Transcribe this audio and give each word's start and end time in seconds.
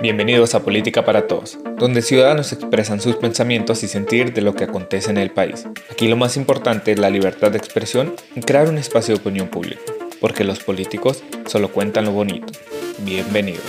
Bienvenidos 0.00 0.54
a 0.54 0.62
Política 0.62 1.04
para 1.04 1.26
Todos, 1.26 1.58
donde 1.76 2.02
ciudadanos 2.02 2.52
expresan 2.52 3.00
sus 3.00 3.16
pensamientos 3.16 3.82
y 3.82 3.88
sentir 3.88 4.32
de 4.32 4.42
lo 4.42 4.54
que 4.54 4.62
acontece 4.62 5.10
en 5.10 5.18
el 5.18 5.32
país. 5.32 5.66
Aquí 5.90 6.06
lo 6.06 6.16
más 6.16 6.36
importante 6.36 6.92
es 6.92 7.00
la 7.00 7.10
libertad 7.10 7.50
de 7.50 7.58
expresión 7.58 8.14
y 8.36 8.40
crear 8.42 8.68
un 8.68 8.78
espacio 8.78 9.16
de 9.16 9.20
opinión 9.20 9.48
pública, 9.48 9.82
porque 10.20 10.44
los 10.44 10.62
políticos 10.62 11.24
solo 11.46 11.72
cuentan 11.72 12.04
lo 12.04 12.12
bonito. 12.12 12.52
Bienvenidos. 13.00 13.64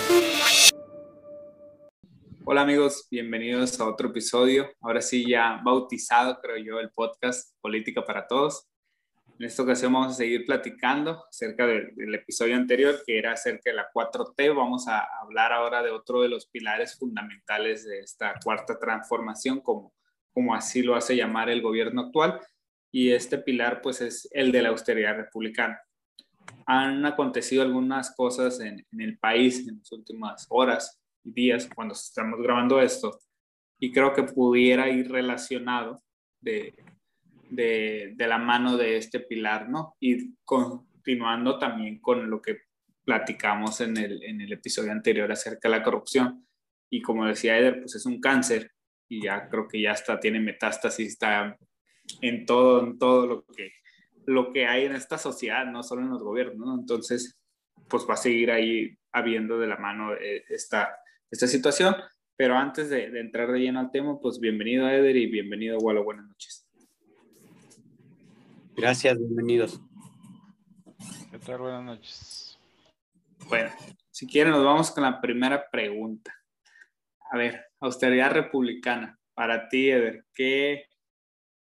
Hola 2.46 2.62
amigos, 2.62 3.08
bienvenidos 3.10 3.80
a 3.80 3.88
otro 3.88 4.10
episodio. 4.10 4.70
Ahora 4.82 5.02
sí 5.02 5.28
ya 5.28 5.60
bautizado, 5.66 6.38
creo 6.44 6.58
yo, 6.58 6.80
el 6.80 6.92
podcast 6.92 7.56
Política 7.60 8.06
para 8.06 8.28
Todos. 8.28 8.69
En 9.40 9.46
esta 9.46 9.64
ocasión 9.64 9.94
vamos 9.94 10.12
a 10.12 10.16
seguir 10.16 10.46
platicando 10.46 11.24
acerca 11.30 11.66
del 11.66 12.14
episodio 12.14 12.58
anterior, 12.58 13.02
que 13.06 13.18
era 13.18 13.32
acerca 13.32 13.70
de 13.70 13.78
la 13.78 13.90
4T. 13.90 14.54
Vamos 14.54 14.86
a 14.90 15.08
hablar 15.22 15.54
ahora 15.54 15.82
de 15.82 15.92
otro 15.92 16.22
de 16.22 16.28
los 16.28 16.48
pilares 16.48 16.98
fundamentales 17.00 17.86
de 17.86 18.00
esta 18.02 18.36
cuarta 18.44 18.78
transformación, 18.78 19.62
como, 19.62 19.94
como 20.34 20.54
así 20.54 20.82
lo 20.82 20.94
hace 20.94 21.16
llamar 21.16 21.50
el 21.50 21.62
gobierno 21.62 22.02
actual. 22.02 22.42
Y 22.92 23.14
este 23.14 23.38
pilar, 23.38 23.82
pues, 23.82 24.02
es 24.02 24.28
el 24.34 24.52
de 24.52 24.62
la 24.62 24.70
austeridad 24.70 25.16
republicana. 25.16 25.80
Han 26.66 27.06
acontecido 27.06 27.62
algunas 27.62 28.14
cosas 28.14 28.60
en, 28.60 28.86
en 28.92 29.00
el 29.00 29.18
país 29.20 29.66
en 29.70 29.78
las 29.78 29.90
últimas 29.94 30.48
horas 30.50 31.02
y 31.24 31.32
días, 31.32 31.70
cuando 31.74 31.94
estamos 31.94 32.42
grabando 32.42 32.82
esto, 32.82 33.18
y 33.80 33.94
creo 33.94 34.12
que 34.12 34.24
pudiera 34.24 34.90
ir 34.90 35.10
relacionado 35.10 36.04
de, 36.42 36.76
de, 37.50 38.16
la 38.18 38.38
mano 38.38 38.78
de 38.78 38.98
este 38.98 39.20
pilar, 39.20 39.70
¿no? 39.70 39.96
Y 40.00 40.36
continuando 40.44 41.58
también 41.58 42.00
con 42.00 42.30
lo 42.30 42.42
que 42.42 42.58
platicamos 43.04 43.82
en 43.82 43.98
el, 43.98 44.52
episodio 44.52 44.92
anterior 44.92 45.32
acerca 45.32 45.68
de 45.70 45.78
la 45.78 45.84
corrupción. 45.84 46.46
Y 46.90 47.02
como 47.02 47.26
decía 47.26 47.58
Eder, 47.58 47.82
pues 47.82 47.96
es 47.96 48.06
un 48.06 48.20
cáncer 48.20 48.72
y 49.08 49.24
ya 49.24 49.48
creo 49.50 49.68
que 49.68 49.82
ya 49.82 49.92
está, 49.92 50.20
tiene 50.20 50.40
metástasis, 50.40 51.08
está 51.08 51.58
en 52.22 52.46
todo, 52.46 52.84
en 52.84 52.98
todo 52.98 53.26
lo 53.26 53.46
que, 53.46 53.72
lo 54.26 54.52
que 54.52 54.68
hay 54.68 54.86
en 54.86 54.94
esta 54.94 55.18
sociedad, 55.18 55.66
no 55.66 55.84
solo 55.84 56.04
en 56.04 56.10
los 56.10 56.22
gobiernos, 56.22 56.58
¿no? 56.58 56.76
Entonces, 56.76 57.40
pues 57.88 58.06
va 58.08 58.14
a 58.14 58.18
seguir 58.18 58.52
ahí 58.52 58.96
habiendo 59.12 59.58
de 59.58 59.68
la 59.68 59.78
mano 59.78 60.14
eh, 60.14 60.44
esta, 60.50 60.96
esta 61.32 61.48
situación. 61.48 61.96
Pero 62.36 62.56
antes 62.56 62.90
de, 62.90 63.10
de 63.10 63.20
entrar 63.20 63.52
de 63.52 63.60
lleno 63.60 63.80
al 63.80 63.92
tema, 63.92 64.20
pues 64.20 64.40
bienvenido 64.40 64.88
Eder 64.88 65.16
y 65.18 65.26
bienvenido 65.26 65.78
Walo, 65.80 66.04
buenas 66.04 66.28
noches. 66.28 66.69
Gracias, 68.80 69.20
bienvenidos. 69.20 69.82
¿Qué 71.30 71.38
tal? 71.40 71.58
Buenas 71.58 71.84
noches. 71.84 72.58
Bueno, 73.50 73.72
si 74.10 74.26
quieren 74.26 74.54
nos 74.54 74.64
vamos 74.64 74.90
con 74.92 75.04
la 75.04 75.20
primera 75.20 75.70
pregunta. 75.70 76.34
A 77.30 77.36
ver, 77.36 77.66
austeridad 77.82 78.32
republicana. 78.32 79.20
Para 79.34 79.68
ti, 79.68 79.90
Eder, 79.90 80.24
¿qué, 80.34 80.86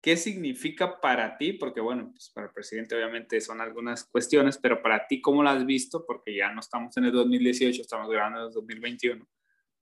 ¿qué 0.02 0.18
significa 0.18 1.00
para 1.00 1.38
ti? 1.38 1.54
Porque 1.54 1.80
bueno, 1.80 2.10
pues 2.10 2.32
para 2.34 2.48
el 2.48 2.54
presidente 2.54 2.96
obviamente 2.96 3.40
son 3.40 3.62
algunas 3.62 4.06
cuestiones, 4.06 4.58
pero 4.58 4.82
para 4.82 5.06
ti, 5.06 5.22
¿cómo 5.22 5.44
lo 5.44 5.50
has 5.50 5.64
visto? 5.64 6.04
Porque 6.08 6.36
ya 6.36 6.52
no 6.54 6.62
estamos 6.62 6.98
en 6.98 7.06
el 7.06 7.12
2018, 7.12 7.84
estamos 7.84 8.10
grabando 8.10 8.40
en 8.40 8.48
el 8.48 8.52
2021 8.52 9.28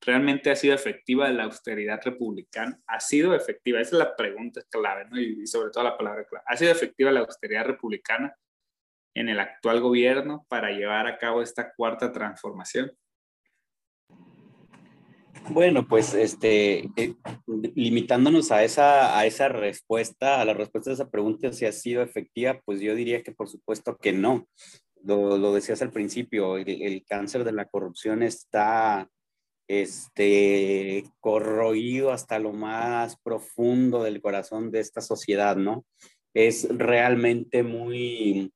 realmente 0.06 0.52
ha 0.52 0.56
sido 0.56 0.73
efectiva 0.76 1.30
la 1.30 1.44
austeridad 1.44 2.02
republicana? 2.04 2.80
¿Ha 2.88 3.00
sido 3.00 3.34
efectiva? 3.36 3.80
Esa 3.80 3.96
es 3.96 4.00
la 4.00 4.16
pregunta 4.16 4.62
clave, 4.70 5.06
¿no? 5.09 5.20
Y, 5.20 5.46
sobre 5.48 5.72
todo 5.72 5.84
la 5.84 5.98
palabra 5.98 6.26
clave. 6.26 6.44
¿Ha 6.48 6.58
sido 6.58 6.72
efectiva 6.72 7.12
la 7.12 7.22
austeridad 7.22 7.66
republicana 7.66 8.36
en 9.16 9.30
el 9.30 9.40
actual 9.40 9.81
gobierno 9.81 10.46
para 10.50 10.72
llevar 10.72 11.08
a 11.08 11.18
cabo 11.18 11.42
esta 11.42 11.74
cuarta 11.74 12.12
transformación? 12.12 12.92
Bueno, 15.50 15.88
pues 15.88 16.14
este, 16.14 16.90
eh, 16.96 17.16
limitándonos 17.76 18.52
a 18.52 18.64
esa, 18.64 19.18
a 19.18 19.26
esa 19.26 19.50
respuesta, 19.50 20.40
a 20.40 20.46
la 20.46 20.54
respuesta 20.54 20.92
a 20.92 20.94
esa 20.94 21.09
pregunta, 21.09 21.52
si 21.52 21.66
ha 21.66 21.72
sido 21.74 22.02
efectiva, 22.02 22.62
pues 22.63 22.80
yo 22.80 22.96
diría 22.96 23.24
que 23.24 23.34
por 23.34 23.50
supuesto 23.50 23.97
que 23.97 24.13
no. 24.13 24.47
Lo, 25.03 25.38
lo 25.38 25.53
decías 25.53 25.81
al 25.81 25.92
principio, 25.92 26.58
el, 26.58 27.03
cáncer 27.06 27.44
de 27.44 27.52
la 27.52 27.66
corrupción 27.66 28.24
está 28.24 29.09
este, 29.68 31.06
corroído 31.19 32.12
hasta 32.12 32.40
lo 32.40 32.53
más 32.53 33.18
profundo 33.18 34.03
del 34.03 34.22
corazón 34.22 34.72
de 34.72 34.79
esta 34.79 35.01
sociedad, 35.01 35.56
¿no? 35.56 35.85
Es 36.34 36.68
realmente 36.69 37.63
muy 37.63 38.51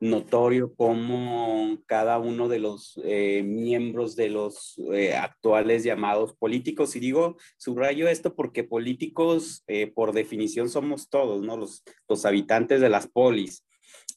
notorio 0.00 0.74
cómo 0.76 1.78
cada 1.86 2.18
uno 2.18 2.48
de 2.48 2.60
los 2.60 3.00
eh, 3.04 3.42
miembros 3.44 4.14
de 4.14 4.28
los 4.28 4.78
eh, 4.92 5.14
actuales 5.14 5.82
llamados 5.82 6.34
políticos, 6.34 6.94
y 6.96 7.00
digo, 7.00 7.36
subrayo 7.56 8.08
esto 8.08 8.34
porque 8.34 8.64
políticos 8.64 9.64
eh, 9.66 9.88
por 9.88 10.12
definición 10.12 10.68
somos 10.68 11.08
todos, 11.08 11.42
¿no? 11.42 11.56
Los, 11.56 11.82
los 12.08 12.24
habitantes 12.24 12.80
de 12.80 12.88
las 12.88 13.08
polis, 13.08 13.64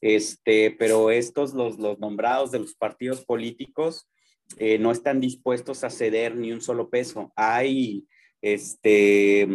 este, 0.01 0.71
pero 0.71 1.11
estos, 1.11 1.53
los, 1.53 1.79
los 1.79 1.99
nombrados 1.99 2.51
de 2.51 2.59
los 2.59 2.75
partidos 2.75 3.25
políticos, 3.25 4.07
eh, 4.57 4.77
no 4.77 4.91
están 4.91 5.19
dispuestos 5.19 5.83
a 5.83 5.89
ceder 5.89 6.35
ni 6.35 6.51
un 6.51 6.61
solo 6.61 6.89
peso. 6.89 7.31
Hay 7.35 8.05
este 8.41 9.47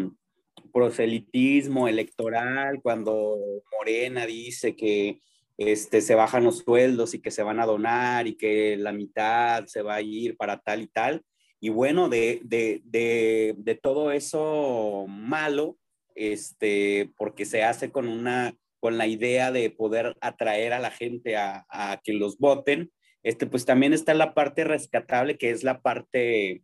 proselitismo 0.73 1.89
electoral 1.89 2.81
cuando 2.83 3.37
Morena 3.79 4.27
dice 4.27 4.77
que 4.77 5.21
este, 5.59 6.01
se 6.03 6.15
bajan 6.15 6.45
los 6.45 6.59
sueldos 6.59 7.15
y 7.15 7.21
que 7.21 7.31
se 7.31 7.43
van 7.43 7.61
a 7.61 7.67
donar 7.67 8.27
y 8.27 8.37
que 8.37 8.77
la 8.77 8.93
mitad 8.93 9.65
se 9.67 9.83
va 9.83 9.97
a 9.97 10.03
ir 10.03 10.37
para 10.37 10.59
tal 10.61 10.83
y 10.83 10.87
tal. 10.89 11.23
Y 11.61 11.71
bueno, 11.71 12.09
de, 12.09 12.41
de, 12.45 12.83
de, 12.85 13.55
de 13.57 13.75
todo 13.75 14.13
eso 14.13 15.07
malo, 15.09 15.79
este, 16.15 17.11
porque 17.17 17.45
se 17.45 17.63
hace 17.63 17.91
con 17.91 18.09
una 18.09 18.55
con 18.79 18.99
la 18.99 19.07
idea 19.07 19.51
de 19.51 19.71
poder 19.71 20.17
atraer 20.21 20.75
a 20.75 20.79
la 20.79 20.91
gente 20.91 21.37
a, 21.37 21.67
a 21.71 22.01
que 22.05 22.13
los 22.13 22.39
voten, 22.39 22.93
este, 23.27 23.49
pues 23.49 23.65
también 23.65 23.93
está 23.93 24.15
la 24.15 24.35
parte 24.35 24.63
rescatable, 24.63 25.37
que 25.37 25.51
es 25.51 25.65
la 25.65 25.83
parte 25.83 26.63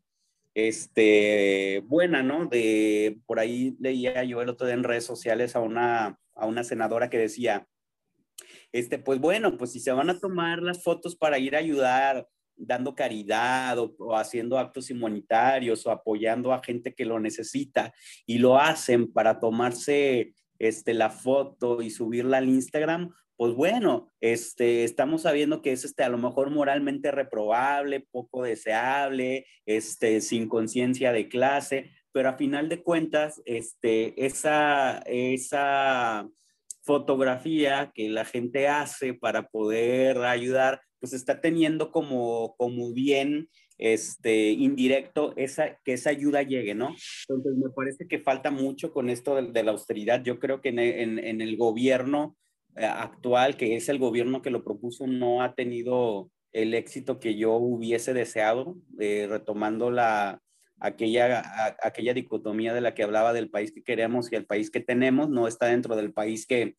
este, 0.54 1.82
buena, 1.86 2.22
¿no? 2.22 2.46
De, 2.46 3.18
por 3.26 3.40
ahí 3.40 3.76
leía 3.80 4.22
yo 4.22 4.40
el 4.40 4.48
otro 4.48 4.68
día 4.68 4.76
en 4.76 4.84
redes 4.84 5.04
sociales 5.04 5.56
a 5.56 5.60
una, 5.60 6.20
a 6.36 6.46
una 6.46 6.62
senadora 6.62 7.10
que 7.10 7.18
decía, 7.18 7.66
este, 8.70 9.00
pues 9.00 9.18
bueno, 9.18 9.58
pues 9.58 9.72
si 9.72 9.80
se 9.80 9.90
van 9.90 10.08
a 10.08 10.20
tomar 10.20 10.62
las 10.62 10.84
fotos 10.84 11.16
para 11.16 11.36
ir 11.40 11.56
a 11.56 11.58
ayudar 11.58 12.28
dando 12.54 12.94
caridad 12.94 13.76
o, 13.80 14.16
haciendo 14.16 14.56
actos 14.56 14.88
inmunitarios 14.88 15.84
o 15.84 15.90
apoyando 15.90 16.52
a 16.52 16.62
gente 16.62 16.94
que 16.94 17.04
lo 17.04 17.18
necesita 17.18 17.92
y 18.24 18.38
lo 18.38 18.56
hacen 18.56 19.12
para 19.12 19.40
tomarse 19.40 20.36
este, 20.60 20.94
la 20.94 21.10
foto 21.10 21.82
y 21.82 21.90
subirla 21.90 22.38
al 22.38 22.48
Instagram, 22.48 23.12
pues 23.42 23.54
bueno, 23.54 24.08
este, 24.20 24.84
estamos 24.84 25.22
sabiendo 25.22 25.62
que 25.62 25.72
es 25.72 25.84
este, 25.84 26.04
a 26.04 26.08
lo 26.08 26.16
mejor 26.16 26.50
moralmente 26.50 27.10
reprobable, 27.10 28.06
poco 28.12 28.44
deseable, 28.44 29.46
este, 29.66 30.20
sin 30.20 30.48
conciencia 30.48 31.10
de 31.10 31.28
clase, 31.28 31.90
pero 32.12 32.28
a 32.28 32.36
final 32.36 32.68
de 32.68 32.84
cuentas, 32.84 33.42
este, 33.44 34.24
esa, 34.24 34.98
esa 35.06 36.28
fotografía 36.84 37.90
que 37.92 38.10
la 38.10 38.24
gente 38.24 38.68
hace 38.68 39.12
para 39.12 39.48
poder 39.48 40.18
ayudar, 40.18 40.80
pues 41.00 41.12
está 41.12 41.40
teniendo 41.40 41.90
como, 41.90 42.54
como 42.56 42.92
bien 42.92 43.48
este, 43.76 44.50
indirecto 44.50 45.34
esa, 45.36 45.80
que 45.84 45.94
esa 45.94 46.10
ayuda 46.10 46.44
llegue, 46.44 46.76
¿no? 46.76 46.94
Entonces 47.28 47.56
me 47.56 47.70
parece 47.70 48.06
que 48.06 48.20
falta 48.20 48.52
mucho 48.52 48.92
con 48.92 49.10
esto 49.10 49.34
de, 49.34 49.62
la 49.64 49.72
austeridad. 49.72 50.22
Yo 50.22 50.38
creo 50.38 50.60
que 50.60 50.68
en, 50.68 51.40
el 51.40 51.56
gobierno 51.56 52.36
actual, 52.76 53.56
que 53.56 53.76
es 53.76 53.88
el 53.88 53.98
gobierno 53.98 54.42
que 54.42 54.50
lo 54.50 54.64
propuso, 54.64 55.06
no 55.06 55.42
ha 55.42 55.54
tenido 55.54 56.30
el 56.52 56.74
éxito 56.74 57.18
que 57.18 57.36
yo 57.36 57.54
hubiese 57.54 58.12
deseado, 58.12 58.76
eh, 58.98 59.26
retomando 59.28 59.90
la, 59.90 60.40
aquella, 60.80 61.76
aquella 61.82 62.12
dicotomía 62.12 62.74
de 62.74 62.80
la 62.80 62.94
que 62.94 63.02
hablaba 63.02 63.32
del 63.32 63.50
país 63.50 63.72
que 63.72 63.82
queremos 63.82 64.30
y 64.30 64.36
el 64.36 64.46
país 64.46 64.70
que 64.70 64.80
tenemos, 64.80 65.30
no 65.30 65.48
está 65.48 65.66
dentro 65.66 65.96
del 65.96 66.12
país 66.12 66.46
que, 66.46 66.76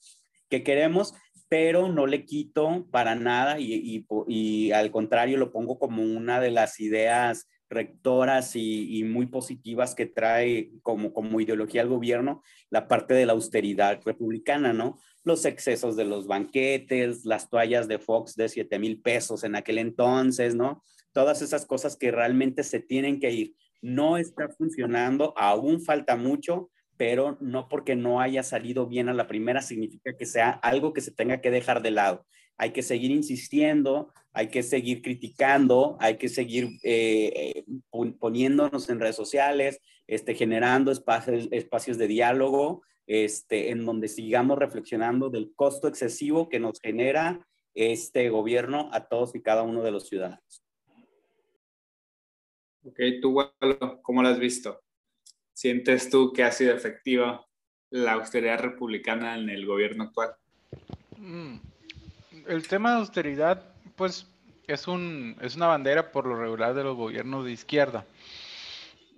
que 0.50 0.64
queremos, 0.64 1.14
pero 1.48 1.88
no 1.88 2.06
le 2.06 2.26
quito 2.26 2.88
para 2.92 3.16
nada 3.16 3.60
y, 3.60 3.74
y, 3.74 4.06
y, 4.28 4.72
al 4.72 4.92
contrario 4.92 5.38
lo 5.38 5.52
pongo 5.52 5.80
como 5.80 6.04
una 6.04 6.40
de 6.40 6.52
las 6.52 6.80
ideas 6.80 7.48
rectoras 7.70 8.56
y, 8.56 9.00
y, 9.00 9.04
muy 9.04 9.28
positivas 9.28 9.96
que 9.96 10.06
trae 10.06 10.72
como, 10.82 11.14
como 11.14 11.40
ideología 11.40 11.82
al 11.82 11.90
gobierno 11.90 12.44
la 12.70 12.88
parte 12.88 13.14
de 13.14 13.26
la 13.26 13.34
austeridad 13.34 14.02
republicana, 14.04 14.74
¿no? 14.74 15.00
Los 15.24 15.46
excesos 15.46 15.96
de 15.96 16.06
los 16.06 16.28
banquetes, 16.28 17.26
las 17.26 17.50
toallas 17.50 17.88
de 17.88 18.00
Fox 18.00 18.36
de 18.36 18.50
7 18.50 18.78
mil 18.80 19.00
pesos 19.00 19.44
en 19.44 19.56
aquel 19.56 19.78
entonces, 19.78 20.56
¿no? 20.56 20.84
Todas 21.14 21.42
esas 21.42 21.66
cosas 21.66 21.96
que 21.96 22.12
realmente 22.12 22.64
se 22.64 22.80
tienen 22.80 23.20
que 23.20 23.32
ir. 23.32 23.56
No 23.82 24.18
está 24.18 24.50
funcionando, 24.50 25.34
aún 25.38 25.82
falta 25.82 26.16
mucho, 26.16 26.70
pero 26.98 27.38
no 27.42 27.70
porque 27.70 27.96
no 27.96 28.22
haya 28.22 28.44
salido 28.44 28.88
bien 28.88 29.10
a 29.10 29.14
la 29.14 29.28
primera 29.28 29.62
significa 29.62 30.16
que 30.18 30.26
sea 30.26 30.52
algo 30.52 30.94
que 30.94 31.02
se 31.02 31.12
tenga 31.12 31.42
que 31.42 31.52
dejar 31.52 31.82
de 31.82 31.92
lado. 31.92 32.26
hay 32.56 32.72
que 32.72 32.84
seguir 32.84 33.10
insistiendo, 33.10 34.14
hay 34.32 34.50
que 34.50 34.62
seguir 34.62 35.02
criticando, 35.02 35.98
hay 36.00 36.18
que 36.18 36.30
seguir 36.30 36.70
eh, 36.84 37.64
poniéndonos 38.20 38.90
en 38.90 39.00
redes 39.00 39.16
sociales, 39.16 39.80
este, 40.08 40.36
generando 40.36 40.92
espacios, 40.92 41.48
espacios 41.52 41.98
de 41.98 42.08
diálogo, 42.08 42.84
este, 43.08 43.70
en 43.72 43.86
donde 43.86 44.08
sigamos 44.08 44.58
reflexionando 44.58 45.30
del 45.30 45.54
costo 45.56 45.88
excesivo 45.88 46.50
que 46.50 46.60
nos 46.60 46.80
genera 46.80 47.46
este 47.74 48.30
gobierno 48.30 48.90
a 48.94 49.08
todos 49.08 49.36
y 49.36 49.42
cada 49.42 49.64
uno 49.64 49.82
de 49.82 49.92
los 49.92 50.08
ciudadanos. 50.08 50.64
Ok, 52.86 53.00
tú, 53.22 53.38
¿cómo 54.02 54.22
lo 54.22 54.30
has 54.30 54.40
visto? 54.40 54.82
¿Sientes 55.54 56.10
tú 56.10 56.34
que 56.34 56.44
ha 56.44 56.52
sido 56.52 56.76
efectiva 56.76 57.46
la 57.90 58.14
austeridad 58.14 58.60
republicana 58.60 59.38
en 59.38 59.50
el 59.50 59.66
gobierno 59.66 60.06
actual? 60.06 60.36
Mm, 61.18 61.58
el 62.48 62.68
tema 62.68 62.92
de 62.92 63.00
austeridad, 63.00 63.64
pues, 63.96 64.28
es, 64.68 64.88
un, 64.88 65.38
es 65.42 65.56
una 65.56 65.68
bandera 65.68 66.12
por 66.12 66.26
lo 66.26 66.36
regular 66.36 66.74
de 66.74 66.84
los 66.84 66.98
gobiernos 66.98 67.46
de 67.46 67.52
izquierda. 67.52 68.06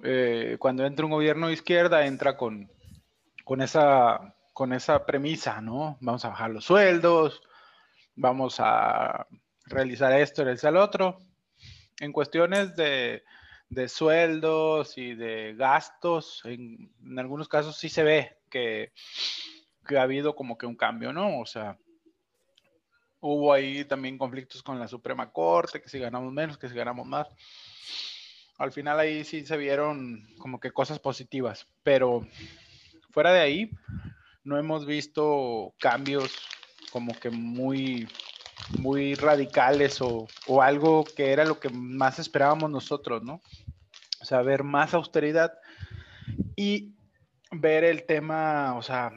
Eh, 0.03 0.57
cuando 0.59 0.85
entra 0.85 1.05
un 1.05 1.11
gobierno 1.11 1.47
de 1.47 1.53
izquierda, 1.53 2.05
entra 2.05 2.37
con, 2.37 2.69
con, 3.45 3.61
esa, 3.61 4.35
con 4.51 4.73
esa 4.73 5.05
premisa, 5.05 5.61
¿no? 5.61 5.97
Vamos 6.01 6.25
a 6.25 6.29
bajar 6.29 6.51
los 6.51 6.65
sueldos, 6.65 7.41
vamos 8.15 8.57
a 8.59 9.25
realizar 9.67 10.11
esto, 10.11 10.43
realizar 10.43 10.73
lo 10.73 10.83
otro. 10.83 11.19
En 12.01 12.11
cuestiones 12.11 12.75
de, 12.75 13.23
de 13.69 13.87
sueldos 13.87 14.97
y 14.97 15.15
de 15.15 15.55
gastos, 15.55 16.41
en, 16.43 16.91
en, 17.01 17.19
algunos 17.19 17.47
casos 17.47 17.77
sí 17.77 17.87
se 17.87 18.03
ve 18.03 18.37
que, 18.49 18.91
que 19.87 19.97
ha 19.97 20.01
habido 20.01 20.35
como 20.35 20.57
que 20.57 20.65
un 20.65 20.75
cambio, 20.75 21.13
¿no? 21.13 21.39
O 21.39 21.45
sea, 21.45 21.77
Hubo 23.27 23.51
ahí 23.51 23.83
también 23.85 24.19
conflictos 24.19 24.61
con 24.61 24.79
la 24.79 24.87
Suprema 24.87 25.31
Corte, 25.31 25.81
que 25.81 25.89
si 25.89 25.97
ganamos 25.97 26.31
menos, 26.31 26.59
que 26.59 26.69
si 26.69 26.75
ganamos 26.75 27.07
más. 27.07 27.27
Al 28.59 28.71
final 28.71 28.99
ahí 28.99 29.23
sí 29.23 29.43
se 29.47 29.57
vieron 29.57 30.27
como 30.37 30.59
que 30.59 30.71
cosas 30.71 30.99
positivas, 30.99 31.67
pero 31.81 32.27
fuera 33.15 33.31
de 33.31 33.39
ahí 33.39 33.71
no 34.43 34.57
hemos 34.57 34.85
visto 34.85 35.73
cambios 35.79 36.35
como 36.91 37.17
que 37.17 37.29
muy, 37.29 38.09
muy 38.77 39.15
radicales 39.15 40.01
o, 40.01 40.27
o 40.47 40.61
algo 40.61 41.05
que 41.05 41.31
era 41.31 41.45
lo 41.45 41.57
que 41.57 41.69
más 41.69 42.19
esperábamos 42.19 42.69
nosotros, 42.69 43.23
¿no? 43.23 43.41
O 44.19 44.25
sea, 44.25 44.41
ver 44.41 44.65
más 44.65 44.93
austeridad 44.93 45.53
y 46.57 46.93
ver 47.51 47.85
el 47.85 48.05
tema, 48.05 48.75
o 48.75 48.81
sea, 48.81 49.13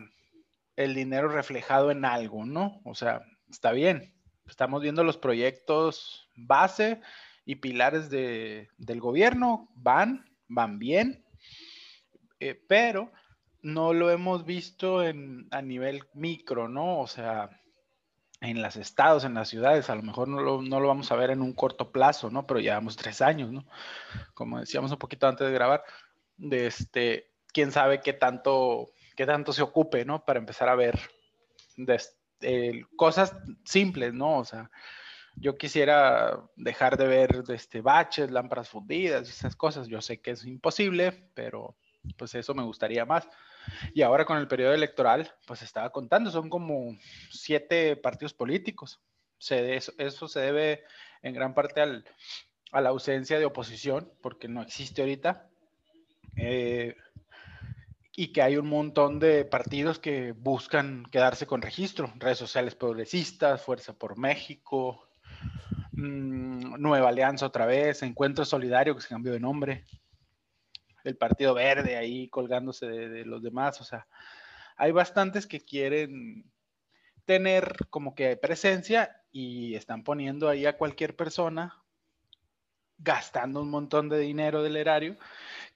el 0.76 0.94
dinero 0.94 1.28
reflejado 1.28 1.90
en 1.90 2.04
algo, 2.04 2.46
¿no? 2.46 2.80
O 2.84 2.94
sea, 2.94 3.22
está 3.50 3.72
bien. 3.72 4.14
Estamos 4.46 4.80
viendo 4.80 5.02
los 5.02 5.18
proyectos 5.18 6.28
base 6.36 7.00
y 7.44 7.56
pilares 7.56 8.10
de, 8.10 8.68
del 8.76 9.00
gobierno, 9.00 9.68
van, 9.74 10.24
van 10.46 10.78
bien, 10.78 11.24
eh, 12.38 12.62
pero 12.68 13.10
no 13.68 13.92
lo 13.92 14.10
hemos 14.10 14.44
visto 14.44 15.02
en, 15.02 15.46
a 15.50 15.60
nivel 15.62 16.04
micro, 16.14 16.68
¿no? 16.68 17.00
O 17.00 17.06
sea, 17.06 17.50
en 18.40 18.62
los 18.62 18.76
estados, 18.76 19.24
en 19.24 19.34
las 19.34 19.48
ciudades, 19.48 19.90
a 19.90 19.94
lo 19.94 20.02
mejor 20.02 20.28
no 20.28 20.40
lo, 20.40 20.62
no 20.62 20.80
lo, 20.80 20.88
vamos 20.88 21.12
a 21.12 21.16
ver 21.16 21.30
en 21.30 21.42
un 21.42 21.52
corto 21.52 21.92
plazo, 21.92 22.30
¿no? 22.30 22.46
Pero 22.46 22.60
llevamos 22.60 22.96
tres 22.96 23.20
años, 23.20 23.52
¿no? 23.52 23.66
Como 24.34 24.60
decíamos 24.60 24.90
un 24.90 24.98
poquito 24.98 25.26
antes 25.26 25.46
de 25.46 25.52
grabar, 25.52 25.84
de 26.36 26.66
este, 26.66 27.30
quién 27.52 27.70
sabe 27.70 28.00
qué 28.00 28.14
tanto, 28.14 28.90
qué 29.16 29.26
tanto 29.26 29.52
se 29.52 29.62
ocupe, 29.62 30.04
¿no? 30.04 30.24
Para 30.24 30.38
empezar 30.38 30.68
a 30.68 30.74
ver 30.74 30.98
de, 31.76 32.86
cosas 32.96 33.34
simples, 33.64 34.14
¿no? 34.14 34.38
O 34.38 34.44
sea, 34.44 34.70
yo 35.36 35.58
quisiera 35.58 36.40
dejar 36.56 36.96
de 36.96 37.06
ver 37.06 37.44
este, 37.48 37.82
baches, 37.82 38.30
lámparas 38.30 38.70
fundidas, 38.70 39.28
esas 39.28 39.56
cosas. 39.56 39.88
Yo 39.88 40.00
sé 40.00 40.20
que 40.20 40.30
es 40.30 40.44
imposible, 40.46 41.30
pero 41.34 41.76
pues 42.16 42.34
eso 42.34 42.54
me 42.54 42.62
gustaría 42.62 43.04
más. 43.04 43.28
Y 43.94 44.02
ahora 44.02 44.24
con 44.24 44.38
el 44.38 44.48
periodo 44.48 44.74
electoral, 44.74 45.32
pues 45.46 45.62
estaba 45.62 45.90
contando, 45.90 46.30
son 46.30 46.48
como 46.48 46.96
siete 47.30 47.96
partidos 47.96 48.34
políticos. 48.34 49.00
Eso, 49.38 50.28
se 50.28 50.40
debe 50.40 50.84
en 51.22 51.34
gran 51.34 51.54
parte 51.54 51.80
al, 51.80 52.04
a 52.72 52.80
la 52.80 52.90
ausencia 52.90 53.38
de 53.38 53.44
oposición, 53.44 54.12
porque 54.20 54.48
no 54.48 54.62
existe 54.62 55.02
ahorita. 55.02 55.48
Eh, 56.36 56.96
y 58.18 58.32
que 58.32 58.42
hay 58.42 58.56
un 58.56 58.68
montón 58.68 59.20
de 59.20 59.44
partidos 59.44 60.00
que 60.00 60.32
buscan 60.32 61.04
quedarse 61.12 61.46
con 61.46 61.62
registro, 61.62 62.12
redes 62.16 62.38
sociales 62.38 62.74
progresistas, 62.74 63.62
Fuerza 63.62 63.92
por 63.92 64.18
México, 64.18 65.08
mmm, 65.92 66.80
Nueva 66.80 67.10
Alianza 67.10 67.46
otra 67.46 67.64
vez, 67.64 68.02
Encuentro 68.02 68.44
Solidario 68.44 68.96
que 68.96 69.02
se 69.02 69.08
cambió 69.08 69.32
de 69.32 69.38
nombre, 69.38 69.84
el 71.08 71.16
Partido 71.16 71.54
Verde 71.54 71.96
ahí 71.96 72.28
colgándose 72.28 72.86
de, 72.86 73.24
los 73.24 73.42
demás, 73.42 73.80
o 73.80 73.84
sea, 73.84 74.06
hay 74.76 74.92
bastantes 74.92 75.46
que 75.46 75.60
quieren 75.60 76.50
tener 77.24 77.76
como 77.90 78.14
que 78.14 78.36
presencia 78.36 79.22
y 79.30 79.74
están 79.74 80.04
poniendo 80.04 80.48
ahí 80.48 80.66
a 80.66 80.76
cualquier 80.76 81.16
persona 81.16 81.82
gastando 82.98 83.60
un 83.60 83.70
montón 83.70 84.08
de 84.08 84.18
dinero 84.18 84.62
del 84.62 84.76
erario 84.76 85.16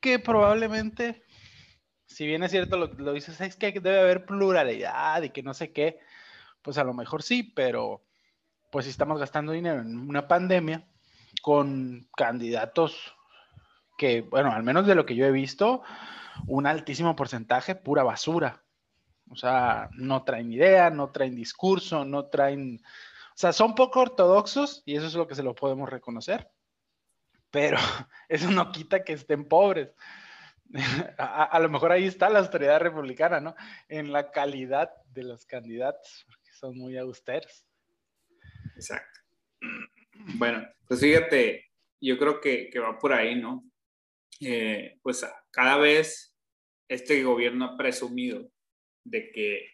que 0.01 0.19
probablemente 0.19 1.23
si 2.07 2.27
bien 2.27 2.43
es 2.43 2.51
cierto 2.51 2.77
lo, 2.77 2.87
lo 2.87 3.13
dices, 3.13 3.41
es 3.41 3.57
que 3.57 3.73
debe 3.73 4.01
haber 4.01 4.27
pluralidad 4.27 5.23
y 5.23 5.31
que 5.31 5.43
no 5.43 5.55
sé 5.55 5.73
qué, 5.73 5.99
pues 6.61 6.79
a 6.79 6.85
lo 6.85 6.95
mejor 6.95 7.23
sí, 7.23 7.43
pero 7.43 8.03
pues 8.71 8.85
si 8.85 8.91
estamos 8.91 9.19
gastando 9.19 9.53
dinero 9.53 9.81
en 9.81 9.99
una 9.99 10.29
pandemia 10.29 10.87
con 11.43 12.09
candidatos 12.17 13.15
que, 14.03 14.23
bueno, 14.23 14.51
al 14.51 14.65
menos 14.65 14.85
de 14.89 14.97
lo 14.97 15.07
que 15.07 15.15
yo 15.15 15.27
he 15.27 15.31
visto, 15.31 15.85
un 16.49 16.67
altísimo 16.67 17.15
porcentaje 17.15 17.77
pura 17.77 18.03
basura. 18.03 18.65
O 19.31 19.37
sea, 19.37 19.91
no 19.93 20.25
traen 20.25 20.51
idea, 20.51 20.91
no 20.91 21.13
traen 21.13 21.37
discurso, 21.37 22.05
no 22.05 22.27
traen... 22.27 22.81
O 23.29 23.37
sea, 23.37 23.53
son 23.53 23.77
poco 23.77 24.01
ortodoxos 24.01 24.83
y 24.87 24.97
eso 24.97 25.07
es 25.07 25.15
lo 25.15 25.29
que 25.29 25.37
se 25.37 25.45
lo 25.45 25.55
podemos 25.55 25.89
reconocer. 25.89 26.51
Pero 27.53 27.79
eso 28.29 28.51
no 28.51 28.73
quita 28.73 29.05
que 29.05 29.13
estén 29.13 29.45
pobres. 29.45 29.95
a, 31.19 31.61
lo 31.61 31.69
mejor 31.69 31.93
ahí 31.93 32.07
está 32.07 32.29
la 32.29 32.41
autoridad 32.41 32.81
republicana, 32.81 33.39
¿no? 33.39 33.55
En 33.89 34.13
la 34.13 34.33
calidad 34.33 34.91
de 35.13 35.23
los 35.23 35.47
candidatos, 35.47 36.25
porque 36.27 36.51
son 36.51 36.77
muy 36.77 36.99
austeros. 36.99 37.65
Exacto. 38.75 39.21
Bueno, 40.35 40.65
pues 40.87 41.01
fíjate, 41.01 41.73
yo 42.01 42.17
creo 42.17 42.41
que, 42.41 42.69
que 42.71 42.79
va 42.79 42.97
por 42.97 43.13
ahí, 43.13 43.35
¿no? 43.35 43.65
Eh, 44.45 44.99
pues 45.03 45.25
cada 45.53 45.77
vez 45.77 46.35
este 46.89 47.23
gobierno 47.23 47.65
ha 47.65 47.77
presumido 47.77 48.51
de 49.05 49.31
que 49.31 49.69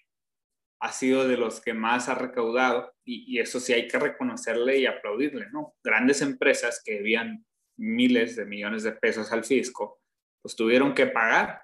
ha 0.80 0.92
sido 0.92 1.26
de 1.26 1.36
los 1.36 1.60
que 1.60 1.74
más 1.74 2.08
ha 2.08 2.14
recaudado 2.14 2.94
y, 3.04 3.38
eso 3.38 3.60
sí 3.60 3.72
hay 3.72 3.88
que 3.88 3.98
reconocerle 3.98 4.78
y 4.78 4.86
aplaudirle, 4.86 5.46
¿no? 5.50 5.74
Grandes 5.82 6.22
empresas 6.22 6.82
que 6.84 6.94
debían 6.94 7.44
miles 7.78 8.36
de 8.36 8.44
millones 8.44 8.82
de 8.82 8.92
pesos 8.92 9.32
al 9.32 9.44
fisco, 9.44 10.00
pues 10.42 10.54
tuvieron 10.54 10.94
que 10.94 11.06
pagar, 11.06 11.62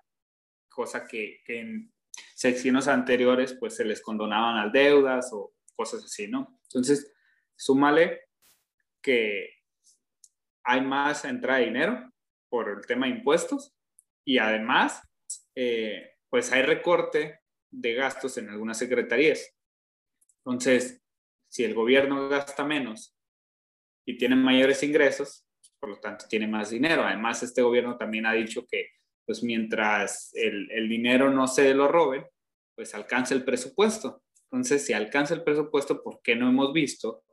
cosa 0.68 1.06
que, 1.06 1.42
que 1.44 1.61
en 1.61 1.92
secciones 2.34 2.88
anteriores 2.88 3.54
pues 3.61 3.76
se 3.76 3.84
les 3.84 4.00
condonaban 4.00 4.56
las 4.56 4.73
deudas 4.73 5.30
o 5.32 5.54
cosas 5.76 6.04
así, 6.04 6.26
¿no? 6.26 6.58
Entonces, 6.64 7.12
súmale 7.54 8.23
que 9.02 9.62
hay 10.64 10.80
más 10.80 11.25
entrada 11.25 11.58
de 11.58 11.66
dinero 11.66 12.13
por 12.54 12.68
el 12.68 12.87
tema 12.87 13.06
de 13.06 13.14
impuestos 13.14 13.75
y 14.25 14.38
además, 14.38 15.02
eh, 15.56 16.12
pues 16.28 16.52
hay 16.52 16.62
recorte 16.62 17.40
de 17.68 17.94
gastos 17.94 18.38
en 18.38 18.49
algunas 18.49 18.78
secretarías. 18.78 19.52
Entonces, 20.38 21.02
si 21.49 21.64
el 21.64 21.75
gobierno 21.75 22.28
gasta 22.28 22.64
menos 22.64 23.18
y 24.06 24.16
tiene 24.18 24.37
mayores 24.37 24.84
ingresos, 24.84 25.44
por 25.80 25.88
lo 25.88 25.99
tanto 25.99 26.26
tiene 26.28 26.46
más 26.46 26.70
dinero. 26.70 27.02
Además, 27.02 27.42
este 27.42 27.61
gobierno 27.61 27.96
también 27.96 28.25
ha 28.25 28.34
dicho 28.34 28.64
que 28.70 28.90
pues 29.26 29.42
mientras 29.42 30.30
el, 30.34 30.70
el 30.70 30.88
dinero 30.88 31.30
no 31.30 31.49
se 31.49 31.75
lo 31.75 31.88
roben, 31.88 32.25
pues 32.76 32.94
alcanza 32.94 33.34
el 33.34 33.42
presupuesto. 33.42 34.23
Entonces, 34.44 34.87
si 34.87 34.92
alcanza 34.92 35.34
el 35.34 35.42
presupuesto, 35.42 36.04
¿por 36.04 36.23
qué 36.23 36.37
no 36.37 36.49
hemos 36.49 36.73
visto, 36.73 37.25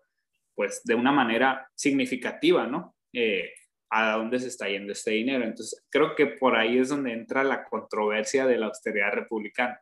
pues 0.56 0.82
de 0.84 0.96
una 0.96 1.12
manera 1.12 1.70
significativa, 1.75 2.66
¿no? 2.66 2.96
Eh, 3.13 3.54
a 3.93 4.13
dónde 4.13 4.39
se 4.39 4.48
está 4.48 4.69
yendo 4.69 4.93
este 4.93 5.12
dinero. 5.12 5.43
Entonces, 5.43 5.86
creo 5.89 6.15
que 6.15 6.25
por 6.25 6.55
ahí 6.55 6.77
es 6.77 6.89
donde 6.89 7.12
entra 7.12 7.43
la 7.43 7.65
controversia 7.65 8.48
de 8.48 8.57
la 8.57 8.67
austeridad 8.67 9.12
republicana. 9.12 9.81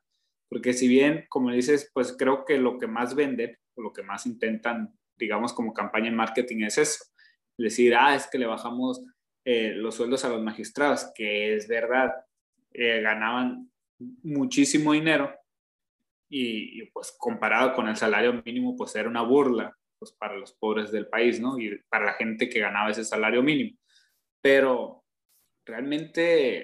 Porque 0.50 0.74
si 0.74 0.88
bien, 0.88 1.26
como 1.30 1.52
dices, 1.52 1.92
pues 1.94 2.16
creo 2.18 2.44
que 2.44 2.58
lo 2.58 2.80
que 2.80 2.88
más 2.88 3.14
venden 3.14 3.56
o 3.76 3.84
lo 3.84 3.94
que 3.94 4.02
más 4.02 4.26
intentan, 4.26 4.98
digamos, 5.16 5.54
como 5.54 5.76
campaña 5.76 6.08
en 6.08 6.16
marketing 6.16 6.64
es 6.64 6.80
eso, 6.80 7.06
decir, 7.56 7.94
ah, 7.96 8.16
es 8.16 8.28
que 8.28 8.40
le 8.40 8.48
bajamos 8.48 9.04
eh, 9.46 9.74
los 9.76 9.96
sueldos 9.96 10.26
a 10.26 10.30
los 10.30 10.42
magistrados, 10.42 11.12
que 11.14 11.56
es 11.56 11.68
verdad, 11.68 12.12
eh, 12.74 13.02
ganaban 13.02 13.70
muchísimo 14.24 14.94
dinero 14.94 15.32
y, 16.30 16.82
y, 16.82 16.86
pues 16.88 17.14
comparado 17.18 17.74
con 17.74 17.88
el 17.88 17.96
salario 17.96 18.42
mínimo, 18.44 18.76
pues 18.76 18.96
era 18.96 19.10
una 19.10 19.22
burla 19.22 19.78
pues, 20.00 20.12
para 20.14 20.36
los 20.36 20.54
pobres 20.54 20.92
del 20.92 21.08
país, 21.08 21.40
¿no? 21.40 21.60
Y 21.60 21.80
para 21.90 22.06
la 22.06 22.14
gente 22.14 22.50
que 22.50 22.60
ganaba 22.60 22.90
ese 22.90 23.04
salario 23.04 23.44
mínimo. 23.44 23.78
Pero 24.42 25.04
realmente 25.66 26.60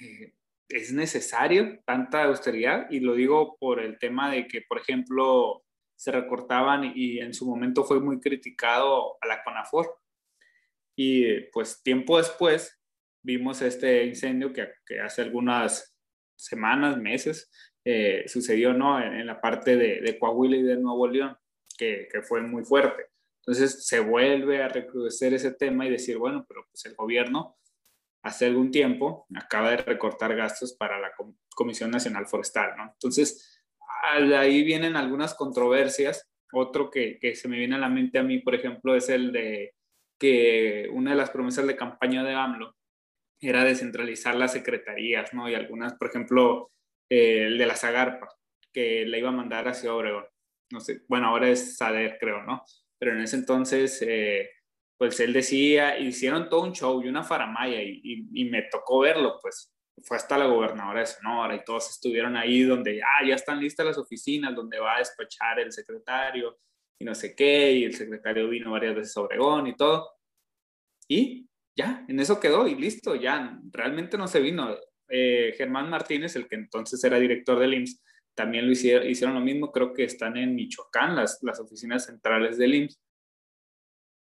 eh, 0.00 0.34
es 0.68 0.92
necesario 0.92 1.80
tanta 1.84 2.24
austeridad 2.24 2.86
y 2.90 3.00
lo 3.00 3.14
digo 3.14 3.56
por 3.58 3.80
el 3.80 3.98
tema 3.98 4.30
de 4.30 4.46
que, 4.46 4.62
por 4.62 4.78
ejemplo, 4.78 5.64
se 5.96 6.12
recortaban 6.12 6.92
y 6.94 7.20
en 7.20 7.32
su 7.32 7.46
momento 7.46 7.84
fue 7.84 8.00
muy 8.00 8.20
criticado 8.20 9.16
a 9.20 9.26
la 9.26 9.42
CONAFOR. 9.42 9.98
Y 10.96 11.40
pues 11.52 11.82
tiempo 11.82 12.18
después 12.18 12.78
vimos 13.22 13.60
este 13.62 14.04
incendio 14.04 14.52
que, 14.52 15.00
hace 15.00 15.22
algunas 15.22 15.96
semanas, 16.36 16.96
meses, 16.96 17.50
eh, 17.84 18.24
sucedió 18.26 18.72
¿no? 18.72 19.00
En, 19.02 19.26
la 19.26 19.40
parte 19.40 19.76
de, 19.76 20.00
de, 20.00 20.18
Coahuila 20.18 20.56
y 20.56 20.62
de 20.62 20.76
Nuevo 20.76 21.08
León, 21.08 21.36
que, 21.76 22.08
que, 22.10 22.22
fue 22.22 22.42
muy 22.42 22.64
fuerte. 22.64 23.06
Entonces 23.46 23.86
se 23.86 24.00
vuelve 24.00 24.62
a 24.62 24.68
recrudecer 24.68 25.32
ese 25.32 25.52
tema 25.52 25.86
y 25.86 25.90
decir, 25.90 26.18
bueno, 26.18 26.44
pero 26.48 26.66
pues 26.68 26.84
el 26.86 26.96
gobierno 26.96 27.56
hace 28.22 28.46
algún 28.46 28.72
tiempo 28.72 29.26
acaba 29.36 29.70
de 29.70 29.76
recortar 29.76 30.34
gastos 30.34 30.74
para 30.74 30.98
la 30.98 31.12
Comisión 31.54 31.92
Nacional 31.92 32.26
Forestal, 32.26 32.76
¿no? 32.76 32.90
Entonces, 32.92 33.62
ahí 34.02 34.64
vienen 34.64 34.96
algunas 34.96 35.34
controversias. 35.34 36.28
Otro 36.52 36.90
que, 36.90 37.18
que, 37.20 37.36
se 37.36 37.46
me 37.46 37.56
viene 37.56 37.76
a 37.76 37.78
la 37.78 37.88
mente 37.88 38.18
a 38.18 38.24
mí, 38.24 38.40
por 38.40 38.56
ejemplo, 38.56 38.96
es 38.96 39.08
el 39.08 39.32
de 39.32 39.74
que 40.18 40.88
una 40.92 41.12
de 41.12 41.16
las 41.16 41.30
promesas 41.30 41.66
de 41.68 41.76
campaña 41.76 42.24
de 42.24 42.34
AMLO 42.34 42.74
era 43.40 43.62
descentralizar 43.62 44.34
las 44.34 44.52
secretarías, 44.52 45.32
¿no? 45.34 45.48
Y 45.48 45.54
algunas, 45.54 45.94
por 45.94 46.08
ejemplo, 46.08 46.72
eh, 47.08 47.44
el 47.46 47.58
de 47.58 47.66
la 47.66 47.76
Zagarpa, 47.76 48.28
que 48.72 49.04
le 49.06 49.18
iba 49.18 49.28
a 49.28 49.32
mandar 49.32 49.68
hacia 49.68 49.94
Obregón. 49.94 50.24
No 50.72 50.80
sé, 50.80 51.02
bueno, 51.08 51.28
ahora 51.28 51.48
es 51.48 51.76
Sader, 51.76 52.16
creo, 52.18 52.42
¿no? 52.42 52.64
Pero 52.98 53.12
en 53.12 53.20
ese 53.20 53.36
entonces, 53.36 54.02
eh, 54.02 54.50
pues 54.98 55.20
él 55.20 55.32
decía, 55.32 55.98
hicieron 55.98 56.48
todo 56.48 56.62
un 56.62 56.72
show 56.72 57.02
y 57.02 57.08
una 57.08 57.22
faramaya 57.22 57.82
y, 57.82 58.28
y, 58.32 58.44
me 58.46 58.62
tocó 58.70 59.00
verlo, 59.00 59.38
pues 59.42 59.72
fue 60.02 60.16
hasta 60.16 60.38
la 60.38 60.46
gobernadora 60.46 61.00
de 61.00 61.06
Sonora 61.06 61.54
y 61.54 61.64
todos 61.64 61.90
estuvieron 61.90 62.36
ahí 62.36 62.62
donde, 62.62 63.02
ah, 63.02 63.26
ya 63.26 63.34
están 63.34 63.60
listas 63.60 63.86
las 63.86 63.98
oficinas 63.98 64.54
donde 64.54 64.78
va 64.78 64.96
a 64.96 64.98
despachar 64.98 65.60
el 65.60 65.72
secretario 65.72 66.58
y 66.98 67.04
no 67.04 67.14
sé 67.14 67.34
qué, 67.34 67.72
y 67.72 67.84
el 67.84 67.94
secretario 67.94 68.48
vino 68.48 68.70
varias 68.70 68.94
veces 68.94 69.16
a 69.16 69.20
Obregón 69.20 69.66
y 69.66 69.76
todo. 69.76 70.08
Y 71.08 71.48
ya, 71.76 72.04
en 72.08 72.18
eso 72.20 72.40
quedó 72.40 72.66
y 72.66 72.74
listo, 72.74 73.14
ya, 73.14 73.60
realmente 73.70 74.16
no 74.16 74.26
se 74.26 74.40
vino. 74.40 74.76
Eh, 75.08 75.54
Germán 75.56 75.90
Martínez, 75.90 76.34
el 76.36 76.48
que 76.48 76.56
entonces 76.56 77.02
era 77.04 77.18
director 77.18 77.58
del 77.58 77.74
IMSS, 77.74 78.02
también 78.36 78.66
lo 78.66 78.72
hicieron, 78.72 79.08
hicieron 79.08 79.34
lo 79.34 79.40
mismo, 79.40 79.72
creo 79.72 79.92
que 79.92 80.04
están 80.04 80.36
en 80.36 80.54
Michoacán, 80.54 81.16
las, 81.16 81.38
las 81.42 81.58
oficinas 81.58 82.04
centrales 82.04 82.58
del 82.58 82.74
IMSS. 82.74 83.00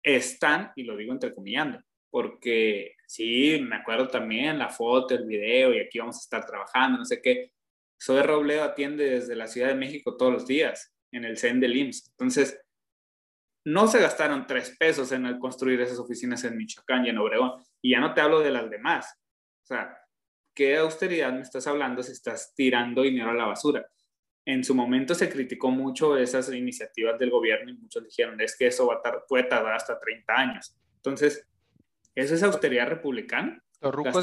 Están, 0.04 0.74
y 0.76 0.84
lo 0.84 0.98
digo 0.98 1.14
entrecomillando, 1.14 1.82
porque 2.12 2.96
sí, 3.08 3.60
me 3.68 3.78
acuerdo 3.78 4.10
también 4.10 4.60
la 4.60 4.70
foto, 4.70 5.16
el 5.16 5.26
video, 5.26 5.74
y 5.74 5.80
aquí 5.80 6.00
vamos 6.00 6.18
a 6.18 6.20
estar 6.20 6.46
trabajando, 6.46 7.00
no 7.00 7.06
sé 7.06 7.22
qué. 7.22 7.54
Soy 7.98 8.22
Robledo 8.22 8.64
atiende 8.64 9.10
desde 9.10 9.36
la 9.36 9.48
Ciudad 9.48 9.70
de 9.70 9.76
México 9.76 10.18
todos 10.18 10.34
los 10.34 10.46
días 10.46 10.94
en 11.14 11.24
el 11.24 11.38
CEN 11.38 11.62
del 11.62 11.78
IMSS. 11.78 12.10
Entonces, 12.10 12.62
no 13.66 13.88
se 13.88 14.02
gastaron 14.02 14.46
tres 14.46 14.76
pesos 14.78 15.14
en 15.14 15.40
construir 15.40 15.80
esas 15.80 16.00
oficinas 16.00 16.44
en 16.44 16.58
Michoacán 16.58 17.06
y 17.06 17.10
en 17.10 17.18
Obregón. 17.18 17.64
Y 17.82 17.92
ya 17.92 18.02
no 18.02 18.14
te 18.14 18.20
hablo 18.20 18.42
de 18.42 18.52
las 18.52 18.70
demás. 18.70 19.18
O 19.64 19.66
sea, 19.66 19.98
¿qué 20.54 20.78
austeridad 20.78 21.34
me 21.34 21.42
estás 21.42 21.68
hablando 21.68 22.04
si 22.04 22.12
estás 22.12 22.54
tirando 22.56 23.02
dinero 23.02 23.32
a 23.32 23.34
la 23.34 23.46
basura? 23.46 23.86
En 24.46 24.64
su 24.64 24.76
momento 24.76 25.16
se 25.16 25.30
criticó 25.30 25.72
mucho 25.72 26.18
esas 26.18 26.52
iniciativas 26.54 27.18
del 27.18 27.30
gobierno 27.30 27.72
y 27.72 27.78
muchos 27.78 28.04
dijeron, 28.04 28.40
es 28.42 28.58
que 28.58 28.68
eso 28.68 28.88
va 28.88 28.96
a 28.96 29.26
puede 29.28 29.46
tardar 29.46 29.74
hasta 29.74 30.00
30 30.00 30.34
años. 30.34 30.76
Entonces, 30.98 31.48
¿eso 32.14 32.36
es 32.36 32.44
austeridad 32.44 32.88
republicana? 32.88 33.64
Torruco 33.80 34.22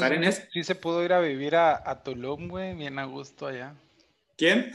sí, 0.51 0.63
se 0.63 0.75
pudo 0.75 1.03
ir 1.03 1.13
a 1.13 1.19
vivir 1.19 1.55
a, 1.55 1.87
a 1.89 2.03
Tulum, 2.03 2.47
güey, 2.47 2.75
bien 2.75 2.97
a 2.97 3.05
gusto 3.05 3.47
allá. 3.47 3.75
¿Quién? 4.35 4.71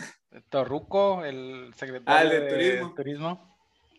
Torruco, 0.48 1.24
el 1.24 1.72
secretario 1.74 2.30
ah, 2.30 2.32
de, 2.32 2.90
turismo. 2.94 3.55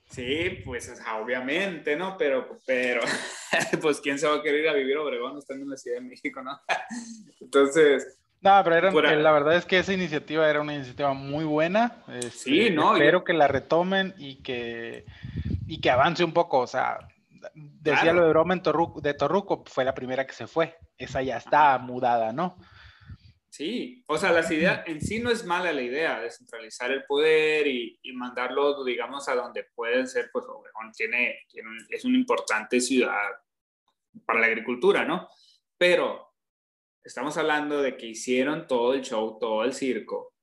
Sí, 0.10 0.62
pues 0.64 0.94
obviamente, 1.22 1.96
¿no? 1.96 2.18
Pero, 2.18 2.60
pero, 2.66 3.02
pues 3.82 4.00
quién 4.00 4.18
se 4.18 4.28
va 4.28 4.36
a 4.36 4.42
querer 4.42 4.62
ir 4.62 4.70
a 4.70 4.74
vivir 4.74 4.98
a 4.98 5.02
Obregón 5.02 5.38
estando 5.38 5.64
en 5.64 5.70
la 5.72 5.78
Ciudad 5.78 6.00
de 6.00 6.08
México, 6.08 6.42
¿no? 6.42 6.60
Entonces... 7.42 8.20
No, 8.40 8.62
pero 8.64 8.92
la 8.92 9.32
verdad 9.32 9.56
es 9.56 9.66
que 9.66 9.80
esa 9.80 9.94
iniciativa 9.94 10.48
era 10.48 10.62
una 10.62 10.76
iniciativa 10.76 11.12
muy 11.14 11.44
buena. 11.44 12.04
Este, 12.08 12.30
sí, 12.30 12.70
¿no? 12.70 12.94
Espero 12.94 13.24
que 13.24 13.34
la 13.34 13.48
retomen 13.48 14.14
y 14.16 14.44
que, 14.44 15.06
y 15.66 15.82
que 15.82 15.90
avance 15.90 16.24
un 16.24 16.34
poco. 16.34 16.60
O 16.60 16.68
sea, 16.68 17.00
decía 17.56 18.14
lo 18.14 18.24
de 18.24 18.30
broma 18.30 18.56
de 18.56 19.14
Torruco, 19.16 19.64
fue 19.66 19.84
la 19.84 19.96
primera 19.96 20.28
que 20.28 20.34
se 20.34 20.46
fue. 20.46 20.78
Esa 21.00 21.24
ya 21.24 21.38
está 21.38 21.80
mudada, 21.80 22.32
¿no? 22.32 22.58
Sí, 23.58 24.04
o 24.06 24.20
sea, 24.20 24.32
las 24.32 24.52
ideas 24.52 24.84
en 24.86 25.02
sí 25.02 25.18
no 25.20 25.32
es 25.32 25.44
mala 25.44 25.74
la 25.74 25.82
idea, 25.82 26.20
de 26.20 26.30
centralizar 26.30 26.92
el 26.92 27.06
poder 27.06 27.66
y, 27.66 27.98
y 28.04 28.14
mandarlo, 28.14 28.84
digamos, 28.84 29.28
a 29.30 29.34
donde 29.34 29.64
pueden 29.74 30.08
ser, 30.08 30.30
pues 30.32 30.46
Obregón 30.46 30.92
tiene, 30.92 31.40
tiene 31.50 31.72
es 31.90 32.06
una 32.06 32.20
importante 32.20 32.80
ciudad 32.80 33.18
para 34.28 34.42
la 34.42 34.46
agricultura, 34.46 35.06
¿no? 35.06 35.28
Pero 35.76 36.36
estamos 37.04 37.36
hablando 37.38 37.82
de 37.82 37.98
que 37.98 38.06
hicieron 38.06 38.68
todo 38.68 38.94
el 38.94 39.02
show, 39.02 39.40
todo 39.40 39.64
el 39.64 39.74
circo 39.74 40.36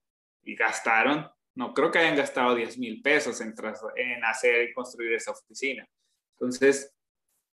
y 0.42 0.56
gastaron, 0.56 1.30
no 1.54 1.73
creo 1.73 1.92
que 1.92 2.00
hayan 2.00 2.16
gastado 2.16 2.56
10 2.56 2.78
mil 2.78 3.00
pesos 3.00 3.40
en, 3.40 3.54
en 3.94 4.25
hacer 4.25 4.71
y 4.71 4.75
construir 4.75 5.12
esa 5.12 5.30
oficina. 5.30 5.88
Entonces, 6.33 6.92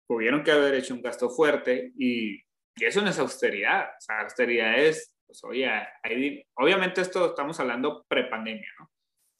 tuvieron 0.08 0.42
que 0.42 0.52
haber 0.52 0.76
hecho 0.76 0.94
un 0.94 1.02
gasto 1.02 1.30
fuerte 1.30 1.92
y, 1.98 2.36
y 2.38 2.86
eso 2.86 3.02
no 3.02 3.10
es 3.10 3.20
austeridad, 3.20 3.90
o 3.90 4.02
sea, 4.02 4.22
austeridad 4.22 4.80
es 4.80 5.14
pues 5.30 5.44
oye, 5.44 5.70
obviamente 6.56 7.02
esto 7.02 7.28
estamos 7.28 7.60
hablando 7.60 8.04
prepandemia, 8.08 8.68
¿no? 8.80 8.92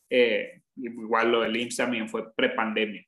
Eh, 0.08 0.62
igual 0.76 1.32
lo 1.32 1.42
del 1.42 1.58
IMSS 1.58 1.78
también 1.78 2.08
fue 2.08 2.32
prepandemia. 2.36 3.04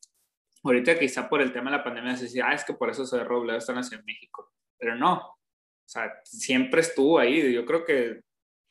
Ahorita 0.63 0.97
quizá 0.97 1.29
por 1.29 1.43
el 1.43 1.53
tema 1.53 1.69
de 1.69 1.77
la 1.77 1.83
pandemia 1.83 2.17
se 2.17 2.23
decía, 2.23 2.45
ah, 2.47 2.55
es 2.55 2.65
que 2.65 2.73
por 2.73 2.89
eso 2.89 3.05
se 3.05 3.23
Robledo 3.23 3.59
está 3.59 3.73
en 3.73 4.03
México, 4.03 4.51
pero 4.79 4.95
no, 4.95 5.13
o 5.13 5.37
sea, 5.85 6.11
siempre 6.23 6.81
estuvo 6.81 7.19
ahí. 7.19 7.53
Yo 7.53 7.65
creo 7.65 7.85
que 7.85 8.21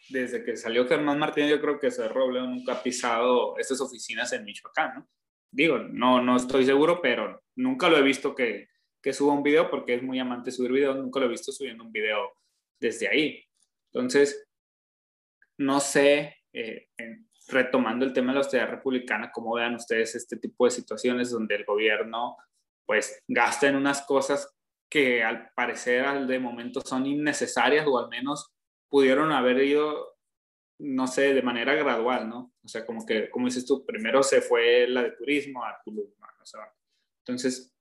desde 0.09 0.43
que 0.43 0.57
salió 0.57 0.88
Germán 0.88 1.21
Martínez, 1.21 1.49
yo 1.49 1.61
creo 1.61 1.79
que 1.79 1.87
ese 1.87 2.09
Robledo 2.09 2.49
nunca 2.49 2.73
ha 2.73 2.83
pisado 2.83 3.57
estas 3.59 3.81
oficinas 3.81 4.33
en 4.33 4.45
Michoacán, 4.45 4.93
¿no? 4.97 5.09
Digo, 5.52 5.79
no, 5.79 6.21
no 6.21 6.37
estoy 6.37 6.64
seguro, 6.64 7.00
pero 7.00 7.40
nunca 7.55 7.88
lo 7.88 7.97
he 7.97 8.02
visto 8.02 8.35
que, 8.35 8.71
que 9.00 9.12
suba 9.12 9.35
un 9.35 9.45
video 9.45 9.71
porque 9.71 9.95
es 9.95 10.02
muy 10.02 10.19
amante 10.19 10.50
de 10.50 10.57
subir 10.57 10.73
videos, 10.73 10.97
nunca 10.97 11.21
lo 11.21 11.26
he 11.26 11.31
visto 11.31 11.52
subiendo 11.52 11.85
un 11.85 11.93
video 11.93 12.33
desde 12.81 13.07
ahí. 13.07 13.45
Entonces, 13.93 14.47
no 15.59 15.81
sé, 15.81 16.37
eh, 16.53 16.89
retomando 17.49 18.05
el 18.05 18.13
tema 18.13 18.29
de 18.29 18.35
la 18.35 18.41
austeridad 18.41 18.71
republicana, 18.71 19.31
cómo 19.33 19.55
vean 19.55 19.75
ustedes 19.75 20.15
este 20.15 20.37
tipo 20.37 20.65
de 20.65 20.71
situaciones 20.71 21.31
donde 21.31 21.57
el 21.57 21.65
gobierno 21.65 22.37
pues 22.87 23.23
gasta 23.29 23.69
en 23.69 23.77
unas 23.77 24.03
cosas 24.03 24.53
que 24.91 25.23
al 25.23 25.51
parecer 25.55 26.05
al 26.05 26.27
de 26.27 26.41
momento 26.41 26.81
son 26.81 27.07
innecesarias 27.07 27.87
o 27.87 27.99
al 27.99 28.09
menos 28.09 28.51
pudieron 28.89 29.31
haber 29.31 29.63
ido, 29.63 30.17
no 30.81 31.07
sé, 31.07 31.33
de 31.33 31.43
manera 31.43 31.75
gradual, 31.75 32.29
¿no? 32.29 32.53
O 32.65 32.69
sea, 32.69 32.85
como 32.85 33.07
que, 33.07 33.31
como 33.31 33.47
dices 33.47 33.65
tú, 33.65 33.87
primero 33.87 34.23
se 34.25 34.41
fue 34.41 34.89
la 34.89 35.05
de 35.05 35.13
turismo 35.13 35.65
a 35.65 35.81
Tulum, 35.85 36.11
¿no? 36.19 36.27
o 36.43 36.47
sea, 36.47 36.73
entonces 37.21 37.73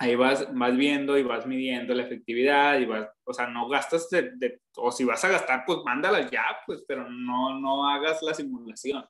ahí 0.00 0.16
vas, 0.16 0.48
vas 0.54 0.76
viendo 0.76 1.18
y 1.18 1.22
vas 1.22 1.46
midiendo 1.46 1.92
la 1.92 2.04
efectividad 2.04 2.80
y 2.80 2.86
vas, 2.86 3.06
o 3.22 3.34
sea, 3.34 3.46
no 3.48 3.68
gastas 3.68 4.08
de, 4.08 4.62
o 4.76 4.90
si 4.90 5.04
vas 5.04 5.22
a 5.24 5.28
gastar, 5.28 5.62
pues 5.66 5.80
mándala 5.84 6.28
ya, 6.30 6.42
pues, 6.66 6.82
pero 6.88 7.08
no, 7.08 7.60
no 7.60 7.86
hagas 7.86 8.22
la 8.22 8.32
simulación. 8.32 9.04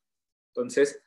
Entonces, 0.48 1.00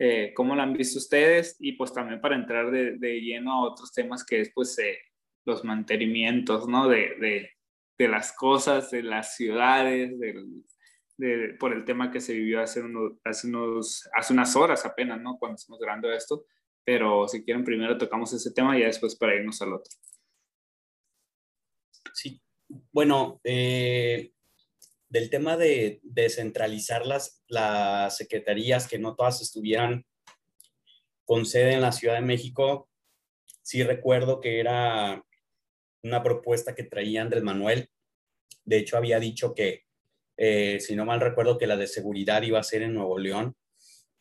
eh, 0.00 0.32
¿cómo 0.34 0.56
la 0.56 0.64
han 0.64 0.72
visto 0.72 0.98
ustedes? 0.98 1.56
Y 1.60 1.72
pues 1.72 1.92
también 1.92 2.20
para 2.20 2.34
entrar 2.34 2.72
de, 2.72 2.98
de 2.98 3.20
lleno 3.20 3.52
a 3.52 3.62
otros 3.62 3.92
temas 3.92 4.24
que 4.24 4.40
es 4.40 4.50
pues 4.52 4.76
eh, 4.80 4.98
los 5.44 5.64
mantenimientos, 5.64 6.66
¿no? 6.66 6.88
De, 6.88 7.14
de, 7.20 7.50
de, 7.96 8.08
las 8.08 8.32
cosas, 8.32 8.90
de 8.90 9.04
las 9.04 9.36
ciudades, 9.36 10.18
de, 10.18 11.54
por 11.60 11.72
el 11.72 11.84
tema 11.84 12.10
que 12.10 12.20
se 12.20 12.32
vivió 12.32 12.60
hace, 12.60 12.82
hace, 13.24 13.46
unos, 13.46 14.08
hace 14.12 14.32
unas 14.32 14.56
horas 14.56 14.84
apenas, 14.84 15.20
¿no? 15.20 15.38
Cuando 15.38 15.54
estamos 15.54 15.80
grabando 15.80 16.12
esto 16.12 16.44
pero 16.88 17.28
si 17.28 17.44
quieren 17.44 17.64
primero 17.64 17.98
tocamos 17.98 18.32
ese 18.32 18.50
tema 18.50 18.78
y 18.78 18.82
después 18.82 19.14
para 19.14 19.34
irnos 19.34 19.60
al 19.60 19.74
otro. 19.74 19.92
Sí, 22.14 22.40
bueno, 22.90 23.42
eh, 23.44 24.32
del 25.06 25.28
tema 25.28 25.58
de 25.58 26.00
descentralizar 26.02 27.04
las, 27.04 27.44
las 27.46 28.16
secretarías, 28.16 28.88
que 28.88 28.98
no 28.98 29.16
todas 29.16 29.42
estuvieran 29.42 30.06
con 31.26 31.44
sede 31.44 31.74
en 31.74 31.82
la 31.82 31.92
Ciudad 31.92 32.14
de 32.14 32.22
México, 32.22 32.88
sí 33.60 33.82
recuerdo 33.82 34.40
que 34.40 34.58
era 34.58 35.22
una 36.02 36.22
propuesta 36.22 36.74
que 36.74 36.84
traía 36.84 37.20
Andrés 37.20 37.42
Manuel. 37.42 37.90
De 38.64 38.78
hecho, 38.78 38.96
había 38.96 39.20
dicho 39.20 39.54
que, 39.54 39.84
eh, 40.38 40.80
si 40.80 40.96
no 40.96 41.04
mal 41.04 41.20
recuerdo, 41.20 41.58
que 41.58 41.66
la 41.66 41.76
de 41.76 41.86
seguridad 41.86 42.40
iba 42.40 42.58
a 42.58 42.62
ser 42.62 42.80
en 42.80 42.94
Nuevo 42.94 43.18
León 43.18 43.54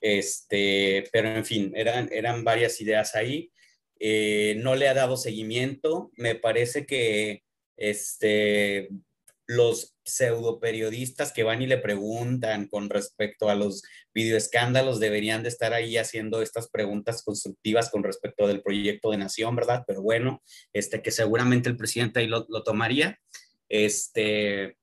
Este, 0.02 1.06
pero 1.12 1.30
en 1.30 1.46
fin, 1.46 1.72
eran, 1.76 2.10
eran 2.12 2.44
varias 2.44 2.80
ideas 2.82 3.16
ahí. 3.16 3.52
Eh, 4.00 4.56
no 4.60 4.76
le 4.76 4.88
ha 4.88 4.94
dado 4.94 5.18
seguimiento. 5.18 6.12
Me 6.16 6.36
parece 6.36 6.86
que 6.86 7.44
este, 7.78 8.90
los 9.48 9.96
pseudo 10.04 10.60
periodistas 10.60 11.32
que 11.32 11.44
van 11.44 11.62
y 11.62 11.68
le 11.68 11.78
preguntan 11.78 12.68
con 12.68 12.90
respecto 12.90 13.50
a 13.50 13.56
los 13.56 13.82
videoescándalos 14.14 15.00
deberían 15.00 15.44
de 15.44 15.50
estar 15.50 15.74
ahí 15.74 15.98
haciendo 15.98 16.42
estas 16.42 16.70
preguntas 16.70 17.24
constructivas 17.24 17.90
con 17.90 18.04
respecto 18.04 18.48
del 18.48 18.62
proyecto 18.62 19.12
de 19.12 19.18
nación, 19.18 19.56
¿verdad? 19.56 19.84
Pero 19.88 20.02
bueno, 20.02 20.44
este 20.74 21.02
que 21.02 21.12
seguramente 21.12 21.70
el 21.70 21.78
presidente 21.78 22.20
ahí 22.20 22.28
lo, 22.28 22.46
lo 22.50 22.64
tomaría. 22.64 23.20
Este, 23.70 24.78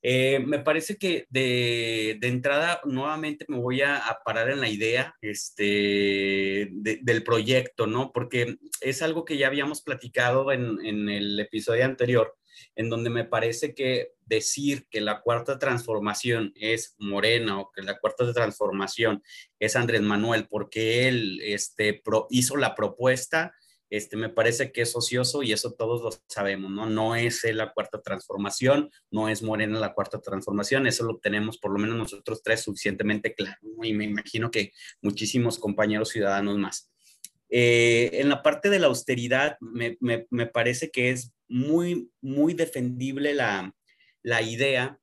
eh, 0.00 0.38
me 0.38 0.60
parece 0.60 0.96
que 0.96 1.26
de, 1.28 2.18
entrada 2.22 2.80
nuevamente 2.84 3.44
me 3.48 3.58
voy 3.58 3.82
a, 3.82 4.00
parar 4.24 4.50
en 4.50 4.60
la 4.60 4.68
idea 4.68 5.14
este, 5.20 6.68
de, 6.70 7.00
del 7.02 7.24
proyecto, 7.24 7.86
¿no? 7.86 8.12
Porque 8.12 8.58
es 8.80 9.02
algo 9.02 9.24
que 9.24 9.36
ya 9.36 9.48
habíamos 9.48 9.82
platicado 9.82 10.52
en, 10.52 11.08
el 11.08 11.40
episodio 11.40 11.84
anterior, 11.84 12.36
en 12.76 12.90
donde 12.90 13.10
me 13.10 13.24
parece 13.24 13.74
que 13.74 14.12
decir 14.24 14.86
que 14.88 15.00
la 15.00 15.20
cuarta 15.20 15.58
transformación 15.58 16.52
es 16.54 16.94
Morena 16.98 17.60
o 17.60 17.72
que 17.72 17.82
la 17.82 17.98
cuarta 17.98 18.32
transformación 18.32 19.22
es 19.58 19.74
Andrés 19.74 20.02
Manuel 20.02 20.46
porque 20.48 21.08
él 21.08 21.40
este, 21.42 22.02
hizo 22.30 22.56
la 22.56 22.74
propuesta, 22.74 23.52
este, 23.90 24.16
me 24.16 24.28
parece 24.28 24.70
que 24.70 24.82
es 24.82 24.94
ocioso 24.94 25.42
y 25.42 25.52
eso 25.52 25.72
todos 25.72 26.02
lo 26.02 26.10
sabemos, 26.28 26.70
¿no? 26.70 26.86
No 26.86 27.16
es 27.16 27.42
la 27.44 27.72
cuarta 27.72 28.00
transformación, 28.02 28.90
no 29.10 29.28
es 29.28 29.42
Morena 29.42 29.78
la 29.78 29.94
cuarta 29.94 30.20
transformación, 30.20 30.86
eso 30.86 31.04
lo 31.04 31.18
tenemos 31.18 31.58
por 31.58 31.72
lo 31.72 31.78
menos 31.78 31.96
nosotros 31.96 32.42
tres 32.42 32.62
suficientemente 32.62 33.34
claro, 33.34 33.58
¿no? 33.62 33.84
y 33.84 33.94
me 33.94 34.04
imagino 34.04 34.50
que 34.50 34.72
muchísimos 35.00 35.58
compañeros 35.58 36.10
ciudadanos 36.10 36.58
más. 36.58 36.90
Eh, 37.50 38.10
en 38.12 38.28
la 38.28 38.42
parte 38.42 38.68
de 38.68 38.78
la 38.78 38.88
austeridad, 38.88 39.56
me, 39.60 39.96
me, 40.00 40.26
me, 40.30 40.46
parece 40.46 40.90
que 40.90 41.10
es 41.10 41.32
muy, 41.48 42.10
muy 42.20 42.52
defendible 42.52 43.32
la, 43.32 43.74
la 44.22 44.42
idea, 44.42 45.00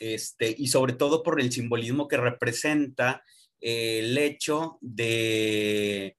este, 0.00 0.54
y 0.56 0.68
sobre 0.68 0.94
todo 0.94 1.22
por 1.22 1.40
el 1.40 1.52
simbolismo 1.52 2.08
que 2.08 2.16
representa 2.16 3.22
eh, 3.60 3.98
el 4.00 4.16
hecho 4.16 4.78
de 4.80 6.16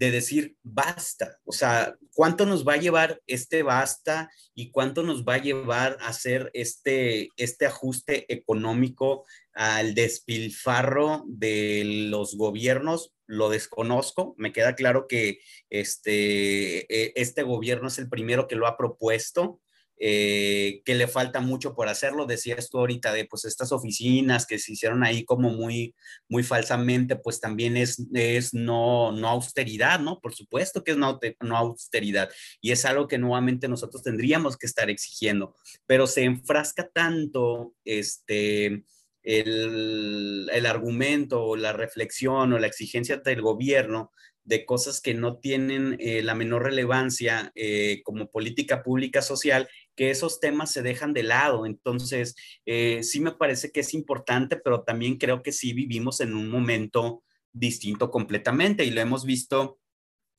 de 0.00 0.10
decir 0.10 0.56
basta, 0.62 1.38
o 1.44 1.52
sea, 1.52 1.94
cuánto 2.14 2.46
nos 2.46 2.66
va 2.66 2.72
a 2.72 2.78
llevar 2.78 3.20
este 3.26 3.62
basta 3.62 4.30
y 4.54 4.70
cuánto 4.70 5.02
nos 5.02 5.24
va 5.24 5.34
a 5.34 5.42
llevar 5.42 5.98
a 6.00 6.08
hacer 6.08 6.50
este, 6.54 7.28
este 7.36 7.66
ajuste 7.66 8.24
económico 8.32 9.26
al 9.52 9.94
despilfarro 9.94 11.24
de 11.26 11.82
los 12.08 12.34
gobiernos, 12.38 13.12
lo 13.26 13.50
desconozco, 13.50 14.34
me 14.38 14.54
queda 14.54 14.74
claro 14.74 15.06
que 15.06 15.40
este, 15.68 16.86
e, 16.88 17.12
este 17.16 17.42
gobierno 17.42 17.88
es 17.88 17.98
el 17.98 18.08
primero 18.08 18.48
que 18.48 18.56
lo 18.56 18.66
ha 18.66 18.78
propuesto, 18.78 19.60
eh, 20.02 20.80
que 20.86 20.94
le 20.94 21.08
falta 21.08 21.40
mucho 21.40 21.74
por 21.74 21.88
hacerlo. 21.88 22.24
Decías 22.24 22.70
tú 22.70 22.78
ahorita 22.78 23.12
de 23.12 23.26
pues 23.26 23.44
estas 23.44 23.70
oficinas 23.70 24.46
que 24.46 24.58
se 24.58 24.72
hicieron 24.72 25.04
ahí 25.04 25.26
como 25.26 25.50
muy, 25.50 25.94
muy 26.26 26.42
falsamente, 26.42 27.16
pues 27.16 27.38
también 27.38 27.76
es, 27.76 28.02
es 28.14 28.54
no, 28.54 29.12
no 29.12 29.28
austeridad, 29.28 30.00
¿no? 30.00 30.18
Por 30.18 30.34
supuesto 30.34 30.82
que 30.82 30.92
es 30.92 30.96
no, 30.96 31.18
austeridad 31.54 32.30
y 32.62 32.70
es 32.70 32.86
algo 32.86 33.08
que 33.08 33.18
nuevamente 33.18 33.68
nosotros 33.68 34.02
tendríamos 34.02 34.56
que 34.56 34.66
estar 34.66 34.88
exigiendo, 34.88 35.54
pero 35.86 36.06
se 36.06 36.24
enfrasca 36.24 36.88
tanto 36.88 37.74
este... 37.84 38.84
El, 39.22 40.48
el, 40.50 40.64
argumento 40.64 41.54
la 41.54 41.74
reflexión 41.74 42.54
o 42.54 42.58
la 42.58 42.66
exigencia 42.66 43.18
del 43.18 43.42
gobierno 43.42 44.12
de 44.44 44.64
cosas 44.64 45.00
que 45.00 45.14
no 45.14 45.38
tienen 45.38 45.96
eh, 46.00 46.22
la 46.22 46.34
menor 46.34 46.64
relevancia 46.64 47.52
eh, 47.54 48.02
como 48.04 48.30
política 48.30 48.82
pública 48.82 49.22
social 49.22 49.68
que 50.00 50.08
esos 50.08 50.40
temas 50.40 50.72
se 50.72 50.80
dejan 50.80 51.12
de 51.12 51.22
lado. 51.22 51.66
Entonces, 51.66 52.34
eh, 52.64 53.02
sí 53.02 53.20
me 53.20 53.32
parece 53.32 53.70
que 53.70 53.80
es 53.80 53.92
importante, 53.92 54.56
pero 54.56 54.82
también 54.82 55.18
creo 55.18 55.42
que 55.42 55.52
sí 55.52 55.74
vivimos 55.74 56.22
en 56.22 56.32
un 56.32 56.48
momento 56.48 57.22
distinto 57.52 58.10
completamente 58.10 58.86
y 58.86 58.92
lo 58.92 59.02
hemos 59.02 59.26
visto 59.26 59.78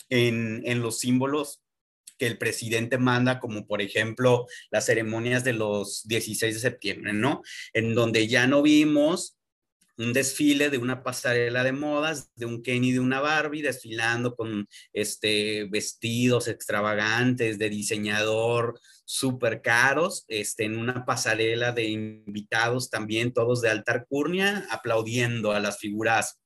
en, 0.09 0.63
en 0.65 0.81
los 0.81 0.97
símbolos 0.97 1.61
que 2.17 2.25
el 2.25 2.39
presidente 2.39 2.97
manda, 2.97 3.39
como 3.39 3.67
por 3.67 3.83
ejemplo 3.83 4.47
las 4.71 4.87
ceremonias 4.87 5.43
de 5.43 5.53
los 5.53 6.07
16 6.07 6.55
de 6.55 6.59
septiembre, 6.59 7.13
¿no? 7.13 7.43
En 7.73 7.93
donde 7.93 8.27
ya 8.27 8.47
no 8.47 8.63
vimos 8.63 9.37
un 9.97 10.13
desfile 10.13 10.69
de 10.69 10.77
una 10.77 11.03
pasarela 11.03 11.63
de 11.63 11.71
modas, 11.71 12.31
de 12.35 12.45
un 12.45 12.63
Kenny, 12.63 12.91
de 12.91 12.99
una 12.99 13.19
Barbie, 13.19 13.61
desfilando 13.61 14.35
con 14.35 14.67
este, 14.93 15.65
vestidos 15.65 16.47
extravagantes 16.47 17.57
de 17.59 17.69
diseñador 17.69 18.79
súper 19.05 19.61
caros, 19.61 20.25
este, 20.27 20.65
en 20.65 20.77
una 20.77 21.05
pasarela 21.05 21.71
de 21.71 21.89
invitados 21.89 22.89
también, 22.89 23.33
todos 23.33 23.61
de 23.61 23.69
alta 23.69 23.93
alcurnia, 23.93 24.65
aplaudiendo 24.71 25.51
a 25.51 25.59
las 25.59 25.77
figuras 25.77 26.40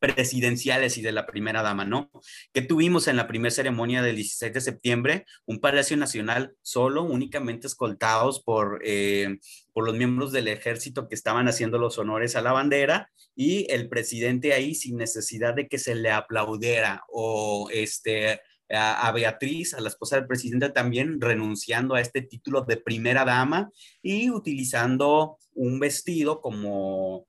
presidenciales 0.00 0.98
y 0.98 1.02
de 1.02 1.12
la 1.12 1.26
primera 1.26 1.62
dama, 1.62 1.84
¿no? 1.84 2.10
Que 2.52 2.62
tuvimos 2.62 3.06
en 3.06 3.16
la 3.16 3.28
primera 3.28 3.50
ceremonia 3.50 4.02
del 4.02 4.16
16 4.16 4.52
de 4.52 4.60
septiembre? 4.60 5.26
Un 5.46 5.60
Palacio 5.60 5.96
Nacional 5.96 6.54
solo, 6.62 7.04
únicamente 7.04 7.66
escoltados 7.66 8.42
por, 8.42 8.80
eh, 8.84 9.38
por 9.72 9.84
los 9.84 9.94
miembros 9.94 10.32
del 10.32 10.48
ejército 10.48 11.06
que 11.08 11.14
estaban 11.14 11.46
haciendo 11.48 11.78
los 11.78 11.98
honores 11.98 12.34
a 12.34 12.42
la 12.42 12.52
bandera 12.52 13.10
y 13.36 13.70
el 13.70 13.88
presidente 13.88 14.54
ahí 14.54 14.74
sin 14.74 14.96
necesidad 14.96 15.54
de 15.54 15.68
que 15.68 15.78
se 15.78 15.94
le 15.94 16.10
aplaudiera 16.10 17.04
o 17.08 17.68
este 17.70 18.40
a, 18.70 19.06
a, 19.08 19.12
Beatriz, 19.12 19.74
a 19.74 19.80
la 19.80 19.88
esposa 19.88 20.16
del 20.16 20.26
presidente, 20.26 20.70
también 20.70 21.20
renunciando 21.20 21.94
a 21.94 22.00
este 22.00 22.22
título 22.22 22.62
de 22.62 22.76
primera 22.76 23.24
dama 23.24 23.70
y 24.00 24.30
utilizando 24.30 25.38
un 25.54 25.80
vestido 25.80 26.40
como, 26.40 27.26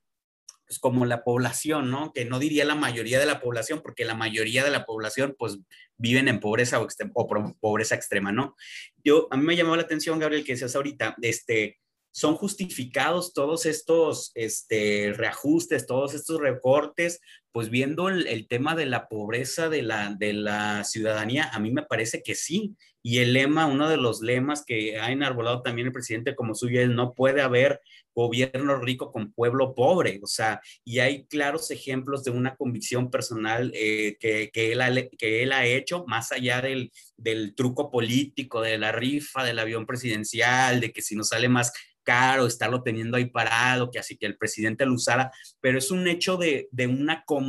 pues 0.72 0.80
como 0.80 1.06
la 1.06 1.26
población, 1.26 1.92
¿no? 1.92 2.14
Que 2.14 2.24
no 2.24 2.40
diría 2.40 2.64
la 2.64 2.76
mayoría 2.76 3.20
de 3.20 3.26
la 3.26 3.42
población, 3.42 3.82
porque 3.84 4.06
la 4.06 4.16
mayoría 4.16 4.64
de 4.64 4.70
la 4.70 4.86
población, 4.86 5.36
pues, 5.38 5.60
viven 5.98 6.30
en 6.30 6.40
pobreza 6.40 6.80
o, 6.80 7.28
pobreza 7.60 7.96
extrema, 7.96 8.32
¿no? 8.32 8.56
Yo, 9.04 9.28
a 9.32 9.36
mí 9.36 9.44
me 9.44 9.58
llamó 9.58 9.76
la 9.76 9.82
atención, 9.82 10.18
Gabriel, 10.18 10.46
que 10.46 10.54
decías 10.54 10.74
ahorita, 10.78 11.18
este, 11.24 11.78
son 12.14 12.36
justificados 12.36 13.34
todos 13.34 13.66
estos 13.66 14.32
este, 14.34 15.12
reajustes, 15.12 15.86
todos 15.86 16.14
estos 16.14 16.40
recortes, 16.40 17.20
pues 17.52 17.70
viendo 17.70 18.10
el, 18.10 18.48
tema 18.48 18.76
de 18.76 18.86
la 18.86 19.08
pobreza 19.08 19.70
de 19.70 19.82
la, 19.82 20.16
de 20.18 20.34
la 20.34 20.84
ciudadanía, 20.84 21.50
a 21.52 21.60
mí 21.60 21.72
me 21.72 21.84
parece 21.84 22.24
que 22.24 22.36
sí. 22.36 22.76
Y 23.04 23.18
el 23.18 23.34
lema, 23.34 23.66
uno 23.66 23.90
de 23.90 23.98
los 23.98 24.22
lemas 24.22 24.64
que 24.66 25.00
ha 25.00 25.12
enarbolado 25.12 25.62
también 25.62 25.88
el 25.88 25.94
presidente 25.94 26.36
como 26.36 26.54
suyo 26.54 26.82
es 26.82 26.90
no 26.90 27.14
puede 27.14 27.42
haber 27.42 27.82
gobierno 28.14 28.78
rico 28.78 29.12
con 29.12 29.34
pueblo 29.34 29.74
pobre. 29.74 30.20
O 30.24 30.28
sea, 30.28 30.62
y 30.86 31.00
hay 31.00 31.26
claros 31.26 31.72
ejemplos 31.72 32.24
de 32.24 32.32
una 32.32 32.56
convicción 32.56 33.10
personal 33.10 33.72
eh, 33.74 34.18
que, 34.20 34.50
que, 34.54 34.74
él 34.74 34.82
ha, 34.82 34.94
que 35.18 35.44
él 35.44 35.52
ha 35.52 35.66
hecho, 35.66 36.06
más 36.08 36.32
allá 36.32 36.62
del, 36.62 36.92
del 37.18 37.56
truco 37.56 37.90
político, 37.90 38.62
de 38.62 38.78
la 38.78 38.92
rifa, 38.92 39.44
del 39.44 39.60
avión 39.60 39.86
presidencial, 39.86 40.80
de 40.80 40.92
que 40.92 41.02
si 41.02 41.16
nos 41.16 41.30
sale 41.30 41.50
más 41.50 41.74
caro 42.04 42.46
estarlo 42.46 42.84
teniendo 42.84 43.18
ahí 43.18 43.26
parado, 43.26 43.92
que 43.92 44.00
así 44.00 44.18
que 44.18 44.26
el 44.26 44.38
presidente 44.38 44.86
lo 44.86 44.94
usara, 44.94 45.32
pero 45.60 45.78
es 45.78 45.92
un 45.92 46.08
hecho 46.08 46.38
de, 46.38 46.68
de 46.72 46.88
una 46.88 47.24
convicción 47.26 47.41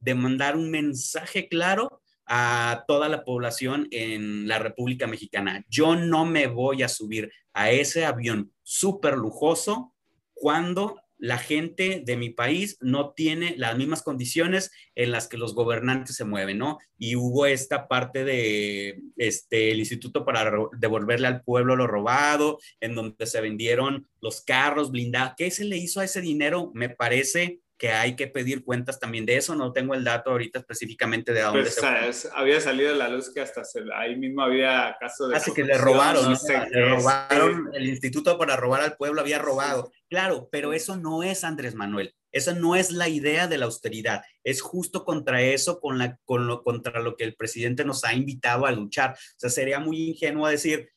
de 0.00 0.14
mandar 0.14 0.56
un 0.56 0.70
mensaje 0.70 1.48
claro 1.48 2.00
a 2.26 2.84
toda 2.88 3.08
la 3.08 3.24
población 3.24 3.88
en 3.90 4.48
la 4.48 4.58
República 4.58 5.06
Mexicana. 5.06 5.64
Yo 5.68 5.96
no 5.96 6.24
me 6.24 6.48
voy 6.48 6.82
a 6.82 6.88
subir 6.88 7.30
a 7.52 7.70
ese 7.70 8.04
avión 8.04 8.52
súper 8.62 9.16
lujoso 9.16 9.94
cuando 10.34 11.00
la 11.18 11.38
gente 11.38 12.02
de 12.04 12.16
mi 12.16 12.30
país 12.30 12.76
no 12.80 13.12
tiene 13.12 13.54
las 13.56 13.76
mismas 13.78 14.02
condiciones 14.02 14.70
en 14.94 15.12
las 15.12 15.28
que 15.28 15.38
los 15.38 15.54
gobernantes 15.54 16.16
se 16.16 16.24
mueven, 16.24 16.58
¿no? 16.58 16.78
Y 16.98 17.16
hubo 17.16 17.46
esta 17.46 17.88
parte 17.88 18.24
de 18.24 19.00
este 19.16 19.70
el 19.70 19.78
instituto 19.78 20.24
para 20.24 20.52
devolverle 20.78 21.26
al 21.26 21.42
pueblo 21.42 21.74
lo 21.74 21.86
robado, 21.86 22.58
en 22.80 22.94
donde 22.94 23.26
se 23.26 23.40
vendieron 23.40 24.06
los 24.20 24.42
carros 24.42 24.90
blindados. 24.90 25.34
¿Qué 25.38 25.50
se 25.50 25.64
le 25.64 25.78
hizo 25.78 26.00
a 26.00 26.04
ese 26.04 26.20
dinero? 26.20 26.70
Me 26.74 26.90
parece 26.90 27.60
que 27.78 27.90
hay 27.90 28.16
que 28.16 28.26
pedir 28.26 28.64
cuentas 28.64 28.98
también 28.98 29.26
de 29.26 29.36
eso. 29.36 29.54
No 29.54 29.72
tengo 29.72 29.94
el 29.94 30.04
dato 30.04 30.30
ahorita 30.30 30.60
específicamente 30.60 31.32
de 31.32 31.42
dónde 31.42 31.62
pues, 31.62 31.74
se 31.74 31.80
fue. 31.80 32.30
Había 32.34 32.60
salido 32.60 32.94
la 32.94 33.08
luz 33.08 33.32
que 33.32 33.40
hasta 33.40 33.64
se, 33.64 33.80
ahí 33.94 34.16
mismo 34.16 34.42
había 34.42 34.96
caso 34.98 35.28
de... 35.28 35.36
Así 35.36 35.52
que 35.52 35.64
le 35.64 35.76
robaron, 35.76 36.30
no 36.30 36.36
sé, 36.36 36.66
le 36.70 36.88
robaron, 36.88 37.70
el 37.74 37.86
instituto 37.88 38.38
para 38.38 38.56
robar 38.56 38.82
al 38.82 38.96
pueblo 38.96 39.20
había 39.20 39.38
robado. 39.38 39.92
Claro, 40.08 40.48
pero 40.50 40.72
eso 40.72 40.96
no 40.96 41.22
es 41.22 41.44
Andrés 41.44 41.74
Manuel. 41.74 42.14
Esa 42.32 42.52
no 42.52 42.76
es 42.76 42.90
la 42.90 43.08
idea 43.08 43.48
de 43.48 43.56
la 43.56 43.64
austeridad. 43.64 44.22
Es 44.44 44.60
justo 44.60 45.04
contra 45.04 45.40
eso, 45.40 45.80
con 45.80 45.98
la, 45.98 46.18
con 46.24 46.46
lo, 46.46 46.62
contra 46.62 47.00
lo 47.00 47.16
que 47.16 47.24
el 47.24 47.34
presidente 47.34 47.84
nos 47.84 48.04
ha 48.04 48.12
invitado 48.12 48.66
a 48.66 48.72
luchar. 48.72 49.12
O 49.12 49.38
sea, 49.38 49.48
sería 49.48 49.80
muy 49.80 50.10
ingenuo 50.10 50.46
decir, 50.46 50.90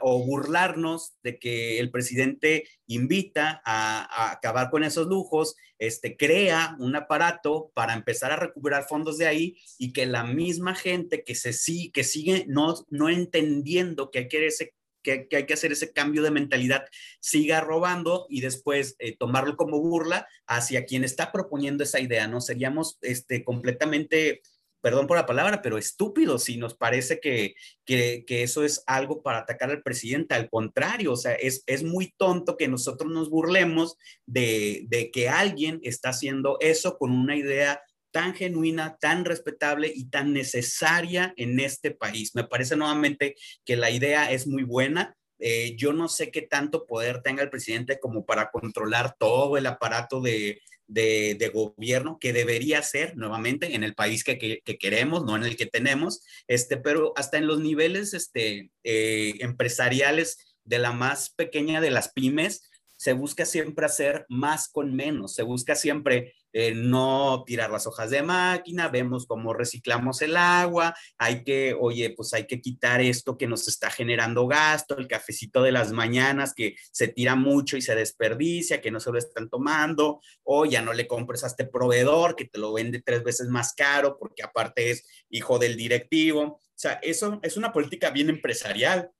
o 0.00 0.24
burlarnos 0.24 1.14
de 1.22 1.38
que 1.38 1.78
el 1.78 1.90
presidente 1.90 2.64
invita 2.86 3.60
a, 3.64 4.32
acabar 4.32 4.70
con 4.70 4.82
esos 4.82 5.06
lujos, 5.06 5.56
este, 5.78 6.16
crea 6.16 6.74
un 6.78 6.96
aparato 6.96 7.70
para 7.74 7.94
empezar 7.94 8.32
a 8.32 8.36
recuperar 8.36 8.86
fondos 8.88 9.18
de 9.18 9.26
ahí 9.26 9.56
y 9.78 9.92
que 9.92 10.06
la 10.06 10.24
misma 10.24 10.74
gente 10.74 11.22
que, 11.22 11.34
se, 11.34 11.52
que 11.92 12.04
sigue 12.04 12.46
no, 12.48 12.74
no 12.88 13.08
entendiendo 13.10 14.10
que 14.10 14.20
hay 14.20 14.28
que, 14.28 14.46
ese, 14.46 14.74
que, 15.02 15.28
hay 15.32 15.46
que 15.46 15.54
hacer 15.54 15.72
ese 15.72 15.92
cambio 15.92 16.22
de 16.22 16.30
mentalidad, 16.30 16.86
siga 17.20 17.60
robando 17.60 18.26
y 18.28 18.40
después 18.40 18.96
eh, 18.98 19.16
tomarlo 19.16 19.56
como 19.56 19.80
burla 19.80 20.26
hacia 20.46 20.84
quien 20.86 21.04
está 21.04 21.30
proponiendo 21.30 21.84
esa 21.84 22.00
idea, 22.00 22.26
¿no? 22.26 22.40
Seríamos 22.40 22.98
este, 23.02 23.44
completamente 23.44 24.40
perdón 24.80 25.06
por 25.06 25.16
la 25.16 25.26
palabra, 25.26 25.62
pero 25.62 25.78
estúpido 25.78 26.38
si 26.38 26.56
nos 26.56 26.74
parece 26.74 27.20
que, 27.20 27.54
que, 27.84 28.24
eso 28.28 28.64
es 28.64 28.82
algo 28.86 29.22
para 29.22 29.38
atacar 29.38 29.70
al 29.70 29.82
presidente. 29.82 30.34
Al 30.34 30.48
contrario, 30.48 31.12
o 31.12 31.16
sea, 31.16 31.34
es, 31.34 31.62
es 31.66 31.82
muy 31.82 32.14
tonto 32.16 32.56
que 32.56 32.68
nosotros 32.68 33.12
nos 33.12 33.30
burlemos 33.30 33.96
de, 34.26 34.84
de 34.88 35.10
que 35.10 35.28
alguien 35.28 35.80
está 35.82 36.10
haciendo 36.10 36.58
eso 36.60 36.96
con 36.98 37.10
una 37.10 37.36
idea 37.36 37.82
tan 38.10 38.34
genuina, 38.34 38.96
tan 39.00 39.24
respetable 39.24 39.92
y 39.94 40.08
tan 40.08 40.32
necesaria 40.32 41.34
en 41.36 41.60
este 41.60 41.90
país. 41.90 42.34
Me 42.34 42.44
parece 42.44 42.76
nuevamente 42.76 43.34
que 43.64 43.76
la 43.76 43.90
idea 43.90 44.30
es 44.30 44.46
muy 44.46 44.62
buena. 44.62 45.14
Eh, 45.40 45.76
yo 45.76 45.92
no 45.92 46.08
sé 46.08 46.30
qué 46.30 46.42
tanto 46.42 46.86
poder 46.86 47.22
tenga 47.22 47.42
el 47.42 47.50
presidente 47.50 48.00
como 48.00 48.26
para 48.26 48.50
controlar 48.50 49.14
todo 49.18 49.56
el 49.56 49.66
aparato 49.66 50.20
de, 50.20 50.60
de, 50.88 51.50
gobierno 51.54 52.18
que 52.18 52.32
debería 52.32 52.82
ser 52.82 53.16
nuevamente 53.16 53.74
en 53.74 53.84
el 53.84 53.94
país 53.94 54.24
que, 54.24 54.62
queremos, 54.80 55.24
no 55.24 55.36
en 55.36 55.44
el 55.44 55.56
que 55.56 55.66
tenemos, 55.66 56.22
este, 56.48 56.76
pero 56.78 57.12
hasta 57.16 57.38
en 57.38 57.46
los 57.46 57.60
niveles 57.60 58.14
este, 58.14 58.70
eh, 58.82 59.34
empresariales 59.40 60.38
de 60.64 60.78
la 60.78 60.92
más 60.92 61.30
pequeña 61.30 61.80
de 61.80 61.90
las 61.90 62.12
pymes, 62.12 62.68
se 62.96 63.12
busca 63.12 63.46
siempre 63.46 63.86
hacer 63.86 64.26
más 64.28 64.68
con 64.68 64.94
menos, 64.94 65.34
se 65.34 65.42
busca 65.42 65.76
siempre 65.76 66.34
eh, 66.60 66.74
no 66.74 67.44
tirar 67.46 67.70
las 67.70 67.86
hojas 67.86 68.10
de 68.10 68.20
máquina, 68.20 68.88
vemos 68.88 69.26
cómo 69.26 69.54
reciclamos 69.54 70.22
el 70.22 70.36
agua, 70.36 70.92
hay 71.16 71.44
que, 71.44 71.72
oye, 71.78 72.10
pues 72.16 72.34
hay 72.34 72.48
que 72.48 72.60
quitar 72.60 73.00
esto 73.00 73.38
que 73.38 73.46
nos 73.46 73.68
está 73.68 73.92
generando 73.92 74.48
gasto, 74.48 74.98
el 74.98 75.06
cafecito 75.06 75.62
de 75.62 75.70
las 75.70 75.92
mañanas 75.92 76.54
que 76.54 76.74
se 76.90 77.06
tira 77.06 77.36
mucho 77.36 77.76
y 77.76 77.80
se 77.80 77.94
desperdicia, 77.94 78.80
que 78.80 78.90
no 78.90 78.98
se 78.98 79.12
lo 79.12 79.18
están 79.18 79.48
tomando, 79.48 80.20
o 80.42 80.64
ya 80.64 80.82
no 80.82 80.92
le 80.92 81.06
compres 81.06 81.44
a 81.44 81.46
este 81.46 81.64
proveedor 81.64 82.34
que 82.34 82.46
te 82.46 82.58
lo 82.58 82.72
vende 82.72 83.02
tres 83.02 83.22
veces 83.22 83.46
más 83.46 83.72
caro 83.74 84.18
porque 84.18 84.42
aparte 84.42 84.90
es 84.90 85.06
hijo 85.30 85.60
del 85.60 85.76
directivo. 85.76 86.42
O 86.42 86.60
sea, 86.74 86.94
eso 87.02 87.38
es 87.44 87.56
una 87.56 87.72
política 87.72 88.10
bien 88.10 88.30
empresarial, 88.30 89.12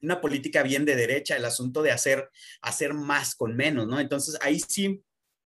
una 0.00 0.22
política 0.22 0.62
bien 0.62 0.86
de 0.86 0.96
derecha, 0.96 1.36
el 1.36 1.44
asunto 1.44 1.82
de 1.82 1.90
hacer, 1.90 2.30
hacer 2.62 2.94
más 2.94 3.34
con 3.34 3.54
menos, 3.54 3.86
¿no? 3.86 4.00
Entonces 4.00 4.38
ahí 4.40 4.58
sí 4.58 5.02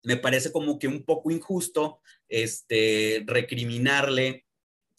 me 0.04 0.18
parece 0.18 0.52
como 0.52 0.80
que 0.80 0.88
un 0.88 1.04
poco 1.04 1.32
injusto 1.32 2.02
este, 2.30 3.24
recriminarle 3.26 4.46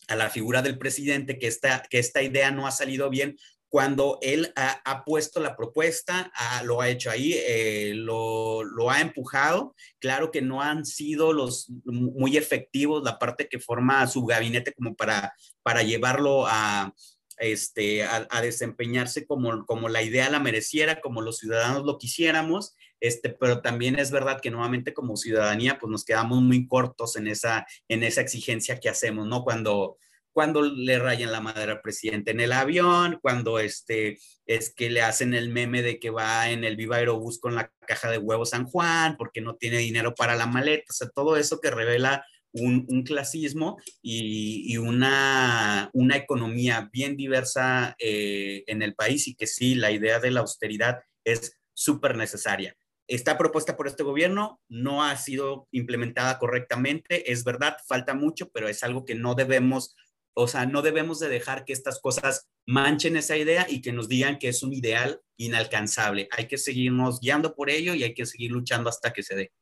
a 0.09 0.17
la 0.17 0.31
figura 0.31 0.63
del 0.63 0.79
presidente 0.79 1.39
que 1.39 1.47
esta, 1.47 1.83
que 1.89 1.99
esta 1.99 2.23
idea 2.23 2.51
no 2.51 2.67
ha 2.67 2.71
salido 2.71 3.09
bien 3.11 3.37
cuando 3.75 4.19
él 4.23 4.53
ha, 4.55 5.03
puesto 5.05 5.41
la 5.41 5.57
propuesta, 5.57 6.33
lo 6.63 6.81
ha 6.81 6.89
hecho 6.89 7.11
ahí, 7.11 7.35
eh, 7.35 7.91
lo, 7.97 8.63
lo, 8.63 8.89
ha 8.89 9.01
empujado. 9.01 9.75
Claro 9.99 10.31
que 10.31 10.43
no 10.43 10.63
han 10.63 10.85
sido 10.85 11.33
los 11.33 11.69
muy 11.85 12.37
efectivos 12.37 13.03
la 13.03 13.19
parte 13.19 13.49
que 13.49 13.59
forma 13.59 14.07
su 14.07 14.25
gabinete 14.27 14.73
como 14.75 14.95
para, 14.95 15.35
para 15.65 15.83
llevarlo 15.83 16.47
a, 16.47 16.95
este, 17.39 18.05
a, 18.05 18.41
desempeñarse 18.43 19.27
como, 19.27 19.67
como 19.67 19.89
la 19.89 20.03
idea 20.03 20.31
la 20.31 20.39
mereciera, 20.39 21.01
como 21.01 21.21
los 21.21 21.39
ciudadanos 21.39 21.85
lo 21.85 21.99
quisiéramos. 21.99 22.77
Este, 23.05 23.29
pero 23.29 23.61
también 23.61 23.99
es 23.99 24.11
verdad 24.11 24.41
que 24.41 24.51
nuevamente 24.51 24.95
como 24.95 25.19
ciudadanía, 25.19 25.79
pues 25.79 25.91
nos 25.91 26.07
quedamos 26.07 26.41
muy 26.41 26.67
cortos 26.67 27.17
en 27.17 27.27
esa, 27.27 27.67
en 27.87 28.03
esa 28.03 28.23
exigencia 28.23 28.81
que 28.81 28.89
hacemos, 28.89 29.27
¿no? 29.27 29.45
Cuando, 29.45 29.99
cuando 30.33 30.63
le 30.63 30.99
rayan 30.99 31.31
la 31.31 31.43
madera 31.43 31.73
al 31.73 31.83
presidente 31.83 32.31
en 32.31 32.41
el 32.41 32.53
avión, 32.53 33.19
cuando 33.21 33.59
este, 33.59 34.19
es 34.47 34.75
que 34.75 34.89
le 34.89 35.03
hacen 35.03 35.35
el 35.35 35.51
meme 35.51 35.83
de 35.83 35.99
que 35.99 36.09
va 36.09 36.49
en 36.49 36.65
el 36.65 36.77
Viva 36.77 36.97
Aerobús 36.97 37.41
con 37.41 37.55
la 37.55 37.71
caja 37.87 38.11
de 38.11 38.17
huevos 38.17 38.51
San 38.51 38.65
Juan 38.65 39.19
porque 39.19 39.43
no 39.43 39.57
tiene 39.57 39.77
dinero 39.77 40.15
para 40.15 40.35
la 40.35 40.47
maleta, 40.47 40.87
o 40.89 40.95
sea, 40.95 41.11
todo 41.11 41.37
eso 41.37 41.61
que 41.61 41.71
revela 41.71 42.25
un, 42.53 43.03
clasismo 43.05 43.77
y, 44.01 44.73
y, 44.73 44.79
una, 44.79 45.91
una 45.93 46.17
economía 46.17 46.89
bien 46.91 47.19
diversa 47.19 47.97
eh, 47.99 48.65
en 48.67 48.81
el 48.81 48.95
país 48.95 49.29
y 49.29 49.35
que 49.35 49.47
sí, 49.47 49.75
la 49.75 49.91
idea 49.91 50.21
de 50.21 50.31
la 50.31 50.41
austeridad 50.41 51.01
es 51.23 51.59
súper 51.75 52.17
necesaria 52.17 52.75
está 53.09 53.37
propuesta 53.37 53.77
por 53.77 53.87
este 53.87 54.03
gobierno, 54.03 54.61
no 54.69 55.05
ha 55.05 55.17
sido 55.17 55.69
implementada 55.71 56.39
correctamente, 56.39 57.31
es 57.31 57.45
verdad, 57.45 57.77
falta 57.87 58.15
mucho, 58.15 58.51
pero 58.51 58.69
es 58.69 58.83
algo 58.83 59.05
que 59.05 59.15
no 59.15 59.35
debemos, 59.35 59.95
o 60.35 60.49
sea, 60.49 60.67
no 60.67 60.83
debemos 60.83 61.21
de 61.21 61.29
dejar 61.29 61.65
que 61.65 61.73
estas 61.73 62.01
cosas 62.01 62.49
manchen 62.67 63.17
esa 63.17 63.37
idea 63.37 63.67
y 63.69 63.83
que 63.83 63.93
nos 63.93 64.09
digan 64.09 64.39
que 64.39 64.49
es 64.49 64.63
un 64.63 64.73
ideal 64.73 65.21
inalcanzable. 65.37 66.29
Hay 66.31 66.49
que 66.49 66.59
seguirnos 66.59 67.21
guiando 67.21 67.55
por 67.55 67.71
ello 67.71 67.95
y 67.95 68.05
hay 68.05 68.15
que 68.15 68.27
seguir 68.27 68.53
luchando 68.53 68.89
hasta 68.89 69.13
que 69.13 69.23
se 69.23 69.37
dé. 69.37 69.53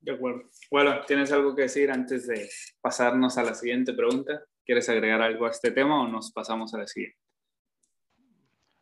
De 0.00 0.12
acuerdo. 0.12 0.48
Bueno, 0.70 1.00
¿tienes 1.06 1.32
algo 1.32 1.56
que 1.56 1.62
decir 1.62 1.90
antes 1.90 2.26
de 2.26 2.48
pasarnos 2.80 3.36
a 3.36 3.42
la 3.42 3.54
siguiente 3.54 3.92
pregunta? 3.94 4.44
¿Quieres 4.64 4.88
agregar 4.88 5.22
algo 5.22 5.46
a 5.46 5.50
este 5.50 5.70
tema 5.70 6.02
o 6.02 6.08
nos 6.08 6.30
pasamos 6.32 6.72
a 6.74 6.78
la 6.78 6.86
siguiente? 6.86 7.18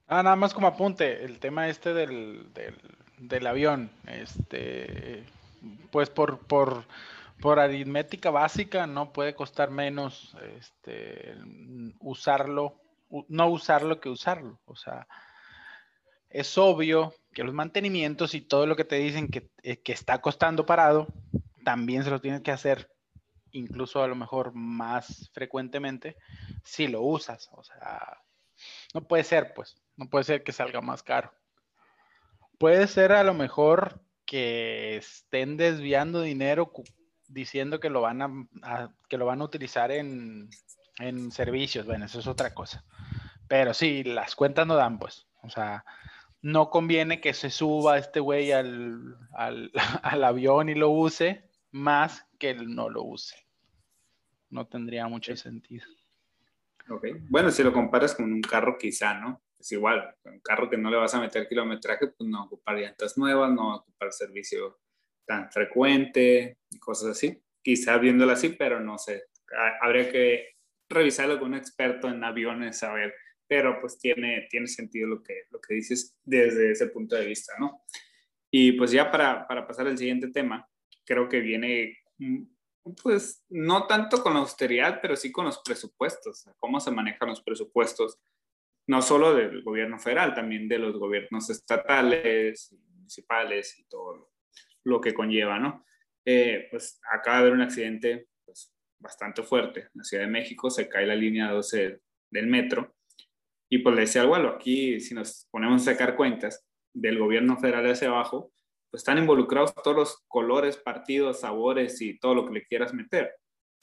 Ah, 0.09 0.23
nada 0.23 0.37
más 0.37 0.55
como 0.55 0.69
apunte, 0.69 1.25
el 1.25 1.41
tema 1.41 1.69
este 1.69 1.93
del, 1.93 2.49
del, 3.19 3.47
avión, 3.47 3.91
este, 4.07 5.25
pues 5.91 6.11
por, 6.11 6.39
por, 6.47 6.85
por, 7.41 7.59
aritmética 7.59 8.31
básica 8.31 8.87
no 8.87 9.13
puede 9.13 9.35
costar 9.35 9.71
menos 9.71 10.37
este, 10.57 11.35
usarlo, 11.99 12.81
no 13.29 13.49
usarlo 13.49 14.01
que 14.01 14.09
usarlo. 14.09 14.61
O 14.65 14.77
sea, 14.77 15.09
es 16.31 16.57
obvio 16.57 17.13
que 17.33 17.43
los 17.43 17.53
mantenimientos 17.53 18.35
y 18.35 18.43
todo 18.43 18.67
lo 18.67 18.77
que 18.77 18.85
te 18.85 18.97
dicen 18.97 19.27
que, 19.27 19.51
eh, 19.65 19.83
que 19.83 19.93
está 19.93 20.21
costando 20.21 20.67
parado, 20.67 21.09
también 21.65 22.05
se 22.05 22.11
lo 22.11 22.21
tienes 22.21 22.43
que 22.43 22.53
hacer 22.53 22.89
incluso 23.51 24.03
a 24.03 24.07
lo 24.07 24.15
mejor 24.15 24.53
más 24.55 25.31
frecuentemente 25.33 26.17
si 26.63 26.87
lo 26.87 27.03
usas. 27.03 27.49
O 27.51 27.65
sea, 27.65 28.23
no 28.95 29.03
puede 29.03 29.25
ser, 29.25 29.53
pues. 29.53 29.77
No 29.97 30.09
puede 30.09 30.25
ser 30.25 30.43
que 30.43 30.53
salga 30.53 30.81
más 30.81 31.03
caro. 31.03 31.33
Puede 32.59 32.87
ser 32.87 33.13
a 33.13 33.23
lo 33.23 33.35
mejor 33.35 34.03
que 34.25 34.97
estén 34.97 35.57
desviando 35.57 36.21
dinero 36.23 36.73
diciendo 37.29 37.81
que 37.81 37.91
lo 37.91 38.01
van 38.01 38.49
a, 38.63 38.95
que 39.09 39.17
lo 39.17 39.27
van 39.27 39.41
a 39.41 39.45
utilizar 39.45 39.91
en, 39.91 40.51
servicios. 41.31 41.87
Bueno, 41.87 42.07
eso 42.07 42.21
es 42.21 42.27
otra 42.27 42.55
cosa. 42.55 42.85
Pero 43.49 43.75
sí, 43.75 44.03
las 44.05 44.35
cuentas 44.35 44.67
no 44.67 44.75
dan, 44.75 44.99
pues. 44.99 45.27
O 45.43 45.51
sea, 45.51 45.85
no 46.43 46.71
conviene 46.71 47.21
que 47.21 47.35
se 47.35 47.51
suba 47.51 47.99
este 47.99 48.21
güey 48.21 48.53
al, 48.53 49.17
al, 49.35 49.71
al, 50.03 50.25
avión 50.25 50.69
y 50.69 50.75
lo 50.75 50.91
use 50.91 51.49
más 51.71 52.27
que 52.39 52.51
él 52.51 52.75
no 52.75 52.89
lo 52.89 53.03
use. 53.03 53.37
No 54.49 54.67
tendría 54.67 55.07
mucho 55.07 55.37
sentido. 55.37 55.85
Ok. 56.89 57.07
Bueno, 57.29 57.51
si 57.51 57.63
lo 57.63 57.73
comparas 57.73 58.15
con 58.15 58.33
un 58.33 58.41
carro, 58.41 58.79
quizá, 58.79 59.15
¿no? 59.15 59.43
Es 59.59 59.73
igual, 59.73 60.15
un 60.25 60.41
carro 60.41 60.69
que 60.69 60.77
no 60.77 60.91
le 60.91 60.97
vas 60.97 61.15
a 61.15 61.21
meter 61.21 61.49
kilometraje, 61.49 62.09
pues 62.09 62.29
no 62.29 62.45
ocupar 62.45 62.77
llantas 62.77 63.17
nuevas, 63.17 63.51
no 63.53 63.77
ocupar 63.77 64.13
servicio 64.13 64.79
tan 65.25 65.51
frecuente 65.51 66.59
y 66.71 66.79
cosas 66.79 67.11
así. 67.11 67.43
Quizá 67.63 67.99
viéndolo 67.99 68.33
así, 68.33 68.51
pero 68.51 68.81
no 68.81 68.99
sé. 68.99 69.25
Habría 69.81 70.11
que 70.11 70.57
revisarlo 70.89 71.39
con 71.39 71.49
un 71.49 71.59
experto 71.59 72.09
en 72.09 72.23
aviones, 72.23 72.83
a 72.83 72.93
ver, 72.93 73.15
pero 73.47 73.81
pues 73.81 73.99
tiene, 73.99 74.47
tiene 74.51 74.67
sentido 74.67 75.09
lo 75.09 75.23
que, 75.23 75.45
lo 75.51 75.61
que 75.61 75.75
dices 75.75 76.17
desde 76.25 76.73
ese 76.73 76.89
punto 76.89 77.17
de 77.17 77.27
vista, 77.27 77.55
¿no? 77.59 77.83
Y 78.51 78.73
pues 78.73 78.91
ya 78.93 79.11
para, 79.11 79.47
para 79.47 79.67
pasar 79.67 79.87
al 79.89 79.99
siguiente 79.99 80.29
tema, 80.29 80.69
creo 81.05 81.29
que 81.29 81.41
viene, 81.41 81.99
mm, 82.19 82.43
pues 83.03 83.45
no 83.49 83.87
tanto 83.87 84.23
con 84.23 84.35
la 84.35 84.41
austeridad, 84.41 85.01
pero 85.03 85.17
sí 85.17 85.33
con 85.33 85.45
los 85.45 85.59
presupuestos, 85.59 86.49
cómo 86.59 86.79
se 86.81 86.91
manejan 86.91 87.29
los 87.29 87.43
presupuestos 87.43 88.19
no 88.89 89.03
solo 89.03 89.35
del 89.35 89.63
gobierno 89.63 89.99
federal, 89.99 90.35
también 90.35 90.69
de 90.69 90.79
los 90.79 90.99
gobiernos 90.99 91.51
estatales, 91.51 92.75
municipales 92.95 93.79
y 93.79 93.85
todo 93.85 94.31
lo 94.85 95.01
que 95.01 95.15
conlleva, 95.15 95.59
¿no? 95.59 95.85
Eh, 96.25 96.69
pues 96.71 97.01
acaba 97.13 97.37
de 97.37 97.43
haber 97.43 97.53
un 97.55 97.63
accidente 97.63 98.29
pues, 98.45 98.75
bastante 98.99 99.43
fuerte 99.43 99.81
en 99.81 99.91
la 99.95 100.05
Ciudad 100.05 100.25
de 100.25 100.31
México, 100.31 100.71
se 100.71 100.89
cae 100.89 101.07
la 101.07 101.15
línea 101.15 101.51
12 101.51 102.01
del 102.31 102.47
metro 102.47 102.97
y 103.69 103.79
pues 103.79 103.95
le 103.95 104.03
decía 104.03 104.23
algo, 104.23 104.35
aquí 104.35 105.01
si 105.01 105.15
nos 105.15 105.47
ponemos 105.51 105.83
a 105.83 105.93
sacar 105.93 106.17
cuentas 106.17 106.65
del 106.93 107.19
gobierno 107.19 107.59
federal 107.59 107.91
hacia 107.91 108.09
abajo, 108.09 108.53
pues 108.91 109.03
están 109.03 109.19
involucrados 109.19 109.75
todos 109.75 109.97
los 109.97 110.25
colores, 110.29 110.77
partidos, 110.77 111.41
sabores 111.41 112.01
y 112.01 112.19
todo 112.19 112.35
lo 112.35 112.47
que 112.47 112.55
le 112.55 112.65
quieras 112.65 112.95
meter. 112.95 113.35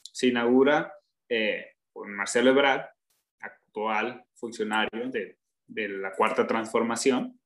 Se 0.01 0.27
inaugura 0.27 0.93
eh, 1.29 1.73
con 1.91 2.13
Marcelo 2.13 2.51
Ebrard, 2.51 2.87
actual 3.73 4.23
funcionario 4.36 5.09
de 5.09 5.38
de 5.67 5.89
la 5.89 6.13
cuarta 6.13 6.45
transformación, 6.47 7.39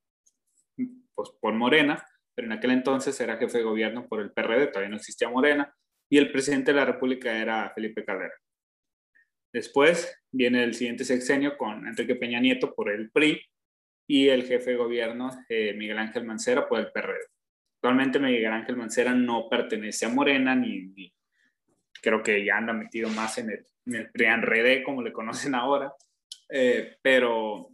pues 1.13 1.29
por 1.39 1.53
Morena, 1.53 2.05
pero 2.35 2.47
en 2.47 2.51
aquel 2.53 2.71
entonces 2.71 3.19
era 3.19 3.37
jefe 3.37 3.59
de 3.59 3.63
gobierno 3.63 4.07
por 4.07 4.21
el 4.21 4.31
PRD, 4.31 4.67
todavía 4.67 4.89
no 4.89 4.97
existía 4.97 5.29
Morena, 5.29 5.73
y 6.09 6.17
el 6.17 6.31
presidente 6.31 6.71
de 6.71 6.77
la 6.77 6.85
República 6.85 7.35
era 7.35 7.71
Felipe 7.73 8.05
Calderón. 8.05 8.31
Después 9.51 10.21
viene 10.31 10.63
el 10.63 10.73
siguiente 10.75 11.03
sexenio 11.03 11.57
con 11.57 11.87
Enrique 11.87 12.15
Peña 12.15 12.39
Nieto 12.39 12.73
por 12.75 12.91
el 12.91 13.09
PRI 13.11 13.41
y 14.07 14.27
el 14.29 14.43
jefe 14.43 14.71
de 14.71 14.77
gobierno 14.77 15.31
eh, 15.49 15.73
Miguel 15.73 15.97
Ángel 15.97 16.25
Mancera 16.25 16.67
por 16.67 16.79
el 16.79 16.91
PRD. 16.91 17.19
Actualmente 17.77 18.19
Miguel 18.19 18.51
Ángel 18.51 18.77
Mancera 18.77 19.13
no 19.13 19.47
pertenece 19.49 20.05
a 20.05 20.09
Morena 20.09 20.55
ni, 20.55 21.11
creo 22.01 22.21
que 22.21 22.45
ya 22.45 22.57
anda 22.57 22.73
metido 22.73 23.09
más 23.09 23.37
en 23.37 23.49
el, 23.49 23.65
en 23.85 23.95
el 23.95 24.11
PRI-RD 24.11 24.83
como 24.83 25.01
le 25.01 25.13
conocen 25.13 25.55
ahora, 25.55 25.93
eh, 26.49 26.97
pero 27.01 27.71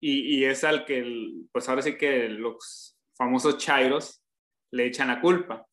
y, 0.00 0.44
es 0.44 0.64
al 0.64 0.84
que, 0.84 1.44
pues 1.52 1.68
ahora 1.68 1.82
sí 1.82 1.96
que 1.96 2.28
los 2.28 2.96
famosos 3.16 3.58
chairos 3.58 4.22
le 4.70 4.86
echan 4.86 5.08
la 5.08 5.20
culpa. 5.20 5.66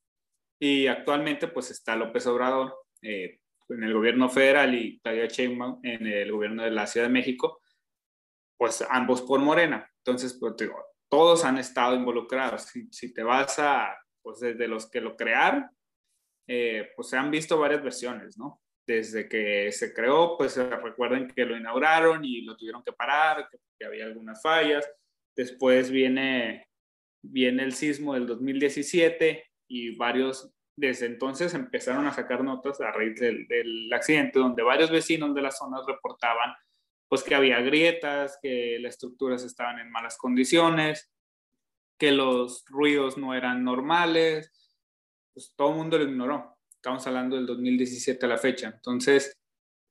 Y 0.59 0.87
actualmente 0.87 1.47
pues 1.47 1.69
está 1.71 1.95
López 1.95 2.25
Obrador 2.27 2.73
eh, 3.01 3.39
en 3.69 3.83
el 3.83 3.93
gobierno 3.93 4.29
federal 4.29 4.73
y 4.73 4.99
Claudia 4.99 5.27
Sheinbaum 5.27 5.79
en 5.83 6.07
el 6.07 6.31
gobierno 6.31 6.63
de 6.63 6.71
la 6.71 6.87
Ciudad 6.87 7.07
de 7.07 7.13
México, 7.13 7.61
pues 8.57 8.83
ambos 8.89 9.21
por 9.21 9.39
Morena. 9.39 9.89
Entonces, 9.97 10.37
pues 10.39 10.55
digo, 10.57 10.81
todos 11.09 11.43
han 11.45 11.57
estado 11.57 11.95
involucrados. 11.95 12.63
Si, 12.63 12.87
si, 12.91 13.13
te 13.13 13.21
vas 13.21 13.59
a, 13.59 13.95
pues 14.21 14.39
desde 14.39 14.67
los 14.67 14.89
que 14.89 15.01
lo 15.01 15.15
crearon, 15.15 15.69
eh, 16.47 16.89
pues 16.95 17.09
se 17.09 17.17
han 17.17 17.31
visto 17.31 17.59
varias 17.59 17.83
versiones, 17.83 18.37
¿no? 18.37 18.61
Desde 18.87 19.27
que 19.27 19.71
se 19.71 19.93
creó, 19.93 20.37
pues 20.37 20.57
recuerden 20.57 21.27
que 21.27 21.45
lo 21.45 21.57
inauguraron 21.57 22.23
y 22.23 22.41
lo 22.41 22.55
tuvieron 22.55 22.83
que 22.83 22.93
parar, 22.93 23.49
que 23.79 23.85
había 23.85 24.05
algunas 24.05 24.41
fallas. 24.41 24.87
Después 25.35 25.89
viene, 25.89 26.67
viene 27.23 27.63
el 27.63 27.73
sismo 27.73 28.13
del 28.13 28.27
2017 28.27 29.43
y 29.67 29.95
varios 29.95 30.51
desde 30.77 31.05
entonces 31.05 31.53
empezaron 31.53 32.05
a 32.05 32.11
sacar 32.11 32.43
notas 32.43 32.81
a 32.81 32.91
raíz 32.91 33.17
del, 33.19 33.47
del, 33.47 33.91
accidente, 33.93 34.39
donde 34.39 34.61
varios 34.61 34.91
vecinos 34.91 35.33
de 35.33 35.41
las 35.41 35.57
zonas 35.57 35.85
reportaban 35.87 36.53
pues 37.07 37.23
que 37.23 37.35
había 37.35 37.61
grietas, 37.61 38.37
que 38.41 38.77
las 38.81 38.95
estructuras 38.95 39.43
estaban 39.43 39.79
en 39.79 39.91
malas 39.91 40.17
condiciones, 40.17 41.11
que 41.97 42.11
los 42.11 42.65
ruidos 42.67 43.17
no 43.17 43.33
eran 43.33 43.63
normales, 43.63 44.51
pues 45.33 45.53
todo 45.55 45.69
el 45.69 45.75
mundo 45.75 45.97
lo 45.97 46.03
ignoró. 46.05 46.54
Estamos 46.85 47.07
hablando 47.07 47.35
del 47.35 47.47
2017 47.47 48.27
a 48.27 48.29
la 48.29 48.37
fecha. 48.37 48.67
Entonces, 48.67 49.35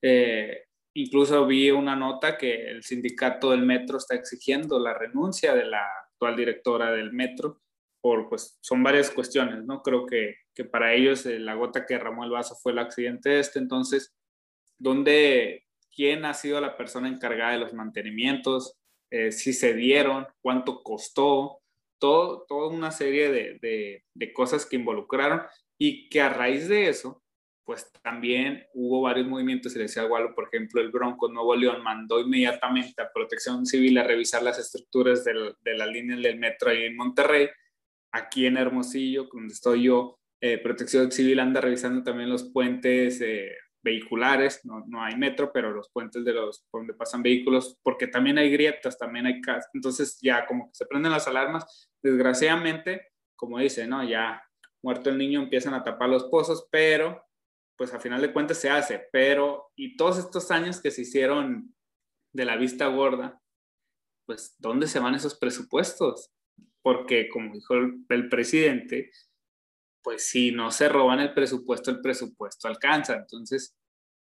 eh, 0.01 0.67
incluso 0.95 1.45
vi 1.45 1.73
una 1.73 1.97
nota 1.97 2.39
que 2.39 2.71
el 2.71 2.85
sindicato 2.85 3.51
del 3.51 3.63
metro 3.63 3.99
está 3.99 4.15
exigiendo 4.15 4.79
la 4.79 4.95
renuncia 4.95 5.57
de 5.57 5.65
la 5.65 5.85
actual 6.05 6.37
directora 6.37 6.93
del 6.93 7.13
metro 7.13 7.61
por, 8.01 8.29
pues, 8.29 8.59
son 8.61 8.85
varias 8.85 9.11
cuestiones, 9.11 9.65
¿no? 9.65 9.83
Creo 9.83 10.07
que, 10.07 10.37
que 10.55 10.65
para 10.65 10.95
ellos 10.95 11.27
eh, 11.27 11.41
la 11.41 11.55
gota 11.55 11.85
que 11.85 11.95
derramó 11.95 12.23
el 12.23 12.31
vaso 12.31 12.55
fue 12.63 12.71
el 12.71 12.79
accidente 12.79 13.41
este, 13.41 13.59
entonces, 13.59 14.15
¿dónde, 14.79 15.65
quién 15.93 16.25
ha 16.25 16.33
sido 16.33 16.61
la 16.61 16.77
persona 16.77 17.09
encargada 17.09 17.55
de 17.55 17.59
los 17.59 17.75
mantenimientos? 17.75 18.77
Eh, 19.11 19.33
si 19.33 19.53
se 19.53 19.75
dieron, 19.75 20.29
cuánto 20.41 20.85
costó, 20.85 21.59
todo, 21.99 22.45
toda 22.47 22.69
una 22.69 22.93
serie 22.93 23.33
de, 23.33 23.59
de, 23.61 24.05
de 24.15 24.33
cosas 24.33 24.65
que 24.65 24.77
involucraron 24.77 25.43
y 25.79 26.09
que 26.09 26.21
a 26.21 26.29
raíz 26.29 26.69
de 26.69 26.89
eso, 26.89 27.23
pues 27.65 27.91
también 28.03 28.65
hubo 28.75 29.01
varios 29.03 29.27
movimientos, 29.27 29.75
y 29.75 29.79
decía 29.79 30.05
Gualo, 30.05 30.35
por 30.35 30.49
ejemplo, 30.49 30.81
el 30.81 30.91
Bronco 30.91 31.29
Nuevo 31.29 31.57
León 31.57 31.83
mandó 31.83 32.21
inmediatamente 32.21 33.03
a 33.03 33.11
Protección 33.13 33.65
Civil 33.65 33.97
a 33.99 34.05
revisar 34.05 34.43
las 34.43 34.59
estructuras 34.59 35.25
del, 35.25 35.55
de 35.63 35.77
las 35.77 35.89
líneas 35.89 36.21
del 36.21 36.39
metro 36.39 36.71
ahí 36.71 36.85
en 36.85 36.97
Monterrey, 36.97 37.49
aquí 38.13 38.47
en 38.47 38.59
Hermosillo, 38.59 39.29
donde 39.33 39.55
estoy 39.55 39.85
yo, 39.85 40.19
eh, 40.41 40.59
Protección 40.59 41.11
Civil 41.11 41.41
anda 41.41 41.61
revisando 41.61 42.03
también 42.03 42.29
los 42.29 42.45
puentes 42.45 43.21
eh, 43.23 43.57
vehiculares, 43.83 44.61
no, 44.65 44.85
no, 44.87 45.03
hay 45.03 45.17
metro, 45.17 45.51
pero 45.53 45.73
los 45.73 45.91
puentes 45.91 46.25
de 46.25 46.33
los 46.33 46.67
donde 46.71 46.93
pasan 46.93 47.23
vehículos, 47.23 47.79
porque 47.83 48.09
también 48.09 48.37
hay 48.37 48.51
grietas, 48.51 48.99
también 48.99 49.27
hay 49.27 49.41
casas, 49.41 49.71
entonces 49.73 50.19
ya 50.21 50.47
como 50.47 50.67
que 50.69 50.75
se 50.75 50.87
prenden 50.87 51.13
las 51.13 51.29
alarmas, 51.29 51.91
desgraciadamente, 52.03 53.09
como 53.37 53.59
dice, 53.59 53.87
¿no? 53.87 54.07
Ya 54.07 54.43
muerto 54.85 55.11
el 55.11 55.19
niño 55.19 55.43
empiezan 55.43 55.75
a 55.75 55.83
tapar 55.83 56.09
los 56.09 56.25
pozos, 56.25 56.69
pero 56.71 57.25
pues 57.77 57.93
a 57.93 57.99
final 57.99 58.21
de 58.21 58.33
cuentas 58.33 58.59
se 58.59 58.71
hace, 58.71 59.09
pero 59.11 59.73
y 59.75 59.97
todos 59.97 60.19
estos 60.19 60.53
años 60.53 60.81
que 60.81 60.93
se 60.93 61.03
hicieron 61.03 61.75
de 62.33 62.45
la 62.45 62.57
vista 62.57 62.87
gorda, 62.87 63.43
pues 64.27 64.55
¿dónde 64.59 64.87
se 64.87 65.01
van 65.01 65.17
esos 65.17 65.35
presupuestos? 65.37 66.35
porque 66.85 67.31
como 67.31 67.55
dijo 67.55 67.75
el, 67.75 68.05
el, 68.11 68.29
presidente, 68.29 69.11
pues 70.03 70.29
si 70.29 70.53
no 70.53 70.71
se 70.71 70.87
roban 70.91 71.19
el 71.19 71.33
presupuesto, 71.33 71.91
el 71.91 72.03
presupuesto 72.03 72.69
alcanza. 72.69 73.17
Entonces, 73.17 73.75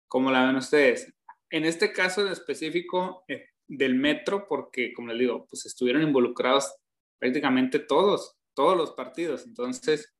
¿cómo 0.06 0.30
la 0.30 0.46
ven 0.46 0.54
ustedes? 0.54 1.12
En 1.50 1.64
este 1.64 1.92
caso 1.92 2.24
en 2.24 2.32
específico 2.32 3.24
eh, 3.26 3.46
del 3.66 3.96
metro, 3.96 4.46
porque 4.48 4.94
como 4.94 5.08
les 5.08 5.18
digo, 5.18 5.44
pues 5.48 5.66
estuvieron 5.66 6.02
involucrados 6.02 6.72
prácticamente 7.18 7.80
todos, 7.80 8.36
todos 8.54 8.76
los 8.76 8.92
partidos. 8.92 9.44
Entonces, 9.44 10.14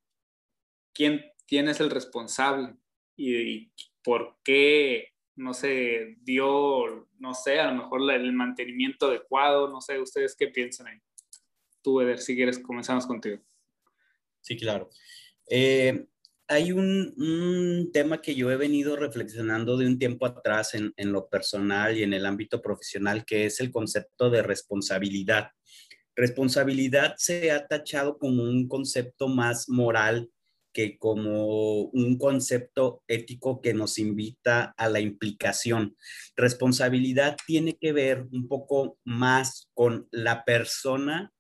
¿quién, 0.93 1.25
quién 1.47 1.69
es 1.69 1.81
el 1.81 1.91
responsable? 1.91 2.75
¿Y, 3.17 3.37
y 3.37 3.73
por 4.03 4.39
qué 4.45 5.13
no 5.37 5.55
se 5.55 6.17
dio, 6.21 7.09
no 7.19 7.35
sé, 7.35 7.61
a 7.61 7.71
lo 7.71 7.83
mejor 7.83 8.11
el 8.13 8.33
mantenimiento 8.33 9.07
adecuado? 9.07 9.69
No 9.69 9.81
sé, 9.81 9.99
¿ustedes 9.99 10.37
qué 10.37 10.49
piensan 10.49 10.89
ahí? 10.89 10.99
tú, 11.83 12.01
Eder, 12.01 12.19
si 12.19 12.35
quieres, 12.35 12.59
comenzamos 12.59 13.07
contigo. 13.07 13.39
Sí, 14.41 14.57
claro. 14.57 14.89
Eh, 15.49 16.07
hay 16.49 16.73
un, 16.73 17.15
un, 17.17 17.91
tema 17.93 18.21
que 18.21 18.35
yo 18.35 18.51
he 18.51 18.57
venido 18.57 18.97
reflexionando 18.97 19.77
de 19.77 19.87
un 19.87 19.99
tiempo 19.99 20.27
atrás 20.27 20.75
en, 20.75 20.93
en, 20.97 21.13
lo 21.13 21.29
personal 21.29 21.97
y 21.97 22.03
en 22.03 22.15
el 22.15 22.27
ámbito 22.27 22.63
profesional, 22.63 23.25
que 23.25 23.47
es 23.47 23.61
el 23.61 23.71
concepto 23.71 24.31
de 24.31 24.43
responsabilidad. 24.43 25.51
Responsabilidad 26.15 27.15
se 27.17 27.51
ha 27.51 27.67
tachado 27.67 28.19
como 28.19 28.43
un 28.43 28.69
concepto 28.69 29.29
más 29.29 29.69
moral 29.69 30.31
que 30.73 30.99
como 30.99 31.83
un 31.83 32.19
concepto 32.19 33.03
ético 33.09 33.61
que 33.61 33.75
nos 33.75 33.99
invita 33.99 34.75
a 34.77 34.89
la 34.89 35.01
implicación. 35.01 35.97
Responsabilidad 36.37 37.37
tiene 37.47 37.77
que 37.81 37.93
ver 37.93 38.27
un 38.33 38.49
poco 38.49 38.99
más 39.05 39.69
con 39.75 40.09
la 40.11 40.45
persona 40.45 41.33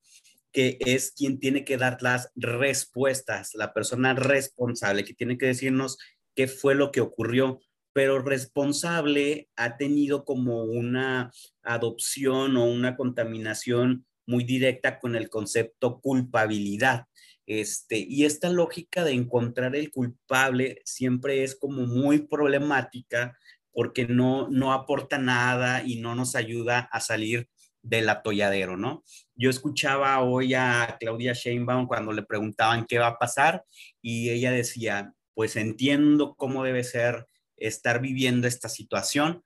que 0.52 0.76
es 0.80 1.12
quien 1.16 1.40
tiene 1.40 1.64
que 1.64 1.78
dar 1.78 2.02
las 2.02 2.30
respuestas, 2.36 3.54
la 3.54 3.72
persona 3.72 4.14
responsable, 4.14 5.04
que 5.04 5.14
tiene 5.14 5.38
que 5.38 5.46
decirnos 5.46 5.96
qué 6.34 6.46
fue 6.46 6.74
lo 6.74 6.92
que 6.92 7.00
ocurrió, 7.00 7.60
pero 7.94 8.20
responsable 8.20 9.48
ha 9.56 9.76
tenido 9.76 10.24
como 10.24 10.64
una 10.64 11.30
adopción 11.62 12.56
o 12.56 12.66
una 12.66 12.96
contaminación 12.96 14.06
muy 14.26 14.44
directa 14.44 14.98
con 14.98 15.16
el 15.16 15.28
concepto 15.28 16.00
culpabilidad. 16.00 17.06
Este, 17.46 17.98
y 17.98 18.24
esta 18.24 18.48
lógica 18.48 19.04
de 19.04 19.12
encontrar 19.12 19.74
el 19.74 19.90
culpable 19.90 20.80
siempre 20.84 21.42
es 21.42 21.56
como 21.56 21.86
muy 21.86 22.20
problemática 22.20 23.36
porque 23.72 24.06
no, 24.06 24.48
no 24.48 24.72
aporta 24.72 25.18
nada 25.18 25.82
y 25.84 26.00
no 26.00 26.14
nos 26.14 26.36
ayuda 26.36 26.88
a 26.92 27.00
salir 27.00 27.48
del 27.82 28.08
atolladero, 28.08 28.76
¿no? 28.76 29.02
Yo 29.34 29.50
escuchaba 29.50 30.22
hoy 30.22 30.54
a 30.54 30.96
Claudia 31.00 31.32
Sheinbaum 31.32 31.86
cuando 31.86 32.12
le 32.12 32.22
preguntaban 32.22 32.86
qué 32.86 32.98
va 32.98 33.08
a 33.08 33.18
pasar 33.18 33.64
y 34.00 34.30
ella 34.30 34.52
decía, 34.52 35.12
pues 35.34 35.56
entiendo 35.56 36.34
cómo 36.36 36.62
debe 36.62 36.84
ser 36.84 37.26
estar 37.56 38.00
viviendo 38.00 38.46
esta 38.46 38.68
situación. 38.68 39.42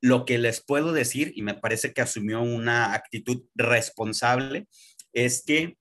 Lo 0.00 0.24
que 0.24 0.38
les 0.38 0.60
puedo 0.60 0.92
decir, 0.92 1.32
y 1.36 1.42
me 1.42 1.54
parece 1.54 1.92
que 1.92 2.00
asumió 2.00 2.42
una 2.42 2.92
actitud 2.92 3.44
responsable, 3.54 4.66
es 5.12 5.44
que 5.46 5.76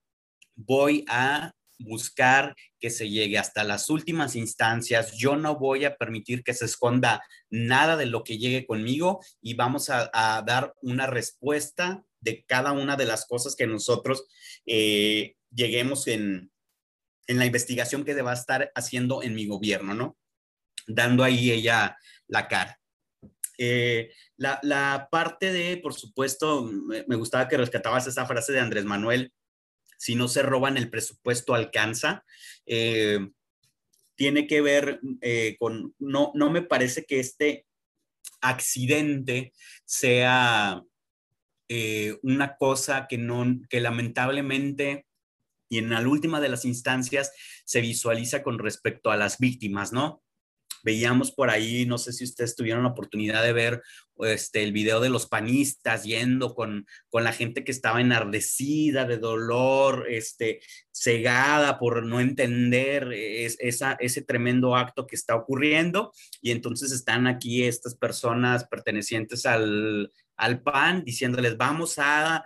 voy 0.55 1.05
a 1.09 1.54
buscar 1.79 2.55
que 2.79 2.89
se 2.89 3.09
llegue 3.09 3.37
hasta 3.37 3.63
las 3.63 3.89
últimas 3.89 4.35
instancias. 4.35 5.13
Yo 5.17 5.35
no 5.35 5.57
voy 5.57 5.85
a 5.85 5.95
permitir 5.95 6.43
que 6.43 6.53
se 6.53 6.65
esconda 6.65 7.23
nada 7.49 7.97
de 7.97 8.05
lo 8.05 8.23
que 8.23 8.37
llegue 8.37 8.65
conmigo 8.65 9.23
y 9.41 9.55
vamos 9.55 9.89
a, 9.89 10.09
dar 10.45 10.73
una 10.81 11.07
respuesta 11.07 12.03
de 12.19 12.43
cada 12.45 12.71
una 12.71 12.95
de 12.95 13.05
las 13.05 13.25
cosas 13.25 13.55
que 13.55 13.67
nosotros 13.67 14.25
eh, 14.65 15.35
lleguemos 15.53 16.07
en, 16.07 16.51
en 17.27 17.39
la 17.39 17.45
investigación 17.45 18.03
que 18.03 18.21
va 18.21 18.31
a 18.31 18.35
estar 18.35 18.71
haciendo 18.75 19.23
en 19.23 19.35
mi 19.35 19.47
gobierno, 19.47 19.93
¿no? 19.93 20.17
Dando 20.87 21.23
ahí 21.23 21.51
ella 21.51 21.97
la 22.27 22.47
cara. 22.47 22.79
Eh, 23.57 24.11
la, 24.37 24.59
la, 24.63 25.07
parte 25.09 25.51
de, 25.53 25.77
por 25.77 25.93
supuesto, 25.93 26.63
me, 26.63 27.05
me 27.07 27.15
gustaba 27.15 27.47
que 27.47 27.57
rescatabas 27.57 28.05
esa 28.07 28.25
frase 28.25 28.51
de 28.51 28.59
Andrés 28.59 28.83
Manuel, 28.83 29.33
si 29.97 30.15
no 30.15 30.27
se 30.27 30.41
roban 30.41 30.77
el 30.77 30.89
presupuesto 30.89 31.53
alcanza. 31.53 32.23
Eh, 32.65 33.19
tiene 34.15 34.47
que 34.47 34.61
ver 34.61 34.99
eh, 35.21 35.57
con, 35.59 35.93
no, 35.99 36.31
no 36.35 36.49
me 36.49 36.61
parece 36.61 37.05
que 37.05 37.19
este 37.19 37.65
accidente 38.41 39.53
sea 39.83 40.81
eh, 41.67 42.17
una 42.21 42.57
cosa 42.57 43.07
que, 43.07 43.17
no, 43.17 43.45
que 43.69 43.81
lamentablemente 43.81 45.05
y 45.67 45.79
en 45.79 45.89
la 45.89 46.07
última 46.07 46.39
de 46.39 46.49
las 46.49 46.65
instancias 46.65 47.31
se 47.65 47.81
visualiza 47.81 48.43
con 48.43 48.59
respecto 48.59 49.09
a 49.09 49.17
las 49.17 49.39
víctimas, 49.39 49.91
¿no? 49.91 50.21
Veíamos 50.85 51.31
por 51.31 51.49
ahí, 51.49 51.87
no 51.87 51.97
sé 51.97 52.13
si 52.13 52.23
ustedes 52.23 52.55
tuvieron 52.55 52.83
la 52.83 52.89
oportunidad 52.89 53.43
de 53.43 53.53
ver 53.53 53.81
este, 54.19 54.63
el 54.63 54.71
video 54.71 54.99
de 54.99 55.09
los 55.09 55.25
panistas 55.25 56.03
yendo 56.03 56.53
con, 56.53 56.85
con 57.09 57.23
la 57.23 57.33
gente 57.33 57.63
que 57.63 57.71
estaba 57.71 57.99
enardecida 57.99 59.05
de 59.05 59.17
dolor, 59.17 60.05
este, 60.07 60.61
cegada 60.91 61.79
por 61.79 62.05
no 62.05 62.21
entender 62.21 63.11
esa, 63.11 63.97
ese 63.99 64.21
tremendo 64.21 64.75
acto 64.75 65.07
que 65.07 65.15
está 65.15 65.35
ocurriendo. 65.35 66.13
Y 66.39 66.51
entonces 66.51 66.91
están 66.91 67.25
aquí 67.25 67.63
estas 67.63 67.95
personas 67.95 68.65
pertenecientes 68.65 69.47
al, 69.47 70.11
al 70.37 70.61
PAN 70.61 71.03
diciéndoles, 71.03 71.57
vamos 71.57 71.95
a 71.97 72.45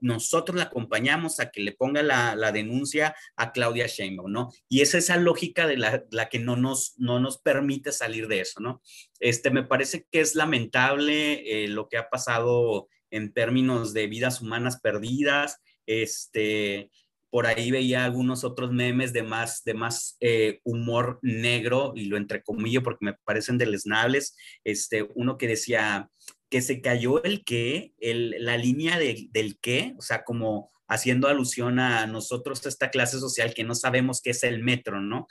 nosotros 0.00 0.56
la 0.56 0.64
acompañamos 0.64 1.40
a 1.40 1.50
que 1.50 1.60
le 1.60 1.72
ponga 1.72 2.02
la, 2.02 2.52
denuncia 2.52 3.14
a 3.36 3.52
Claudia 3.52 3.86
Sheinbaum, 3.86 4.30
¿no? 4.30 4.52
Y 4.68 4.80
es 4.80 4.94
esa 4.94 5.16
lógica 5.16 5.66
de 5.66 5.76
la, 5.76 6.28
que 6.28 6.38
no 6.38 6.56
nos, 6.56 6.94
no 6.98 7.20
nos 7.20 7.38
permite 7.38 7.92
salir 7.92 8.28
de 8.28 8.40
eso, 8.40 8.60
¿no? 8.60 8.82
Este, 9.20 9.50
me 9.50 9.62
parece 9.62 10.06
que 10.10 10.20
es 10.20 10.34
lamentable 10.34 11.64
eh, 11.64 11.68
lo 11.68 11.88
que 11.88 11.98
ha 11.98 12.08
pasado 12.08 12.88
en 13.10 13.32
términos 13.32 13.92
de 13.94 14.06
vidas 14.06 14.40
humanas 14.40 14.80
perdidas, 14.80 15.60
este, 15.86 16.90
por 17.30 17.46
ahí 17.46 17.70
veía 17.70 18.04
algunos 18.04 18.44
otros 18.44 18.72
memes 18.72 19.12
de 19.12 19.22
más, 19.22 19.62
de 19.64 19.74
más 19.74 20.16
eh, 20.20 20.60
humor 20.64 21.18
negro, 21.22 21.92
y 21.94 22.06
lo 22.06 22.16
entrecomillo 22.16 22.82
porque 22.82 23.04
me 23.04 23.14
parecen 23.24 23.58
deleznables. 23.58 24.36
Este, 24.64 25.08
uno 25.14 25.36
que 25.36 25.46
decía, 25.46 26.10
que 26.50 26.62
se 26.62 26.80
cayó 26.80 27.22
el 27.24 27.44
qué, 27.44 27.92
la 28.00 28.56
línea 28.56 28.98
del 28.98 29.58
qué, 29.60 29.94
o 29.98 30.02
sea, 30.02 30.24
como 30.24 30.72
haciendo 30.88 31.28
alusión 31.28 31.78
a 31.78 32.06
nosotros, 32.06 32.64
esta 32.66 32.90
clase 32.90 33.18
social 33.18 33.52
que 33.52 33.64
no 33.64 33.74
sabemos 33.74 34.22
qué 34.22 34.30
es 34.30 34.42
el 34.42 34.62
metro, 34.62 35.00
¿no? 35.00 35.26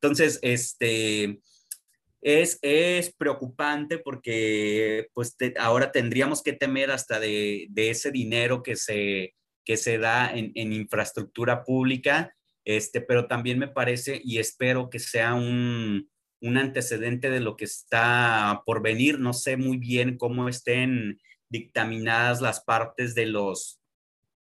Entonces, 0.00 0.38
este, 0.42 1.40
es, 2.22 2.58
es 2.62 3.12
preocupante 3.14 3.98
porque 3.98 5.08
pues 5.12 5.36
ahora 5.58 5.92
tendríamos 5.92 6.42
que 6.42 6.52
temer 6.52 6.90
hasta 6.90 7.20
de, 7.20 7.68
ese 7.76 8.10
dinero 8.10 8.62
que 8.62 8.76
se, 8.76 9.34
que 9.64 9.76
se 9.76 9.98
da 9.98 10.32
en, 10.32 10.52
en, 10.54 10.72
infraestructura 10.72 11.64
pública, 11.64 12.34
este, 12.64 13.00
pero 13.00 13.26
también 13.26 13.58
me 13.58 13.68
parece 13.68 14.20
y 14.24 14.38
espero 14.38 14.88
que 14.88 14.98
sea 14.98 15.34
un, 15.34 16.08
un 16.42 16.58
antecedente 16.58 17.30
de 17.30 17.40
lo 17.40 17.56
que 17.56 17.64
está 17.64 18.62
por 18.66 18.82
venir. 18.82 19.18
No 19.18 19.32
sé 19.32 19.56
muy 19.56 19.78
bien 19.78 20.18
cómo 20.18 20.48
estén 20.48 21.20
dictaminadas 21.48 22.40
las 22.40 22.60
partes 22.60 23.14
de 23.14 23.26
los 23.26 23.78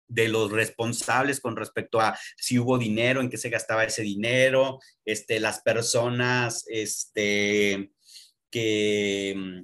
de 0.07 0.27
los 0.27 0.51
responsables 0.51 1.39
con 1.39 1.55
respecto 1.55 1.99
a 1.99 2.15
si 2.37 2.59
hubo 2.59 2.77
dinero, 2.77 3.21
en 3.21 3.29
qué 3.29 3.37
se 3.37 3.49
gastaba 3.49 3.85
ese 3.85 4.03
dinero, 4.03 4.79
este, 5.03 5.39
las 5.39 5.61
personas 5.61 6.63
este, 6.67 7.89
que 8.51 9.63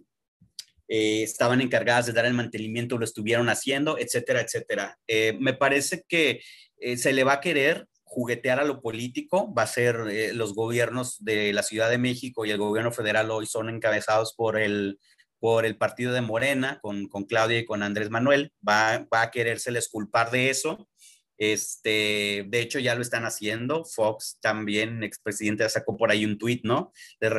eh, 0.88 1.24
estaban 1.24 1.62
encargadas 1.62 2.08
de 2.08 2.13
dar 2.13 2.26
el 2.26 2.34
mantenimiento 2.34 2.98
lo 2.98 3.06
estuvieron 3.06 3.50
haciendo, 3.50 3.98
etcétera, 3.98 4.41
etcétera. 4.41 5.00
Eh, 5.08 5.38
me 5.39 5.54
parece 5.54 6.04
que 6.08 6.41
eh, 6.78 6.98
se 6.98 7.13
le 7.13 7.24
va 7.24 7.34
a 7.34 7.41
querer 7.41 7.88
juguetear 8.12 8.60
a 8.60 8.65
lo 8.65 8.82
político, 8.82 9.54
va 9.54 9.63
a 9.63 9.67
ser 9.67 9.95
eh, 10.10 10.34
los 10.34 10.54
gobiernos 10.54 11.24
de 11.24 11.54
la 11.54 11.63
Ciudad 11.63 11.89
de 11.89 11.97
México 11.97 12.45
y 12.45 12.52
el 12.52 12.58
gobierno 12.58 12.91
federal 12.91 13.32
hoy 13.32 13.45
son 13.45 13.69
encabezados 13.69 14.34
por 14.36 14.60
el, 14.60 15.00
por 15.39 15.65
el 15.65 15.78
partido 15.78 16.12
de 16.12 16.19
Morena, 16.19 16.80
con, 16.82 17.08
con 17.08 17.24
Claudia 17.24 17.60
y 17.60 17.65
con 17.65 17.84
Andrés 17.84 18.10
Manuel, 18.10 18.52
va, 18.67 19.08
va 19.13 19.21
a 19.21 19.32
querérseles 19.32 19.88
culpar 19.88 20.30
de 20.30 20.50
eso 20.50 20.89
este, 21.41 22.45
de 22.47 22.62
hecho, 22.62 22.77
ya 22.77 22.93
lo 22.93 23.01
están 23.01 23.25
haciendo. 23.25 23.84
Fox 23.84 24.38
también, 24.41 25.01
expresidente, 25.01 25.67
sacó 25.69 25.97
por 25.97 26.12
ahí 26.12 26.23
un 26.23 26.38
tuit, 26.38 26.63
¿no? 26.63 26.93
Les, 27.19 27.32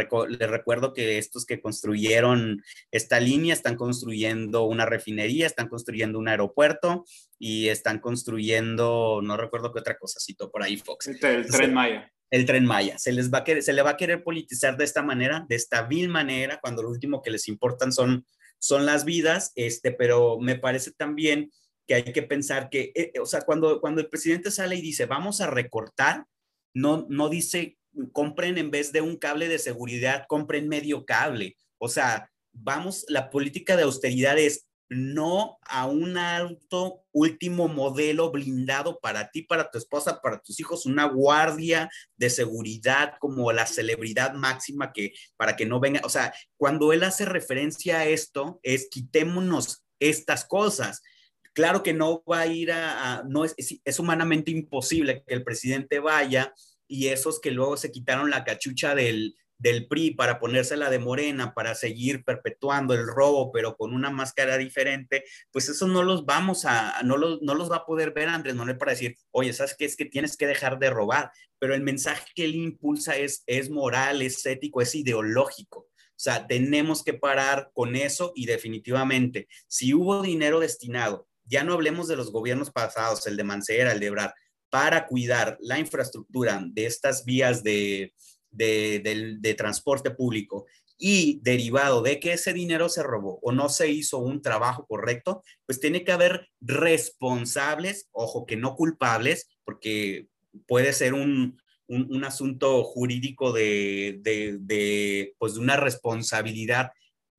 recuerdo 0.50 0.92
que 0.92 1.18
estos 1.18 1.46
que 1.46 1.60
construyeron 1.60 2.64
esta 2.90 3.20
línea 3.20 3.54
están 3.54 3.76
construyendo 3.76 4.64
una 4.64 4.86
refinería, 4.86 5.46
están 5.46 5.68
construyendo 5.68 6.18
un 6.18 6.26
aeropuerto 6.26 7.04
y 7.38 7.68
están 7.68 8.00
construyendo, 8.00 9.20
no 9.22 9.36
recuerdo 9.36 9.72
qué 9.72 9.78
otra 9.78 9.96
cosa 9.96 10.18
citó 10.18 10.50
por 10.50 10.64
ahí 10.64 10.78
Fox. 10.78 11.06
El, 11.06 11.20
tren 11.20 11.72
Maya. 11.72 12.12
El 12.28 12.44
tren 12.44 12.66
Maya. 12.66 12.98
Se 12.98 13.12
les 13.12 13.32
va 13.32 13.38
a 13.38 13.44
querer, 13.44 13.62
se 13.62 13.72
le 13.72 13.82
va 13.82 13.90
a 13.90 13.96
querer 13.96 14.24
politizar 14.24 14.76
de 14.76 14.82
esta 14.82 15.04
manera, 15.04 15.46
de 15.48 15.54
esta 15.54 15.82
vil 15.82 16.08
manera, 16.08 16.58
cuando 16.60 16.82
lo 16.82 16.90
último 16.90 17.22
que 17.22 17.30
les 17.30 17.46
importan 17.46 17.92
son, 17.92 18.26
son 18.58 18.84
las 18.84 19.04
vidas, 19.04 19.52
este, 19.54 19.92
pero 19.92 20.40
me 20.40 20.58
parece 20.58 20.90
también 20.90 21.52
que 21.86 21.94
hay 21.94 22.12
que 22.12 22.22
pensar 22.22 22.70
que, 22.70 22.92
eh, 22.94 23.12
o 23.20 23.26
sea, 23.26 23.42
cuando, 23.42 23.80
cuando 23.80 24.00
el 24.00 24.08
presidente 24.08 24.50
sale 24.50 24.76
y 24.76 24.82
dice, 24.82 25.06
vamos 25.06 25.40
a 25.40 25.48
recortar, 25.48 26.26
no, 26.74 27.06
no 27.08 27.28
dice, 27.28 27.78
compren 28.12 28.58
en 28.58 28.70
vez 28.70 28.92
de 28.92 29.00
un 29.00 29.16
cable 29.16 29.48
de 29.48 29.58
seguridad, 29.58 30.26
compren 30.28 30.68
medio 30.68 31.04
cable. 31.04 31.56
O 31.78 31.88
sea, 31.88 32.30
vamos, 32.52 33.04
la 33.08 33.30
política 33.30 33.76
de 33.76 33.82
austeridad 33.82 34.38
es 34.38 34.66
no 34.92 35.58
a 35.62 35.86
un 35.86 36.18
auto 36.18 37.04
último 37.12 37.68
modelo 37.68 38.30
blindado 38.30 39.00
para 39.00 39.30
ti, 39.30 39.42
para 39.42 39.70
tu 39.70 39.78
esposa, 39.78 40.20
para 40.20 40.40
tus 40.40 40.60
hijos, 40.60 40.86
una 40.86 41.06
guardia 41.06 41.90
de 42.16 42.28
seguridad 42.28 43.14
como 43.18 43.50
la 43.52 43.66
celebridad 43.66 44.34
máxima 44.34 44.92
que 44.92 45.14
para 45.36 45.56
que 45.56 45.66
no 45.66 45.80
venga, 45.80 46.00
o 46.04 46.10
sea, 46.10 46.34
cuando 46.56 46.92
él 46.92 47.04
hace 47.04 47.24
referencia 47.24 48.00
a 48.00 48.06
esto, 48.06 48.60
es 48.62 48.88
quitémonos 48.90 49.82
estas 49.98 50.44
cosas. 50.44 51.02
Claro 51.52 51.82
que 51.82 51.92
no 51.92 52.22
va 52.30 52.40
a 52.40 52.46
ir 52.46 52.72
a, 52.72 53.24
no 53.28 53.44
es, 53.44 53.54
es, 53.58 53.98
humanamente 53.98 54.50
imposible 54.50 55.22
que 55.26 55.34
el 55.34 55.44
presidente 55.44 55.98
vaya 55.98 56.54
y 56.88 57.08
esos 57.08 57.40
que 57.40 57.50
luego 57.50 57.76
se 57.76 57.90
quitaron 57.92 58.30
la 58.30 58.44
cachucha 58.44 58.94
del, 58.94 59.36
del 59.58 59.86
PRI 59.86 60.12
para 60.12 60.40
ponérsela 60.40 60.90
de 60.90 60.98
morena, 60.98 61.54
para 61.54 61.74
seguir 61.74 62.24
perpetuando 62.24 62.94
el 62.94 63.06
robo, 63.06 63.52
pero 63.52 63.76
con 63.76 63.94
una 63.94 64.10
máscara 64.10 64.56
diferente, 64.58 65.24
pues 65.50 65.68
eso 65.68 65.86
no 65.86 66.02
los 66.02 66.24
vamos 66.24 66.64
a, 66.64 67.02
no 67.04 67.16
los, 67.16 67.42
no 67.42 67.54
los 67.54 67.70
va 67.70 67.76
a 67.76 67.86
poder 67.86 68.12
ver 68.12 68.28
Andrés 68.28 68.54
Manuel 68.54 68.78
para 68.78 68.92
decir, 68.92 69.16
oye, 69.30 69.52
¿sabes 69.52 69.76
qué? 69.78 69.84
Es 69.84 69.94
que 69.94 70.06
tienes 70.06 70.36
que 70.36 70.46
dejar 70.46 70.78
de 70.78 70.90
robar, 70.90 71.30
pero 71.58 71.74
el 71.74 71.82
mensaje 71.82 72.24
que 72.34 72.44
él 72.44 72.54
impulsa 72.54 73.16
es, 73.16 73.44
es 73.46 73.70
moral, 73.70 74.22
es 74.22 74.44
ético, 74.46 74.80
es 74.80 74.94
ideológico. 74.94 75.80
O 75.80 76.24
sea, 76.24 76.46
tenemos 76.46 77.04
que 77.04 77.14
parar 77.14 77.70
con 77.72 77.94
eso 77.94 78.32
y 78.34 78.46
definitivamente, 78.46 79.48
si 79.66 79.92
hubo 79.94 80.22
dinero 80.22 80.60
destinado 80.60 81.28
ya 81.52 81.62
no 81.64 81.74
hablemos 81.74 82.08
de 82.08 82.16
los 82.16 82.32
gobiernos 82.32 82.70
pasados, 82.70 83.26
el 83.26 83.36
de 83.36 83.44
Mancera, 83.44 83.92
el 83.92 84.00
de 84.00 84.06
Ebrard, 84.06 84.32
para 84.70 85.06
cuidar 85.06 85.58
la 85.60 85.78
infraestructura 85.78 86.64
de 86.66 86.86
estas 86.86 87.26
vías 87.26 87.62
de, 87.62 88.14
de, 88.50 89.54
transporte 89.58 90.10
público 90.10 90.64
y 90.96 91.40
derivado 91.42 92.00
de 92.00 92.18
que 92.20 92.32
ese 92.32 92.54
dinero 92.54 92.88
se 92.88 93.02
robó 93.02 93.38
o 93.42 93.52
no 93.52 93.68
se 93.68 93.90
hizo 93.90 94.16
un 94.16 94.40
trabajo 94.40 94.86
correcto, 94.86 95.42
pues 95.66 95.78
tiene 95.78 96.04
que 96.04 96.12
haber 96.12 96.48
responsables, 96.62 98.08
ojo 98.12 98.46
que 98.46 98.56
no 98.56 98.74
culpables, 98.74 99.50
porque 99.64 100.28
puede 100.66 100.94
ser 100.94 101.12
un, 101.12 101.60
un, 101.86 102.24
asunto 102.24 102.82
jurídico 102.82 103.52
de, 103.52 104.20
de, 104.22 104.56
de, 104.58 105.34
pues 105.38 105.54
de 105.54 105.60
una 105.60 105.76
responsabilidad 105.76 106.92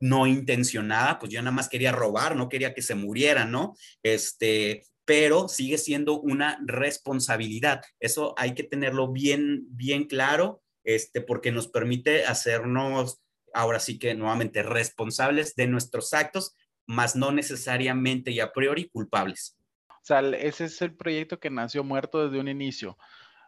no 0.03 0.27
intencionada, 0.27 1.17
pues 1.17 1.31
yo 1.31 1.41
nada 1.41 1.55
más 1.55 1.69
quería 1.69 1.93
robar, 1.93 2.35
no 2.35 2.49
quería 2.49 2.73
que 2.73 2.81
se 2.81 2.93
muriera, 2.93 3.45
¿no? 3.45 3.73
Este, 4.03 4.83
pero 5.05 5.47
sigue 5.47 5.77
siendo 5.77 6.19
una 6.19 6.59
responsabilidad. 6.65 7.81
Eso 8.01 8.33
hay 8.35 8.53
que 8.53 8.63
tenerlo 8.63 9.13
bien, 9.13 9.63
bien 9.69 10.03
claro, 10.03 10.61
este, 10.83 11.21
porque 11.21 11.53
nos 11.53 11.69
permite 11.69 12.25
hacernos, 12.25 13.21
ahora 13.53 13.79
sí 13.79 13.97
que 13.97 14.13
nuevamente, 14.13 14.61
responsables 14.61 15.55
de 15.55 15.67
nuestros 15.67 16.13
actos, 16.13 16.53
más 16.85 17.15
no 17.15 17.31
necesariamente 17.31 18.31
y 18.31 18.41
a 18.41 18.51
priori 18.51 18.89
culpables. 18.89 19.57
O 19.87 20.05
sea, 20.05 20.19
ese 20.19 20.65
es 20.65 20.81
el 20.81 20.93
proyecto 20.97 21.39
que 21.39 21.49
nació 21.49 21.81
muerto 21.85 22.25
desde 22.25 22.41
un 22.41 22.49
inicio. 22.49 22.97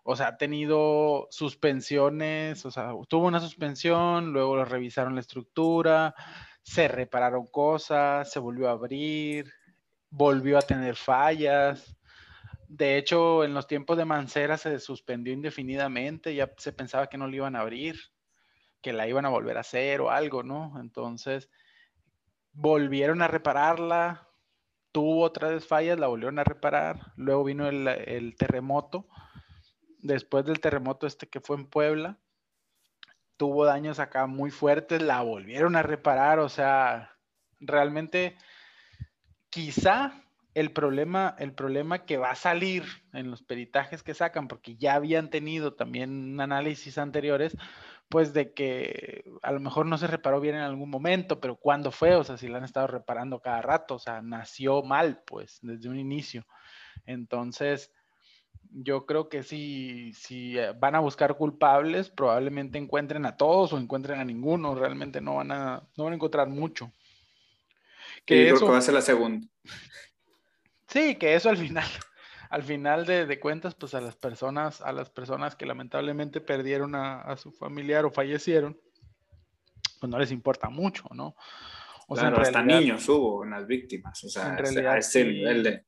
O 0.07 0.15
sea, 0.15 0.27
ha 0.27 0.37
tenido 0.37 1.27
suspensiones, 1.31 2.63
o 2.63 2.69
sea, 2.69 2.91
tuvo 3.09 3.25
una 3.25 3.39
suspensión, 3.39 4.33
luego 4.33 4.63
revisaron 4.63 5.15
la 5.15 5.21
estructura, 5.21 6.13
se 6.61 6.87
repararon 6.87 7.47
cosas, 7.47 8.31
se 8.31 8.37
volvió 8.37 8.69
a 8.69 8.73
abrir, 8.73 9.51
volvió 10.11 10.59
a 10.59 10.61
tener 10.61 10.95
fallas. 10.95 11.97
De 12.67 12.99
hecho, 12.99 13.43
en 13.43 13.55
los 13.55 13.65
tiempos 13.65 13.97
de 13.97 14.05
Mancera 14.05 14.59
se 14.59 14.79
suspendió 14.79 15.33
indefinidamente, 15.33 16.35
ya 16.35 16.53
se 16.55 16.71
pensaba 16.71 17.07
que 17.07 17.17
no 17.17 17.27
lo 17.27 17.35
iban 17.35 17.55
a 17.55 17.61
abrir, 17.61 17.99
que 18.81 18.93
la 18.93 19.07
iban 19.07 19.25
a 19.25 19.29
volver 19.29 19.57
a 19.57 19.61
hacer 19.61 20.01
o 20.01 20.11
algo, 20.11 20.43
¿no? 20.43 20.79
Entonces, 20.79 21.49
volvieron 22.51 23.23
a 23.23 23.27
repararla, 23.27 24.29
tuvo 24.91 25.23
otras 25.23 25.65
fallas, 25.65 25.97
la 25.97 26.05
volvieron 26.05 26.37
a 26.37 26.43
reparar, 26.43 27.11
luego 27.15 27.43
vino 27.43 27.67
el 27.67 28.35
terremoto 28.37 29.07
después 30.05 30.45
del 30.45 30.59
terremoto 30.59 31.07
este 31.07 31.27
que 31.27 31.41
fue 31.41 31.57
en 31.57 31.65
Puebla, 31.65 32.17
tuvo 33.37 33.65
daños 33.65 33.99
acá 33.99 34.27
muy 34.27 34.51
fuertes, 34.51 35.01
la 35.01 35.21
volvieron 35.21 35.75
a 35.75 35.83
reparar, 35.83 36.39
o 36.39 36.49
sea, 36.49 37.17
realmente 37.59 38.37
quizá 39.49 40.21
el 40.53 40.71
problema, 40.71 41.35
el 41.39 41.53
problema 41.53 42.05
que 42.05 42.17
va 42.17 42.31
a 42.31 42.35
salir 42.35 42.83
en 43.13 43.29
los 43.29 43.43
peritajes 43.43 44.03
que 44.03 44.13
sacan, 44.13 44.47
porque 44.47 44.77
ya 44.77 44.93
habían 44.93 45.29
tenido 45.29 45.73
también 45.73 46.39
análisis 46.39 46.97
anteriores, 46.97 47.57
pues 48.07 48.33
de 48.33 48.53
que 48.53 49.25
a 49.41 49.51
lo 49.51 49.59
mejor 49.59 49.87
no 49.87 49.97
se 49.97 50.07
reparó 50.07 50.39
bien 50.39 50.55
en 50.55 50.61
algún 50.61 50.89
momento, 50.89 51.41
pero 51.41 51.57
¿cuándo 51.57 51.91
fue? 51.91 52.15
O 52.15 52.23
sea, 52.23 52.37
si 52.37 52.47
la 52.47 52.59
han 52.59 52.63
estado 52.63 52.87
reparando 52.87 53.41
cada 53.41 53.61
rato, 53.61 53.95
o 53.95 53.99
sea, 53.99 54.21
nació 54.21 54.83
mal, 54.83 55.23
pues, 55.25 55.59
desde 55.61 55.89
un 55.89 55.99
inicio. 55.99 56.45
Entonces, 57.05 57.91
yo 58.77 59.05
creo 59.05 59.29
que 59.29 59.43
si, 59.43 60.11
si 60.13 60.57
eh, 60.57 60.73
van 60.77 60.95
a 60.95 60.99
buscar 60.99 61.37
culpables, 61.37 62.09
probablemente 62.09 62.77
encuentren 62.77 63.25
a 63.25 63.37
todos 63.37 63.71
o 63.71 63.77
encuentren 63.77 64.19
a 64.19 64.25
ninguno, 64.25 64.75
realmente 64.75 65.21
no 65.21 65.35
van 65.35 65.51
a, 65.51 65.87
no 65.95 66.03
van 66.03 66.13
a 66.13 66.15
encontrar 66.15 66.49
mucho. 66.49 66.91
Que 68.25 68.47
eso, 68.47 68.55
creo 68.55 68.67
que 68.67 68.73
va 68.73 68.77
a 68.79 68.81
ser 68.81 68.93
la 68.93 69.01
segunda. 69.01 69.47
Sí, 70.87 71.15
que 71.15 71.35
eso 71.35 71.49
al 71.49 71.57
final, 71.57 71.87
al 72.49 72.63
final 72.63 73.05
de, 73.05 73.39
cuentas, 73.39 73.75
pues 73.75 73.93
a 73.93 74.01
las 74.01 74.17
personas, 74.17 74.81
a 74.81 74.91
las 74.91 75.09
personas 75.09 75.55
que 75.55 75.65
lamentablemente 75.65 76.41
perdieron 76.41 76.95
a, 76.95 77.37
su 77.37 77.53
familiar 77.53 78.03
o 78.03 78.11
fallecieron, 78.11 78.77
pues 80.01 80.09
no 80.09 80.19
les 80.19 80.31
importa 80.31 80.69
mucho, 80.69 81.05
¿no? 81.13 81.35
O 82.07 82.15
sea, 82.15 82.27
hasta 82.27 82.61
niños 82.61 83.07
hubo 83.07 83.45
en 83.45 83.51
las 83.51 83.65
víctimas, 83.65 84.21
o 84.23 84.29
sea, 84.29 84.53
a 84.53 84.97
ese 84.97 85.23
nivel 85.23 85.63
de... 85.63 85.85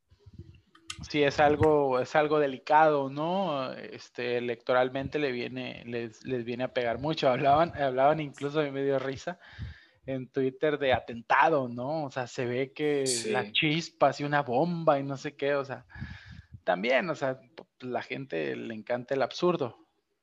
Sí, 1.01 1.23
es 1.23 1.39
algo, 1.39 1.99
es 1.99 2.15
algo 2.15 2.39
delicado, 2.39 3.09
¿no? 3.09 3.71
Este, 3.73 4.37
electoralmente 4.37 5.19
le 5.19 5.31
viene, 5.31 5.83
les, 5.85 6.25
les 6.25 6.43
viene 6.43 6.63
a 6.63 6.73
pegar 6.73 6.99
mucho. 6.99 7.29
Hablaban, 7.29 7.75
hablaban 7.79 8.19
incluso 8.19 8.59
de 8.59 8.71
medio 8.71 8.99
risa 8.99 9.39
en 10.05 10.29
Twitter 10.29 10.79
de 10.79 10.93
atentado, 10.93 11.67
¿no? 11.67 12.05
O 12.05 12.09
sea, 12.09 12.27
se 12.27 12.45
ve 12.45 12.71
que 12.73 13.03
la 13.27 13.51
chispa 13.51 14.11
y 14.17 14.23
una 14.23 14.41
bomba 14.41 14.99
y 14.99 15.03
no 15.03 15.17
sé 15.17 15.35
qué, 15.35 15.53
o 15.55 15.65
sea, 15.65 15.85
también, 16.63 17.09
o 17.09 17.15
sea, 17.15 17.39
la 17.81 18.01
gente 18.01 18.55
le 18.55 18.73
encanta 18.73 19.13
el 19.13 19.21
absurdo, 19.21 19.77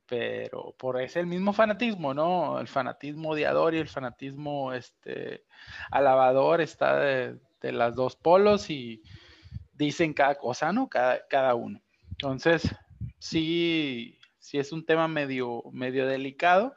pero 0.06 0.74
por 0.78 1.00
ese 1.00 1.20
el 1.20 1.26
mismo 1.26 1.52
fanatismo, 1.52 2.14
¿no? 2.14 2.58
El 2.58 2.66
fanatismo 2.66 3.30
odiador 3.30 3.74
y 3.74 3.78
el 3.78 3.88
fanatismo 3.88 4.72
este 4.72 5.44
alabador 5.90 6.62
está 6.62 6.98
de, 6.98 7.38
de 7.60 7.72
las 7.72 7.94
dos 7.94 8.16
polos 8.16 8.70
y 8.70 9.02
dicen 9.74 10.12
cada 10.12 10.36
cosa, 10.36 10.72
¿no? 10.72 10.88
Cada, 10.88 11.26
cada 11.28 11.54
uno. 11.54 11.80
Entonces, 12.10 12.74
sí, 13.18 14.18
sí 14.38 14.58
es 14.58 14.72
un 14.72 14.84
tema 14.84 15.08
medio, 15.08 15.62
medio 15.72 16.06
delicado 16.06 16.74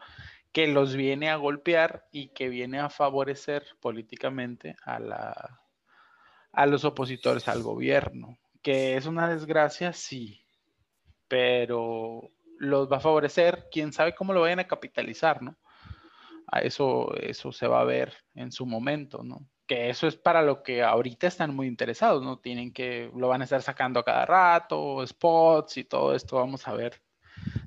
que 0.52 0.68
los 0.68 0.96
viene 0.96 1.30
a 1.30 1.36
golpear 1.36 2.08
y 2.12 2.30
que 2.30 2.50
viene 2.50 2.80
a 2.80 2.90
favorecer 2.90 3.64
políticamente 3.80 4.76
a, 4.84 5.00
la, 5.00 5.62
a 6.52 6.66
los 6.66 6.84
opositores 6.84 7.48
al 7.48 7.62
gobierno. 7.62 8.38
Que 8.64 8.98
es 8.98 9.06
una 9.06 9.30
desgracia, 9.30 9.94
sí, 9.94 10.42
pero 11.28 12.32
los 12.58 12.92
va 12.92 12.98
a 12.98 13.02
favorecer, 13.02 13.68
quién 13.72 13.94
sabe 13.94 14.16
cómo 14.16 14.34
lo 14.34 14.42
vayan 14.42 14.60
a 14.60 14.68
capitalizar, 14.68 15.42
¿no? 15.44 15.56
A 16.48 16.62
eso, 16.62 17.14
eso 17.18 17.52
se 17.52 17.68
va 17.68 17.82
a 17.82 17.86
ver 17.86 18.14
en 18.34 18.52
su 18.52 18.66
momento, 18.66 19.24
¿no? 19.24 19.48
Que 19.68 19.90
eso 19.90 20.08
es 20.08 20.16
para 20.16 20.42
lo 20.42 20.64
que 20.64 20.82
ahorita 20.82 21.28
están 21.28 21.54
muy 21.54 21.68
interesados, 21.68 22.24
¿no? 22.24 22.40
Tienen 22.40 22.72
que, 22.72 23.12
lo 23.16 23.28
van 23.28 23.42
a 23.42 23.44
estar 23.44 23.62
sacando 23.62 24.00
a 24.00 24.06
cada 24.06 24.26
rato, 24.26 25.06
spots 25.06 25.78
y 25.78 25.84
todo 25.84 26.16
esto 26.16 26.38
vamos 26.38 26.68
a 26.68 26.74
ver 26.74 27.02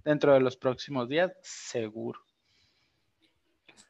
dentro 0.05 0.32
de 0.32 0.40
los 0.40 0.57
próximos 0.57 1.09
días, 1.09 1.32
seguro. 1.42 2.20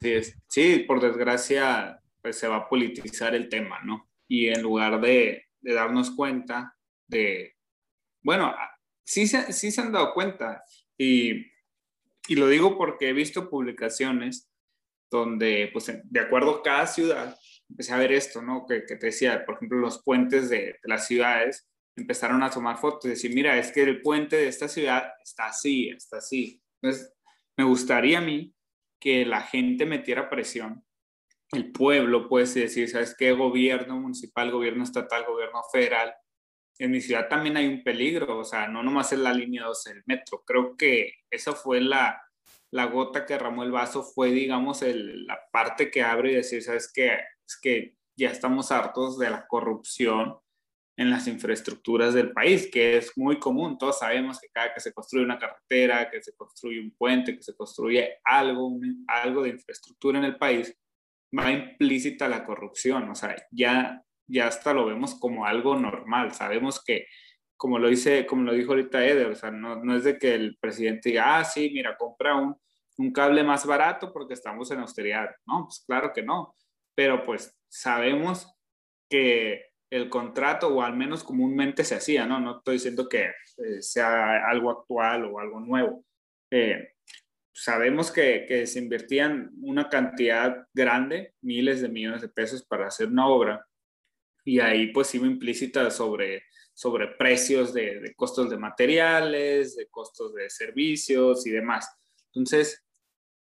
Sí, 0.01 0.21
sí, 0.49 0.79
por 0.81 1.01
desgracia, 1.01 2.01
pues 2.21 2.39
se 2.39 2.49
va 2.49 2.57
a 2.57 2.69
politizar 2.69 3.35
el 3.35 3.49
tema, 3.49 3.81
¿no? 3.85 4.09
Y 4.27 4.49
en 4.49 4.63
lugar 4.63 5.01
de, 5.01 5.47
de 5.61 5.75
darnos 5.75 6.11
cuenta 6.11 6.77
de, 7.07 7.57
bueno, 8.23 8.55
sí, 9.05 9.27
sí 9.27 9.71
se 9.71 9.81
han 9.81 9.93
dado 9.93 10.15
cuenta 10.15 10.63
y, 10.97 11.47
y 12.29 12.37
lo 12.37 12.49
digo 12.49 12.77
porque 12.77 13.09
he 13.09 13.13
visto 13.13 13.51
publicaciones 13.51 14.51
donde, 15.11 15.69
pues, 15.73 15.93
de 16.05 16.21
acuerdo 16.21 16.57
a 16.57 16.63
cada 16.63 16.87
ciudad, 16.87 17.37
empecé 17.71 17.93
a 17.93 17.99
ver 17.99 18.13
esto, 18.13 18.43
¿no? 18.43 18.67
Que, 18.67 18.85
que 18.85 18.97
te 18.97 19.07
decía, 19.07 19.45
por 19.45 19.57
ejemplo, 19.57 19.79
los 19.79 20.03
puentes 20.03 20.51
de, 20.51 20.57
de, 20.57 20.79
las 20.85 21.07
ciudades 21.07 21.69
empezaron 21.97 22.43
a 22.43 22.51
tomar 22.51 22.79
fotos 22.79 23.07
y 23.07 23.11
decir, 23.11 23.35
mira, 23.35 23.57
es 23.59 23.73
que 23.73 23.83
el 23.83 24.03
puente 24.03 24.37
de 24.37 24.49
esta 24.49 24.69
ciudad 24.69 25.13
está 25.23 25.47
así, 25.47 25.89
está 25.89 26.19
así. 26.19 26.63
Entonces, 26.81 27.13
me 27.57 27.65
gustaría 27.65 28.19
a 28.19 28.23
mí 28.23 28.55
que 29.01 29.25
la 29.25 29.43
gente 29.43 29.87
metiera 29.87 30.29
presión. 30.29 30.85
El 31.53 31.73
pueblo 31.73 32.29
puede 32.29 32.47
decir, 32.47 32.89
¿sabes 32.89 33.17
qué? 33.19 33.33
Gobierno 33.33 33.99
municipal, 33.99 34.51
gobierno 34.51 34.85
estatal, 34.85 35.25
gobierno 35.27 35.63
federal. 35.73 36.15
En 36.79 36.93
mi 36.93 37.01
ciudad 37.01 37.29
también 37.29 37.57
hay 37.57 37.67
un 37.67 37.83
peligro, 37.83 38.39
o 38.39 38.45
sea, 38.45 38.69
no 38.69 38.83
nomás 38.83 39.13
es 39.13 39.19
la 39.19 39.35
línea 39.35 39.65
2 39.65 39.85
del 39.85 40.03
metro. 40.07 40.43
Creo 40.47 40.77
que 40.77 41.15
esa 41.31 41.53
fue 41.53 41.81
la, 41.81 42.23
la 42.73 42.87
gota 42.87 43.27
que 43.27 43.35
derramó 43.35 43.63
el 43.63 43.73
vaso, 43.73 44.03
fue, 44.03 44.31
digamos, 44.31 44.83
la 44.83 45.41
parte 45.53 45.91
que 45.91 46.03
abre 46.03 46.33
y 46.33 46.37
decir, 46.37 46.63
¿sabes 46.63 46.91
qué? 46.93 47.19
Es 47.47 47.59
que 47.61 47.97
ya 48.17 48.31
estamos 48.31 48.71
hartos 48.71 49.19
de 49.19 49.31
la 49.31 49.47
corrupción 49.47 50.37
en 50.97 51.11
las 51.11 51.27
infraestructuras 51.27 52.13
del 52.13 52.33
país, 52.33 52.69
que 52.71 52.99
es 52.99 53.17
muy 53.17 53.39
común. 53.39 53.79
Todos 53.79 54.01
sabemos 54.01 54.39
que 54.39 54.49
cada 54.53 54.75
que 54.75 54.81
se 54.81 54.93
construye 54.93 55.25
una 55.25 55.39
carretera, 55.39 56.11
que 56.11 56.23
se 56.23 56.37
construye 56.37 56.79
un 56.79 56.91
puente, 56.91 57.35
que 57.35 57.43
se 57.43 57.57
construye 57.57 58.19
algo, 58.23 58.79
algo 59.07 59.43
de 59.43 59.49
infraestructura 59.49 60.19
en 60.19 60.27
el 60.27 60.37
país, 60.37 60.77
va 61.37 61.51
implícita 61.51 62.29
la 62.29 62.45
corrupción. 62.45 63.09
O 63.09 63.15
sea, 63.15 63.35
ya, 63.51 64.05
ya 64.27 64.47
hasta 64.47 64.75
lo 64.75 64.85
vemos 64.85 65.15
como 65.15 65.47
algo 65.47 65.75
normal. 65.75 66.35
Sabemos 66.35 66.85
que, 66.85 67.07
como 67.61 67.79
lo, 67.79 67.89
dice, 67.89 68.25
como 68.25 68.45
lo 68.45 68.55
dijo 68.55 68.71
ahorita 68.71 69.05
Eder, 69.05 69.27
o 69.27 69.35
sea, 69.35 69.51
no, 69.51 69.85
no 69.85 69.95
es 69.95 70.05
de 70.05 70.19
que 70.19 70.35
el 70.35 70.57
presidente 70.57 71.11
diga, 71.11 71.37
ah, 71.37 71.45
sí, 71.45 71.71
mira, 71.75 71.95
compra 71.95 72.35
un, 72.35 72.57
un 72.97 73.13
cable 73.13 73.45
más 73.45 73.67
barato 73.67 74.15
porque 74.15 74.33
estamos 74.33 74.71
en 74.71 74.79
austeridad. 74.79 75.29
No, 75.45 75.67
pues 75.67 75.85
claro 75.87 76.11
que 76.15 76.23
no. 76.23 76.57
Pero 76.95 77.23
pues 77.23 77.55
sabemos 77.69 78.51
que 79.11 79.73
el 79.91 80.09
contrato, 80.09 80.69
o 80.69 80.81
al 80.81 80.97
menos 80.97 81.23
comúnmente 81.23 81.85
se 81.85 81.97
hacía, 81.97 82.25
¿no? 82.25 82.41
No 82.41 82.57
estoy 82.57 82.77
diciendo 82.77 83.07
que 83.07 83.25
eh, 83.27 83.83
sea 83.83 84.49
algo 84.49 84.71
actual 84.71 85.27
o 85.27 85.39
algo 85.39 85.61
nuevo. 85.61 86.03
Eh, 86.51 86.95
sabemos 87.53 88.11
que, 88.11 88.47
que, 88.49 88.67
se 88.67 88.79
invertían 88.79 89.51
una 89.61 89.91
cantidad 89.91 90.67
grande, 90.73 91.35
miles 91.43 91.83
de 91.83 91.91
millones 91.91 92.23
de 92.23 92.31
pesos 92.31 92.65
para 92.65 92.87
hacer 92.87 93.09
una 93.09 93.27
obra, 93.27 93.67
y 94.47 94.61
ahí 94.61 94.93
pues 94.95 95.15
iba 95.15 95.27
implícita 95.27 95.91
sobre, 95.91 96.45
sobre 96.81 97.09
precios 97.09 97.75
de, 97.75 98.01
de 98.01 98.15
costos 98.15 98.49
de 98.49 98.57
materiales, 98.57 99.77
de 99.77 99.87
costos 99.89 100.33
de 100.33 100.49
servicios 100.49 101.47
y 101.47 101.51
demás. 101.51 101.95
Entonces, 102.29 102.83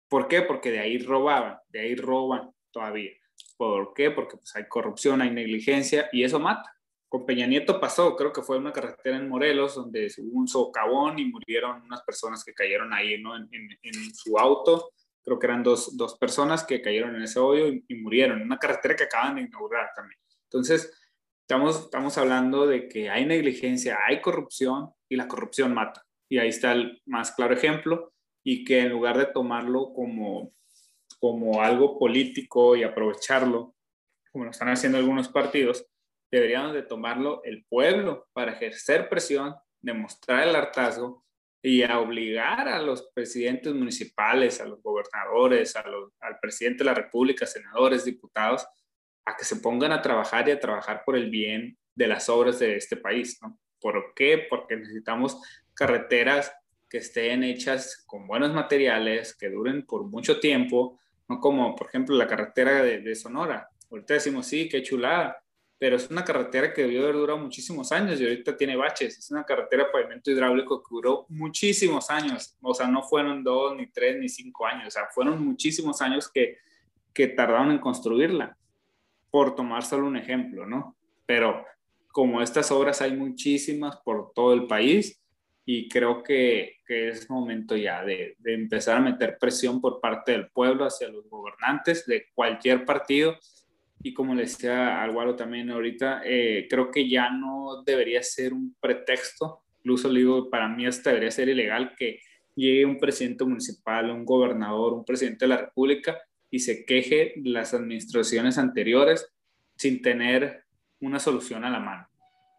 ¿por 0.09 0.27
qué? 0.27 0.43
Porque 0.43 0.73
de 0.73 0.81
ahí 0.81 0.99
robaban, 0.99 1.57
de 1.69 1.79
ahí 1.79 1.95
roban 1.95 2.51
todavía. 2.73 3.13
¿Por 3.57 3.95
qué? 3.95 4.11
Porque 4.11 4.37
pues, 4.37 4.57
hay 4.57 4.67
corrupción, 4.67 5.23
hay 5.23 5.31
negligencia 5.31 6.09
y 6.11 6.25
eso 6.25 6.41
mata. 6.41 6.75
Con 7.09 7.25
Peña 7.25 7.47
Nieto 7.47 7.79
pasó, 7.79 8.17
creo 8.17 8.33
que 8.33 8.43
fue 8.43 8.59
una 8.59 8.73
carretera 8.73 9.17
en 9.17 9.29
Morelos 9.29 9.77
donde 9.77 10.13
hubo 10.19 10.37
un 10.37 10.49
socavón 10.49 11.21
y 11.21 11.27
murieron 11.27 11.83
unas 11.83 12.03
personas 12.03 12.43
que 12.43 12.53
cayeron 12.53 12.93
ahí, 12.93 13.23
¿no? 13.23 13.37
En, 13.37 13.49
en, 13.53 14.13
su 14.13 14.37
auto. 14.41 14.91
Creo 15.23 15.39
que 15.39 15.47
eran 15.47 15.63
dos, 15.63 15.97
dos, 15.97 16.19
personas 16.19 16.65
que 16.65 16.83
cayeron 16.83 17.15
en 17.15 17.23
ese 17.23 17.39
hoyo 17.39 17.69
y, 17.69 17.85
y 17.87 17.95
murieron. 17.95 18.43
Una 18.43 18.59
carretera 18.59 18.97
que 18.97 19.05
acaban 19.05 19.37
de 19.37 19.43
inaugurar 19.43 19.93
también. 19.95 20.19
Entonces, 20.47 21.00
estamos, 21.51 21.81
estamos 21.81 22.17
hablando 22.17 22.65
de 22.65 22.87
que 22.89 23.11
hay 23.11 23.27
negligencia, 23.27 23.99
hay 24.07 24.21
corrupción 24.21 24.93
y 25.09 25.17
la 25.17 25.27
corrupción 25.27 25.75
mata. 25.75 26.07
Y 26.31 26.39
ahí 26.39 26.49
está 26.49 26.71
el 26.71 27.03
más 27.07 27.33
claro 27.33 27.55
ejemplo 27.55 28.13
y 28.45 28.65
que 28.65 28.79
en 28.79 28.91
lugar 28.91 29.19
de 29.19 29.27
tomarlo 29.27 29.93
como 29.93 30.53
como 31.19 31.61
algo 31.61 31.99
político 31.99 32.77
y 32.77 32.83
aprovecharlo, 32.83 33.75
como 34.33 34.45
lo 34.45 34.53
están 34.53 34.69
haciendo 34.69 34.97
algunos 34.97 35.29
partidos, 35.29 35.87
deberíamos 36.31 36.73
de 36.73 36.83
tomarlo 36.83 37.43
el 37.45 37.67
pueblo 37.67 38.29
para 38.33 38.53
ejercer 38.53 39.09
presión, 39.11 39.55
demostrar 39.83 40.49
el 40.49 40.57
hartazgo 40.57 41.27
y 41.63 41.83
a 41.83 41.99
obligar 41.99 42.69
a 42.69 42.81
los 42.81 43.11
presidentes 43.13 43.75
municipales, 43.75 44.61
a 44.61 44.67
los 44.67 44.81
gobernadores, 44.83 45.77
al 45.77 46.39
presidente 46.41 46.79
de 46.79 46.85
la 46.85 46.95
República, 46.95 47.45
senadores, 47.45 48.05
diputados, 48.07 48.67
a 49.31 49.37
que 49.37 49.45
se 49.45 49.57
pongan 49.57 49.93
a 49.93 50.03
trabajar 50.03 50.49
y 50.49 50.53
a 50.53 50.61
trabajar 50.61 51.03
por 51.05 51.17
el 51.17 51.31
bien 51.31 51.79
de 51.95 52.07
las 52.07 52.29
obras 52.29 52.59
de 52.59 52.77
este 52.77 52.97
país. 52.97 53.39
¿no? 53.43 53.59
¿Por 53.81 54.13
qué? 54.15 54.47
Porque 54.49 54.77
necesitamos 54.77 55.41
carreteras 55.75 56.53
que 56.89 56.99
estén 56.99 57.45
hechas 57.45 58.03
con 58.07 58.27
buenos 58.27 58.53
materiales, 58.53 59.35
que 59.37 59.49
duren 59.49 59.87
por 59.87 60.05
mucho 60.05 60.41
tiempo, 60.41 60.99
no 61.29 61.39
como, 61.39 61.77
por 61.77 61.87
ejemplo, 61.87 62.17
la 62.17 62.27
carretera 62.27 62.83
de, 62.83 63.15
Sonora. 63.15 63.69
Ahorita 63.91 64.15
decimos, 64.15 64.47
sí, 64.47 64.69
qué 64.69 64.83
chulada, 64.83 65.41
pero 65.79 65.97
es 65.97 66.11
una 66.11 66.25
carretera 66.25 66.75
que 66.75 66.83
debió 66.83 67.05
haber 67.05 67.15
durado 67.15 67.39
muchísimos 67.39 67.93
años 67.93 68.21
y 68.21 68.25
ahorita 68.25 68.57
tiene 68.57 68.77
baches. 68.77 69.17
Es 69.19 69.31
una 69.31 69.45
carretera 69.45 69.85
de 69.85 69.91
pavimento 69.91 70.31
hidráulico 70.31 70.83
que 70.83 70.89
duró 70.91 71.27
muchísimos 71.29 72.11
años. 72.11 72.57
O 72.61 72.75
sea, 72.75 72.89
no 72.89 73.03
fueron 73.05 73.45
dos, 73.45 73.77
ni 73.77 73.87
tres, 73.91 74.19
ni 74.19 74.29
cinco 74.29 74.67
años. 74.67 74.89
O 74.89 74.91
sea, 74.91 75.07
fueron 75.15 75.43
muchísimos 75.43 76.03
años 76.03 76.29
que, 76.31 76.59
que 77.15 77.29
tardaron 77.29 77.71
en 77.71 77.79
construirla, 77.79 78.59
por 79.31 79.55
tomar 79.55 79.85
solo 79.85 80.07
un 80.07 80.17
ejemplo, 80.17 80.67
¿no? 80.67 80.97
Pero 81.27 81.65
como 82.13 82.43
estas 82.43 82.71
obras 82.71 83.01
hay 83.01 83.17
muchísimas 83.17 83.97
por 83.99 84.33
todo 84.35 84.53
el 84.53 84.67
país 84.67 85.21
y 85.65 85.89
creo 85.89 86.23
que, 86.23 86.79
que 86.87 87.11
es 87.11 87.31
momento 87.31 87.77
ya 87.77 88.05
de, 88.05 88.35
de, 88.39 88.55
empezar 88.55 88.97
a 88.97 89.01
meter 89.01 89.39
presión 89.39 89.81
por 89.81 90.01
parte 90.01 90.33
del 90.33 90.49
pueblo 90.49 90.85
hacia 90.85 91.09
los 91.09 91.29
gobernantes 91.29 92.07
de 92.07 92.27
cualquier 92.35 92.85
partido. 92.85 93.37
Y 94.03 94.13
como 94.15 94.35
le 94.35 94.43
decía 94.43 95.03
Álvaro 95.03 95.37
también 95.37 95.71
ahorita, 95.71 96.23
eh, 96.25 96.67
creo 96.69 96.91
que 96.91 97.09
ya 97.09 97.31
no 97.31 97.83
debería 97.85 98.23
ser 98.23 98.53
un 98.53 98.75
pretexto, 98.81 99.63
incluso 99.79 100.09
le 100.09 100.21
digo, 100.21 100.51
para 100.51 100.69
mí 100.69 100.87
hasta 100.87 101.11
debería 101.11 101.31
ser 101.31 101.49
ilegal 101.49 101.95
que 101.97 102.21
llegue 102.57 102.85
un 102.85 102.99
presidente 102.99 103.45
municipal, 103.45 104.11
un 104.11 104.25
gobernador, 104.25 104.95
un 104.95 105.05
presidente 105.05 105.45
de 105.45 105.51
la 105.51 105.59
República 105.59 106.19
y 106.51 106.61
se 106.61 106.85
queje 106.85 107.35
las 107.45 107.75
administraciones 107.75 108.59
anteriores 108.59 109.33
sin 109.77 110.03
tener 110.03 110.65
una 111.01 111.19
solución 111.19 111.65
a 111.65 111.71
la 111.71 111.81
mano. 111.81 112.09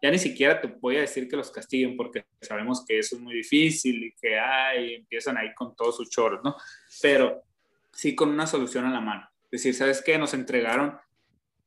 Ya 0.02 0.10
ni 0.10 0.18
siquiera 0.18 0.60
te 0.60 0.66
voy 0.66 0.96
a 0.96 1.02
decir 1.02 1.28
que 1.28 1.36
los 1.36 1.50
castiguen 1.52 1.96
porque 1.96 2.24
sabemos 2.40 2.84
que 2.84 2.98
eso 2.98 3.14
es 3.14 3.22
muy 3.22 3.34
difícil 3.34 4.02
y 4.02 4.12
que 4.20 4.38
hay, 4.38 4.94
empiezan 4.94 5.36
ahí 5.36 5.54
con 5.54 5.76
todos 5.76 5.96
sus 5.96 6.10
choros, 6.10 6.40
¿no? 6.42 6.56
Pero 7.00 7.42
sí 7.92 8.16
con 8.16 8.30
una 8.30 8.46
solución 8.46 8.84
a 8.84 8.90
la 8.90 9.00
mano. 9.00 9.28
Es 9.44 9.62
decir, 9.62 9.74
¿sabes 9.74 10.02
qué? 10.02 10.18
Nos 10.18 10.34
entregaron 10.34 10.98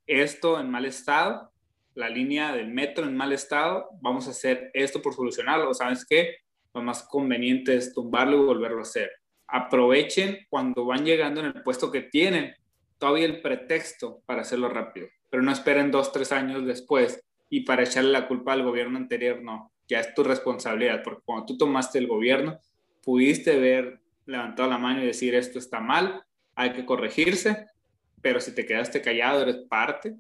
esto 0.06 0.60
en 0.60 0.70
mal 0.70 0.86
estado, 0.86 1.54
la 1.94 2.10
línea 2.10 2.54
del 2.54 2.68
metro 2.68 3.06
en 3.06 3.16
mal 3.16 3.32
estado, 3.32 3.90
vamos 4.02 4.28
a 4.28 4.32
hacer 4.32 4.70
esto 4.74 5.02
por 5.02 5.14
solucionarlo. 5.14 5.74
¿Sabes 5.74 6.06
qué? 6.06 6.36
Lo 6.74 6.82
más 6.82 7.04
conveniente 7.04 7.76
es 7.78 7.94
tumbarlo 7.94 8.44
y 8.44 8.46
volverlo 8.46 8.80
a 8.80 8.82
hacer. 8.82 9.12
Aprovechen 9.48 10.46
cuando 10.50 10.86
van 10.86 11.06
llegando 11.06 11.42
en 11.42 11.48
el 11.48 11.64
puesto 11.64 11.92
que 11.92 12.02
tienen 12.02 12.56
todavía 12.98 13.26
el 13.26 13.42
pretexto 13.42 14.22
para 14.26 14.42
hacerlo 14.42 14.70
rápido 14.70 15.08
pero 15.36 15.44
no 15.44 15.52
esperen 15.52 15.92
dos, 15.92 16.14
tres 16.14 16.32
años 16.32 16.66
después 16.66 17.22
y 17.50 17.66
para 17.66 17.84
echarle 17.84 18.10
la 18.10 18.26
culpa 18.26 18.54
al 18.54 18.64
gobierno 18.64 18.98
anterior, 18.98 19.42
no, 19.42 19.70
ya 19.86 20.00
es 20.00 20.14
tu 20.14 20.24
responsabilidad, 20.24 21.04
porque 21.04 21.24
cuando 21.26 21.46
tú 21.46 21.58
tomaste 21.58 22.00
el 22.00 22.08
gobierno, 22.08 22.58
pudiste 23.04 23.60
ver 23.60 24.00
levantado 24.26 24.70
la 24.70 24.78
mano 24.78 25.04
y 25.04 25.08
decir 25.08 25.36
esto 25.36 25.60
está 25.60 25.82
mal, 25.82 26.24
hay 26.56 26.72
que 26.72 26.86
corregirse, 26.86 27.68
pero 28.22 28.40
si 28.40 28.56
te 28.56 28.66
quedaste 28.66 29.02
callado, 29.02 29.42
eres 29.42 29.58
parte 29.68 30.16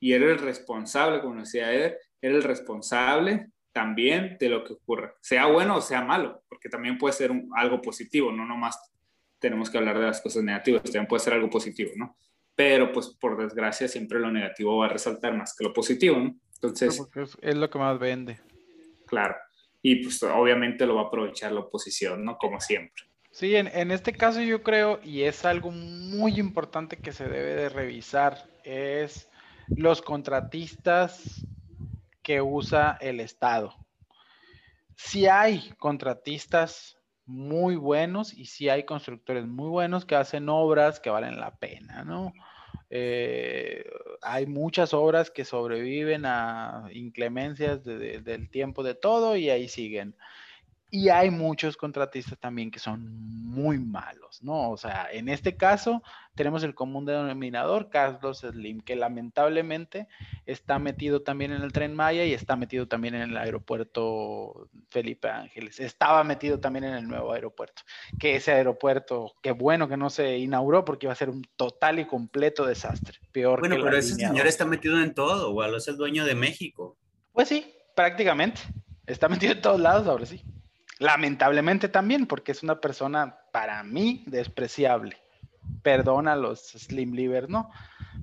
y 0.00 0.12
eres 0.12 0.30
el 0.30 0.38
responsable, 0.38 1.20
como 1.20 1.38
decía 1.38 1.72
Eder, 1.72 2.00
eres 2.20 2.38
el 2.38 2.42
responsable 2.42 3.52
también 3.78 4.36
de 4.40 4.48
lo 4.48 4.64
que 4.64 4.72
ocurre, 4.72 5.12
sea 5.20 5.46
bueno 5.46 5.76
o 5.76 5.80
sea 5.80 6.02
malo, 6.02 6.42
porque 6.48 6.68
también 6.68 6.98
puede 6.98 7.14
ser 7.14 7.30
algo 7.54 7.80
positivo, 7.80 8.32
no 8.32 8.44
nomás 8.44 8.92
tenemos 9.38 9.70
que 9.70 9.78
hablar 9.78 9.98
de 10.00 10.06
las 10.06 10.20
cosas 10.20 10.42
negativas, 10.42 10.82
también 10.82 11.06
puede 11.06 11.22
ser 11.22 11.34
algo 11.34 11.48
positivo, 11.48 11.92
¿no? 11.94 12.16
pero 12.58 12.90
pues 12.90 13.06
por 13.20 13.40
desgracia 13.40 13.86
siempre 13.86 14.18
lo 14.18 14.32
negativo 14.32 14.78
va 14.78 14.86
a 14.86 14.88
resaltar 14.88 15.32
más 15.32 15.54
que 15.56 15.62
lo 15.62 15.72
positivo, 15.72 16.18
¿no? 16.18 16.34
Entonces... 16.54 17.00
Es, 17.40 17.54
lo 17.54 17.70
que 17.70 17.78
más 17.78 18.00
vende. 18.00 18.40
Claro, 19.06 19.36
y 19.80 20.02
pues 20.02 20.20
obviamente 20.24 20.84
lo 20.84 20.96
va 20.96 21.02
a 21.02 21.04
aprovechar 21.04 21.52
la 21.52 21.60
oposición, 21.60 22.24
¿no? 22.24 22.36
Como 22.36 22.60
siempre. 22.60 23.04
Sí, 23.30 23.54
en, 23.54 23.68
en 23.68 23.92
este 23.92 24.12
caso 24.12 24.42
yo 24.42 24.64
creo, 24.64 24.98
y 25.04 25.22
es 25.22 25.44
algo 25.44 25.70
muy 25.70 26.40
importante 26.40 26.96
que 26.96 27.12
se 27.12 27.28
debe 27.28 27.54
de 27.54 27.68
revisar, 27.68 28.50
es 28.64 29.30
los 29.68 30.02
contratistas 30.02 31.46
que 32.28 32.42
usa 32.42 32.98
el 33.00 33.20
Estado. 33.20 33.74
Si 34.94 35.26
hay 35.28 35.72
contratistas 35.78 36.98
muy 37.24 37.76
buenos 37.76 38.34
y 38.34 38.44
si 38.44 38.68
hay 38.68 38.84
constructores 38.84 39.46
muy 39.46 39.70
buenos 39.70 40.04
que 40.04 40.14
hacen 40.14 40.50
obras 40.50 41.00
que 41.00 41.08
valen 41.08 41.40
la 41.40 41.56
pena, 41.56 42.04
¿no? 42.04 42.34
Eh, 42.90 43.82
hay 44.20 44.44
muchas 44.44 44.92
obras 44.92 45.30
que 45.30 45.46
sobreviven 45.46 46.26
a 46.26 46.90
inclemencias 46.92 47.82
del 47.82 48.50
tiempo 48.50 48.82
de 48.82 48.94
todo 48.94 49.34
y 49.34 49.48
ahí 49.48 49.66
siguen. 49.66 50.14
Y 50.90 51.10
hay 51.10 51.30
muchos 51.30 51.76
contratistas 51.76 52.38
también 52.38 52.70
que 52.70 52.78
son 52.78 53.06
muy 53.58 53.78
malos, 53.78 54.42
¿no? 54.42 54.70
O 54.70 54.76
sea, 54.76 55.08
en 55.10 55.28
este 55.28 55.56
caso 55.56 56.02
tenemos 56.34 56.62
el 56.62 56.74
común 56.74 57.04
denominador, 57.04 57.90
Carlos 57.90 58.38
Slim, 58.38 58.80
que 58.80 58.96
lamentablemente 58.96 60.06
está 60.46 60.78
metido 60.78 61.22
también 61.22 61.52
en 61.52 61.62
el 61.62 61.72
tren 61.72 61.94
Maya 61.94 62.24
y 62.24 62.32
está 62.32 62.56
metido 62.56 62.88
también 62.88 63.16
en 63.16 63.22
el 63.22 63.36
aeropuerto 63.36 64.70
Felipe 64.88 65.28
Ángeles. 65.28 65.80
Estaba 65.80 66.24
metido 66.24 66.60
también 66.60 66.84
en 66.84 66.94
el 66.94 67.08
nuevo 67.08 67.32
aeropuerto, 67.32 67.82
que 68.18 68.36
ese 68.36 68.52
aeropuerto, 68.52 69.34
qué 69.42 69.50
bueno 69.50 69.88
que 69.88 69.96
no 69.96 70.08
se 70.08 70.38
inauguró 70.38 70.84
porque 70.84 71.06
iba 71.06 71.12
a 71.12 71.16
ser 71.16 71.28
un 71.28 71.42
total 71.56 71.98
y 71.98 72.06
completo 72.06 72.64
desastre. 72.64 73.18
Peor 73.32 73.60
bueno, 73.60 73.76
pero 73.82 73.98
ese 73.98 74.14
señor 74.14 74.46
está 74.46 74.64
metido 74.64 75.02
en 75.02 75.12
todo, 75.12 75.52
o 75.52 75.76
es 75.76 75.88
el 75.88 75.96
dueño 75.96 76.24
de 76.24 76.34
México. 76.34 76.96
Pues 77.32 77.48
sí, 77.48 77.74
prácticamente. 77.94 78.62
Está 79.06 79.28
metido 79.28 79.52
en 79.52 79.62
todos 79.62 79.80
lados 79.80 80.06
ahora 80.06 80.26
sí. 80.26 80.42
Lamentablemente 80.98 81.88
también, 81.88 82.26
porque 82.26 82.52
es 82.52 82.62
una 82.62 82.80
persona 82.80 83.38
para 83.52 83.82
mí 83.84 84.24
despreciable. 84.26 85.16
Perdona 85.82 86.32
a 86.32 86.36
los 86.36 86.60
Slim 86.60 87.12
Livers, 87.12 87.48
¿no? 87.48 87.70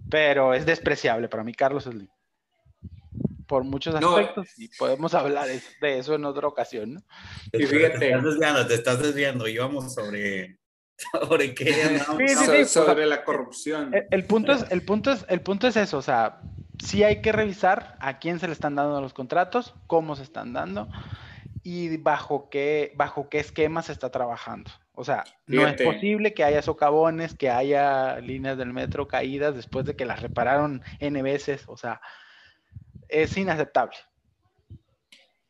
Pero 0.09 0.53
es 0.53 0.65
despreciable 0.65 1.30
para 1.30 1.43
mí, 1.43 1.53
Carlos 1.53 1.86
Slim. 1.86 2.09
Por 3.47 3.63
muchos 3.63 3.95
aspectos, 3.95 4.49
y 4.57 4.67
podemos 4.69 5.13
hablar 5.13 5.47
de 5.47 5.99
eso 5.99 6.15
en 6.15 6.26
otra 6.26 6.47
ocasión, 6.47 6.95
¿no? 6.95 7.01
Y 7.53 7.65
fíjate. 7.65 7.99
Te 7.99 8.07
estás 8.07 8.23
desviando, 8.23 8.67
te 8.67 8.73
estás 8.73 9.01
desviando. 9.01 9.47
Íbamos 9.47 9.93
sobre. 9.93 10.59
¿Sobre 11.11 11.53
qué? 11.53 11.99
Sí, 12.28 12.65
sobre, 12.65 13.05
la 13.05 13.23
corrupción. 13.23 13.91
El, 14.09 14.26
punto 14.26 14.51
es, 14.53 14.65
el, 14.71 14.82
punto 14.82 15.11
es, 15.11 15.26
el 15.30 15.41
punto 15.41 15.67
es 15.67 15.76
eso, 15.76 15.97
o 15.97 16.01
sea, 16.01 16.39
sí 16.84 17.03
hay 17.03 17.21
que 17.21 17.34
revisar 17.34 17.97
a 17.99 18.17
quién 18.19 18.39
se 18.39 18.47
le 18.47 18.53
están 18.53 18.76
dando 18.76 19.01
los 19.01 19.13
contratos, 19.13 19.76
cómo 19.88 20.15
se 20.15 20.23
están 20.23 20.53
dando 20.53 20.88
y 21.66 21.97
bajo 21.97 22.47
qué, 22.51 22.93
bajo 22.95 23.28
qué 23.28 23.39
esquema 23.39 23.82
se 23.82 23.91
está 23.91 24.11
trabajando. 24.11 24.70
O 24.93 25.03
sea, 25.03 25.24
no 25.47 25.68
es 25.68 25.82
posible 25.82 26.36
que 26.36 26.43
haya 26.43 26.61
socavones, 26.61 27.34
que 27.34 27.49
haya 27.49 28.20
líneas 28.20 28.55
del 28.55 28.72
metro 28.72 29.07
caídas 29.07 29.55
después 29.55 29.84
de 29.84 29.95
que 29.95 30.05
las 30.05 30.22
repararon 30.22 30.84
N 30.99 31.20
veces. 31.24 31.63
O 31.66 31.76
sea, 31.76 31.99
es 33.09 33.36
inaceptable. 33.36 33.97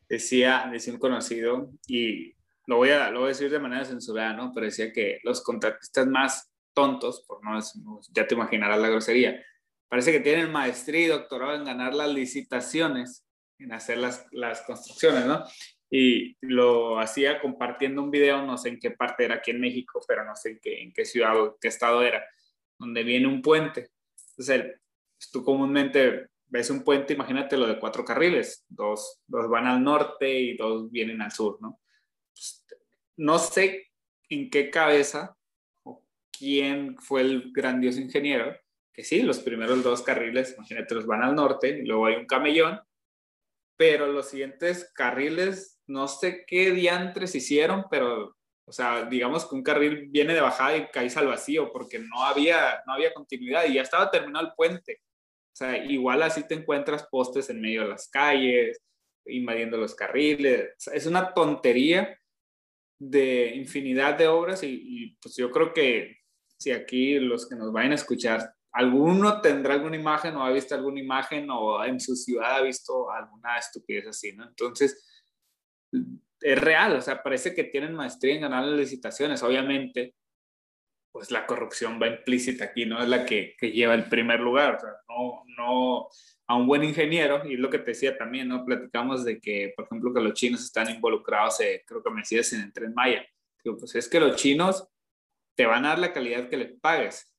Decía, 0.08 0.66
decía 0.72 0.94
un 0.94 0.98
conocido, 0.98 1.70
y 1.86 2.34
lo 2.66 2.78
voy, 2.78 2.92
a, 2.92 3.10
lo 3.10 3.20
voy 3.20 3.26
a 3.26 3.28
decir 3.28 3.50
de 3.50 3.58
manera 3.58 3.84
censurada, 3.84 4.32
¿no? 4.32 4.52
Pero 4.54 4.64
decía 4.64 4.94
que 4.94 5.18
los 5.22 5.42
contratistas 5.42 6.06
más 6.06 6.50
tontos, 6.72 7.26
por 7.28 7.44
no 7.44 7.56
decir, 7.56 7.82
ya 8.12 8.26
te 8.26 8.34
imaginarás 8.34 8.80
la 8.80 8.88
grosería, 8.88 9.44
parece 9.86 10.12
que 10.12 10.20
tienen 10.20 10.50
maestría 10.50 11.04
y 11.04 11.08
doctorado 11.08 11.56
en 11.56 11.64
ganar 11.64 11.92
las 11.92 12.08
licitaciones, 12.08 13.26
en 13.58 13.74
hacer 13.74 13.98
las, 13.98 14.24
las 14.32 14.62
construcciones, 14.62 15.26
¿no? 15.26 15.44
Y 15.90 16.36
lo 16.40 16.98
hacía 16.98 17.40
compartiendo 17.40 18.02
un 18.02 18.10
video, 18.10 18.42
no 18.42 18.58
sé 18.58 18.70
en 18.70 18.80
qué 18.80 18.90
parte 18.90 19.24
era 19.24 19.36
aquí 19.36 19.52
en 19.52 19.60
México, 19.60 20.00
pero 20.06 20.24
no 20.24 20.34
sé 20.34 20.58
en 20.64 20.92
qué, 20.92 21.04
ciudad 21.04 21.40
o 21.40 21.56
qué 21.60 21.68
estado 21.68 22.02
era, 22.02 22.24
donde 22.78 23.04
viene 23.04 23.26
un 23.26 23.42
puente. 23.42 23.90
Entonces, 24.30 24.80
tú 25.32 25.44
comúnmente 25.44 26.28
ves 26.48 26.70
un 26.70 26.82
puente, 26.82 27.14
imagínate 27.14 27.56
lo 27.56 27.66
de 27.66 27.78
cuatro 27.78 28.04
carriles, 28.04 28.64
dos, 28.68 29.20
dos 29.26 29.48
van 29.48 29.66
al 29.66 29.82
norte 29.82 30.28
y 30.38 30.56
dos 30.56 30.90
vienen 30.90 31.22
al 31.22 31.32
sur, 31.32 31.58
¿no? 31.60 31.80
Pues, 32.32 32.64
no 33.16 33.38
sé 33.38 33.90
en 34.28 34.50
qué 34.50 34.70
cabeza 34.70 35.36
o 35.84 36.02
quién 36.36 36.96
fue 36.98 37.22
el 37.22 37.52
grandioso 37.52 38.00
ingeniero, 38.00 38.56
que 38.92 39.04
sí, 39.04 39.22
los 39.22 39.40
primeros 39.40 39.82
dos 39.82 40.02
carriles, 40.02 40.54
imagínate, 40.56 40.94
los 40.94 41.06
van 41.06 41.22
al 41.22 41.34
norte, 41.34 41.68
y 41.68 41.86
luego 41.86 42.06
hay 42.06 42.16
un 42.16 42.26
camellón, 42.26 42.80
pero 43.76 44.06
los 44.06 44.28
siguientes 44.30 44.90
carriles 44.94 45.78
no 45.86 46.08
sé 46.08 46.44
qué 46.46 46.72
diantres 46.72 47.34
hicieron, 47.34 47.84
pero, 47.90 48.36
o 48.66 48.72
sea, 48.72 49.04
digamos 49.04 49.46
que 49.46 49.54
un 49.54 49.62
carril 49.62 50.08
viene 50.08 50.34
de 50.34 50.40
bajada 50.40 50.76
y 50.76 50.88
caes 50.88 51.16
al 51.16 51.28
vacío 51.28 51.72
porque 51.72 51.98
no 51.98 52.24
había, 52.24 52.82
no 52.86 52.94
había 52.94 53.14
continuidad 53.14 53.64
y 53.66 53.74
ya 53.74 53.82
estaba 53.82 54.10
terminado 54.10 54.46
el 54.46 54.52
puente. 54.56 55.00
O 55.52 55.56
sea, 55.56 55.76
igual 55.84 56.22
así 56.22 56.46
te 56.46 56.54
encuentras 56.54 57.06
postes 57.10 57.48
en 57.50 57.60
medio 57.60 57.82
de 57.82 57.88
las 57.88 58.08
calles, 58.08 58.82
invadiendo 59.26 59.76
los 59.76 59.94
carriles. 59.94 60.70
es 60.92 61.06
una 61.06 61.32
tontería 61.32 62.18
de 62.98 63.54
infinidad 63.54 64.16
de 64.16 64.28
obras 64.28 64.62
y, 64.62 64.68
y, 64.68 65.16
pues 65.16 65.36
yo 65.36 65.50
creo 65.50 65.72
que 65.72 66.16
si 66.58 66.72
aquí 66.72 67.18
los 67.18 67.48
que 67.48 67.56
nos 67.56 67.72
vayan 67.72 67.92
a 67.92 67.96
escuchar, 67.96 68.55
alguno 68.76 69.40
tendrá 69.40 69.74
alguna 69.74 69.96
imagen 69.96 70.36
o 70.36 70.44
ha 70.44 70.50
visto 70.50 70.74
alguna 70.74 71.00
imagen 71.00 71.48
o 71.50 71.82
en 71.82 71.98
su 71.98 72.14
ciudad 72.14 72.56
ha 72.56 72.62
visto 72.62 73.10
alguna 73.10 73.56
estupidez 73.56 74.06
así, 74.08 74.34
¿no? 74.34 74.46
Entonces, 74.46 75.02
es 76.40 76.60
real, 76.60 76.96
o 76.96 77.00
sea, 77.00 77.22
parece 77.22 77.54
que 77.54 77.64
tienen 77.64 77.94
maestría 77.94 78.34
en 78.34 78.42
ganar 78.42 78.64
las 78.64 78.78
licitaciones, 78.78 79.42
obviamente, 79.42 80.14
pues 81.10 81.30
la 81.30 81.46
corrupción 81.46 81.98
va 82.00 82.08
implícita 82.08 82.66
aquí, 82.66 82.84
no 82.84 83.02
es 83.02 83.08
la 83.08 83.24
que, 83.24 83.56
que 83.58 83.70
lleva 83.70 83.94
el 83.94 84.10
primer 84.10 84.40
lugar, 84.40 84.74
o 84.74 84.80
sea, 84.80 84.90
no, 85.08 85.44
no, 85.56 86.08
a 86.46 86.54
un 86.54 86.66
buen 86.66 86.84
ingeniero, 86.84 87.48
y 87.48 87.54
es 87.54 87.60
lo 87.60 87.70
que 87.70 87.78
te 87.78 87.92
decía 87.92 88.18
también, 88.18 88.48
¿no? 88.48 88.62
Platicamos 88.66 89.24
de 89.24 89.40
que, 89.40 89.72
por 89.74 89.86
ejemplo, 89.86 90.12
que 90.12 90.20
los 90.20 90.34
chinos 90.34 90.62
están 90.62 90.90
involucrados, 90.90 91.60
eh, 91.60 91.82
creo 91.86 92.02
que 92.02 92.10
me 92.10 92.20
decías 92.20 92.52
en 92.52 92.60
el 92.60 92.72
Tren 92.74 92.92
Maya, 92.92 93.26
digo, 93.64 93.78
pues 93.78 93.94
es 93.94 94.06
que 94.06 94.20
los 94.20 94.36
chinos 94.36 94.86
te 95.54 95.64
van 95.64 95.86
a 95.86 95.88
dar 95.88 95.98
la 95.98 96.12
calidad 96.12 96.50
que 96.50 96.58
les 96.58 96.78
pagues, 96.78 97.32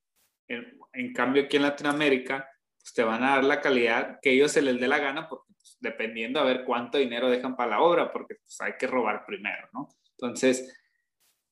en, 0.47 0.77
en 0.93 1.13
cambio 1.13 1.43
aquí 1.43 1.57
en 1.57 1.63
Latinoamérica, 1.63 2.49
pues 2.79 2.93
te 2.93 3.03
van 3.03 3.23
a 3.23 3.31
dar 3.35 3.43
la 3.43 3.61
calidad 3.61 4.19
que 4.21 4.31
ellos 4.31 4.51
se 4.51 4.61
les 4.61 4.79
dé 4.79 4.87
la 4.87 4.99
gana 4.99 5.27
porque 5.27 5.53
pues, 5.53 5.77
dependiendo 5.79 6.39
a 6.39 6.45
ver 6.45 6.63
cuánto 6.63 6.97
dinero 6.97 7.29
dejan 7.29 7.55
para 7.55 7.71
la 7.71 7.81
obra, 7.81 8.11
porque 8.11 8.35
pues 8.35 8.59
hay 8.61 8.73
que 8.79 8.87
robar 8.87 9.25
primero, 9.25 9.67
¿no? 9.73 9.89
Entonces, 10.11 10.73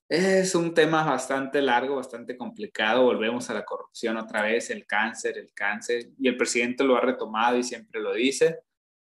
es 0.08 0.54
un 0.54 0.72
tema 0.72 1.04
bastante 1.04 1.60
largo, 1.60 1.96
bastante 1.96 2.36
complicado. 2.36 3.04
Volvemos 3.04 3.50
a 3.50 3.54
la 3.54 3.64
corrupción 3.64 4.16
otra 4.16 4.42
vez, 4.42 4.70
el 4.70 4.86
cáncer, 4.86 5.36
el 5.36 5.52
cáncer, 5.52 6.10
y 6.18 6.28
el 6.28 6.36
presidente 6.36 6.84
lo 6.84 6.96
ha 6.96 7.00
retomado 7.00 7.56
y 7.58 7.64
siempre 7.64 8.00
lo 8.00 8.12
dice. 8.12 8.60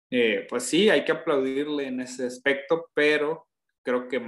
Eh, 0.09 0.47
pues 0.49 0.63
sí, 0.63 0.89
hay 0.89 1.05
que 1.05 1.11
aplaudirle 1.11 1.87
en 1.87 2.01
ese 2.01 2.25
aspecto, 2.25 2.89
pero 2.93 3.47
creo 3.83 4.07
que 4.07 4.21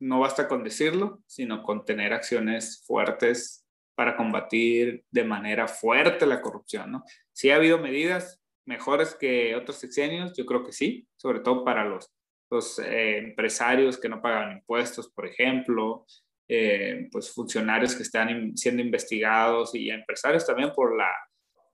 no 0.00 0.20
basta 0.20 0.46
con 0.46 0.62
decirlo, 0.62 1.22
sino 1.26 1.62
con 1.62 1.84
tener 1.84 2.12
acciones 2.12 2.84
fuertes 2.86 3.67
para 3.98 4.16
combatir 4.16 5.02
de 5.10 5.24
manera 5.24 5.66
fuerte 5.66 6.24
la 6.24 6.40
corrupción, 6.40 6.92
¿no? 6.92 7.02
Sí 7.32 7.50
ha 7.50 7.56
habido 7.56 7.78
medidas 7.78 8.40
mejores 8.64 9.16
que 9.16 9.56
otros 9.56 9.78
sexenios, 9.78 10.32
yo 10.36 10.46
creo 10.46 10.62
que 10.62 10.70
sí, 10.70 11.08
sobre 11.16 11.40
todo 11.40 11.64
para 11.64 11.84
los 11.84 12.08
los 12.50 12.78
eh, 12.78 13.18
empresarios 13.18 13.98
que 13.98 14.08
no 14.08 14.22
pagan 14.22 14.52
impuestos, 14.52 15.10
por 15.10 15.26
ejemplo, 15.26 16.06
eh, 16.48 17.08
pues 17.12 17.30
funcionarios 17.30 17.94
que 17.94 18.02
están 18.02 18.56
siendo 18.56 18.82
investigados 18.82 19.74
y 19.74 19.90
empresarios 19.90 20.46
también 20.46 20.72
por 20.72 20.96
la, 20.96 21.10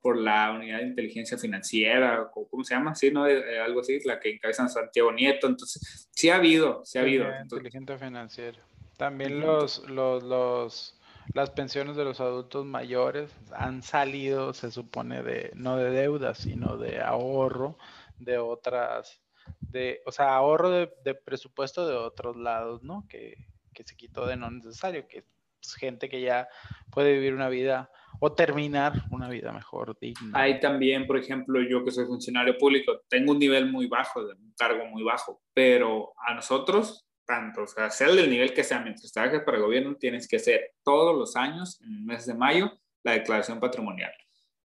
por 0.01 0.17
la 0.17 0.51
unidad 0.51 0.79
de 0.79 0.87
inteligencia 0.87 1.37
financiera, 1.37 2.29
¿cómo 2.33 2.63
se 2.63 2.75
llama? 2.75 2.93
Sí, 2.93 3.11
¿no? 3.11 3.27
Eh, 3.27 3.59
algo 3.59 3.79
así, 3.79 3.99
la 4.03 4.19
que 4.19 4.31
encabezan 4.31 4.69
Santiago 4.69 5.11
Nieto. 5.13 5.47
Entonces, 5.47 6.09
sí 6.11 6.29
ha 6.29 6.35
habido, 6.35 6.83
sí 6.83 6.97
ha 6.97 7.01
habido. 7.01 7.25
Inteligencia 7.41 7.97
financiera. 7.97 8.59
También 8.97 9.39
los, 9.39 9.89
los, 9.89 10.23
los, 10.23 10.94
las 11.33 11.49
pensiones 11.49 11.95
de 11.95 12.03
los 12.03 12.19
adultos 12.19 12.65
mayores 12.65 13.31
han 13.53 13.83
salido, 13.83 14.53
se 14.53 14.71
supone, 14.71 15.23
de 15.23 15.51
no 15.55 15.77
de 15.77 15.89
deuda, 15.89 16.35
sino 16.35 16.77
de 16.77 17.01
ahorro 17.01 17.77
de 18.19 18.37
otras 18.37 19.21
de, 19.59 20.01
o 20.05 20.11
sea, 20.11 20.35
ahorro 20.35 20.69
de, 20.69 21.15
presupuesto 21.15 21.87
de 21.87 21.95
otros 21.95 22.37
lados, 22.37 22.83
¿no? 22.83 23.05
Que, 23.07 23.35
se 23.73 23.95
quitó 23.95 24.25
de 24.25 24.37
no 24.37 24.49
necesario, 24.49 25.05
que 25.07 25.25
es 25.61 25.75
gente 25.75 26.07
que 26.07 26.21
ya 26.21 26.47
puede 26.91 27.13
vivir 27.13 27.33
una 27.33 27.49
vida 27.49 27.91
o 28.21 28.31
terminar 28.31 28.93
una 29.11 29.27
vida 29.27 29.51
mejor, 29.51 29.97
digna. 29.99 30.31
Hay 30.33 30.61
también, 30.61 31.05
por 31.05 31.17
ejemplo, 31.17 31.61
yo 31.61 31.83
que 31.83 31.91
soy 31.91 32.05
funcionario 32.05 32.57
público, 32.57 33.01
tengo 33.09 33.33
un 33.33 33.39
nivel 33.39 33.69
muy 33.69 33.87
bajo, 33.87 34.25
de 34.25 34.33
un 34.33 34.53
cargo 34.57 34.85
muy 34.85 35.03
bajo, 35.03 35.41
pero 35.53 36.13
a 36.25 36.33
nosotros, 36.33 37.05
tanto, 37.25 37.63
o 37.63 37.67
sea, 37.67 37.89
sea 37.89 38.09
del 38.09 38.29
nivel 38.29 38.53
que 38.53 38.63
sea, 38.63 38.79
mientras 38.79 39.11
trabajes 39.11 39.41
para 39.41 39.57
el 39.57 39.63
gobierno, 39.63 39.95
tienes 39.95 40.27
que 40.27 40.37
hacer 40.37 40.73
todos 40.83 41.17
los 41.17 41.35
años, 41.35 41.81
en 41.81 41.93
el 41.93 42.01
mes 42.03 42.25
de 42.25 42.33
mayo, 42.33 42.71
la 43.03 43.13
declaración 43.13 43.59
patrimonial 43.59 44.11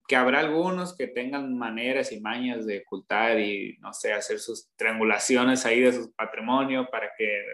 que 0.06 0.16
habrá 0.16 0.40
algunos 0.40 0.96
que 0.96 1.06
tengan 1.06 1.56
maneras 1.56 2.12
y 2.12 2.20
mañas 2.20 2.66
de 2.66 2.82
ocultar 2.86 3.38
y, 3.38 3.78
no 3.80 3.92
sé, 3.92 4.12
hacer 4.12 4.38
sus 4.40 4.68
triangulaciones 4.76 5.64
ahí 5.64 5.80
de 5.80 5.92
su 5.92 6.12
patrimonio 6.12 6.88
para 6.90 7.10
que, 7.16 7.44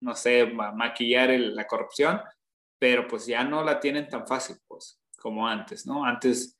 no 0.00 0.14
sé, 0.14 0.46
maquillar 0.46 1.30
la 1.30 1.66
corrupción, 1.66 2.20
pero 2.78 3.08
pues 3.08 3.26
ya 3.26 3.44
no 3.44 3.64
la 3.64 3.80
tienen 3.80 4.08
tan 4.08 4.26
fácil, 4.26 4.56
pues, 4.68 5.00
como 5.18 5.48
antes, 5.48 5.86
¿no? 5.86 6.04
Antes, 6.04 6.58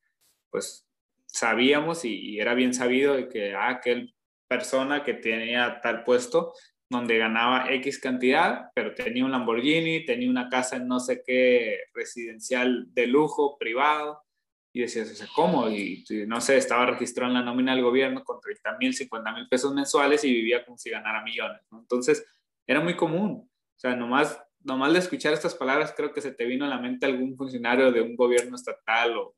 pues, 0.50 0.88
sabíamos 1.26 2.04
y, 2.04 2.40
era 2.40 2.54
bien 2.54 2.72
sabido 2.72 3.14
de 3.14 3.28
que 3.28 3.54
ah, 3.54 3.68
aquel 3.68 4.14
persona 4.48 5.02
que 5.04 5.14
tenía 5.14 5.80
tal 5.80 6.04
puesto 6.04 6.52
donde 6.88 7.18
ganaba 7.18 7.72
X 7.72 7.98
cantidad, 7.98 8.70
pero 8.74 8.94
tenía 8.94 9.24
un 9.24 9.32
Lamborghini, 9.32 10.04
tenía 10.04 10.30
una 10.30 10.48
casa 10.48 10.76
en 10.76 10.86
no 10.86 11.00
sé 11.00 11.22
qué 11.26 11.80
residencial 11.92 12.86
de 12.92 13.06
lujo, 13.06 13.56
privado, 13.58 14.24
y 14.72 14.80
decías, 14.80 15.10
o 15.10 15.14
sea, 15.14 15.28
¿cómo? 15.34 15.70
Y, 15.70 16.04
no 16.26 16.40
sé, 16.40 16.56
estaba 16.56 16.86
registrado 16.86 17.30
en 17.30 17.38
la 17.38 17.44
nómina 17.44 17.74
del 17.74 17.84
gobierno 17.84 18.24
con 18.24 18.40
30 18.40 18.76
mil, 18.78 18.92
50 18.92 19.32
mil 19.32 19.48
pesos 19.48 19.72
mensuales 19.72 20.24
y 20.24 20.32
vivía 20.32 20.64
como 20.64 20.76
si 20.76 20.90
ganara 20.90 21.22
millones. 21.22 21.60
Entonces, 21.70 22.26
era 22.66 22.80
muy 22.80 22.96
común. 22.96 23.48
O 23.48 23.78
sea, 23.78 23.94
nomás, 23.94 24.36
nomás 24.64 24.92
de 24.92 24.98
escuchar 24.98 25.32
estas 25.32 25.54
palabras, 25.54 25.94
creo 25.96 26.12
que 26.12 26.20
se 26.20 26.32
te 26.32 26.44
vino 26.44 26.64
a 26.64 26.68
la 26.68 26.80
mente 26.80 27.06
algún 27.06 27.36
funcionario 27.36 27.92
de 27.92 28.00
un 28.00 28.16
gobierno 28.16 28.56
estatal 28.56 29.16
o, 29.16 29.36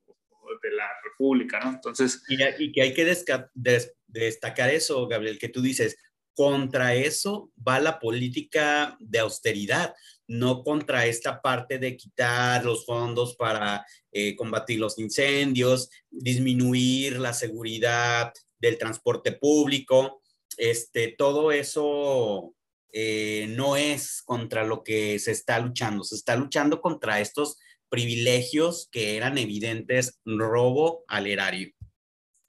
de 0.63 0.71
la 0.71 0.89
república, 1.03 1.59
¿no? 1.59 1.69
Entonces... 1.69 2.23
Y 2.27 2.71
que 2.71 2.81
hay 2.81 2.93
que 2.95 3.05
destacar 3.05 4.69
eso, 4.69 5.07
Gabriel, 5.07 5.37
que 5.37 5.49
tú 5.49 5.61
dices, 5.61 5.99
contra 6.37 6.93
eso 6.93 7.51
va 7.67 7.79
la 7.79 7.99
política 7.99 8.95
de 8.99 9.17
austeridad, 9.17 9.95
no 10.27 10.63
contra 10.63 11.07
esta 11.07 11.41
parte 11.41 11.79
de 11.79 11.97
quitar 11.97 12.63
los 12.63 12.85
fondos 12.85 13.35
para 13.35 13.83
eh, 14.11 14.35
combatir 14.35 14.79
los 14.79 14.99
incendios, 14.99 15.89
disminuir 16.11 17.17
la 17.17 17.33
seguridad 17.33 18.31
del 18.59 18.77
transporte 18.77 19.31
público. 19.31 20.21
Este, 20.57 21.15
todo 21.17 21.51
eso 21.51 22.53
eh, 22.93 23.47
no 23.49 23.75
es 23.75 24.21
contra 24.21 24.63
lo 24.63 24.83
que 24.83 25.17
se 25.17 25.31
está 25.31 25.57
luchando, 25.57 26.03
se 26.03 26.13
está 26.13 26.35
luchando 26.35 26.81
contra 26.81 27.19
estos 27.19 27.57
privilegios 27.89 28.89
que 28.91 29.17
eran 29.17 29.39
evidentes 29.39 30.19
robo 30.23 31.03
al 31.07 31.25
erario. 31.25 31.71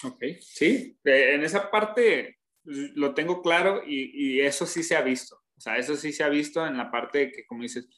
Ok, 0.04 0.24
sí, 0.42 0.98
eh, 1.04 1.36
en 1.36 1.42
esa 1.42 1.70
parte 1.70 2.37
lo 2.68 3.14
tengo 3.14 3.42
claro 3.42 3.82
y, 3.86 4.40
eso 4.40 4.66
sí 4.66 4.82
se 4.82 4.96
ha 4.96 5.02
visto. 5.02 5.36
O 5.56 5.60
sea, 5.60 5.76
eso 5.76 5.96
sí 5.96 6.12
se 6.12 6.22
ha 6.22 6.28
visto 6.28 6.64
en 6.66 6.76
la 6.76 6.90
parte 6.90 7.18
de 7.18 7.32
que, 7.32 7.46
como 7.46 7.62
dices, 7.62 7.88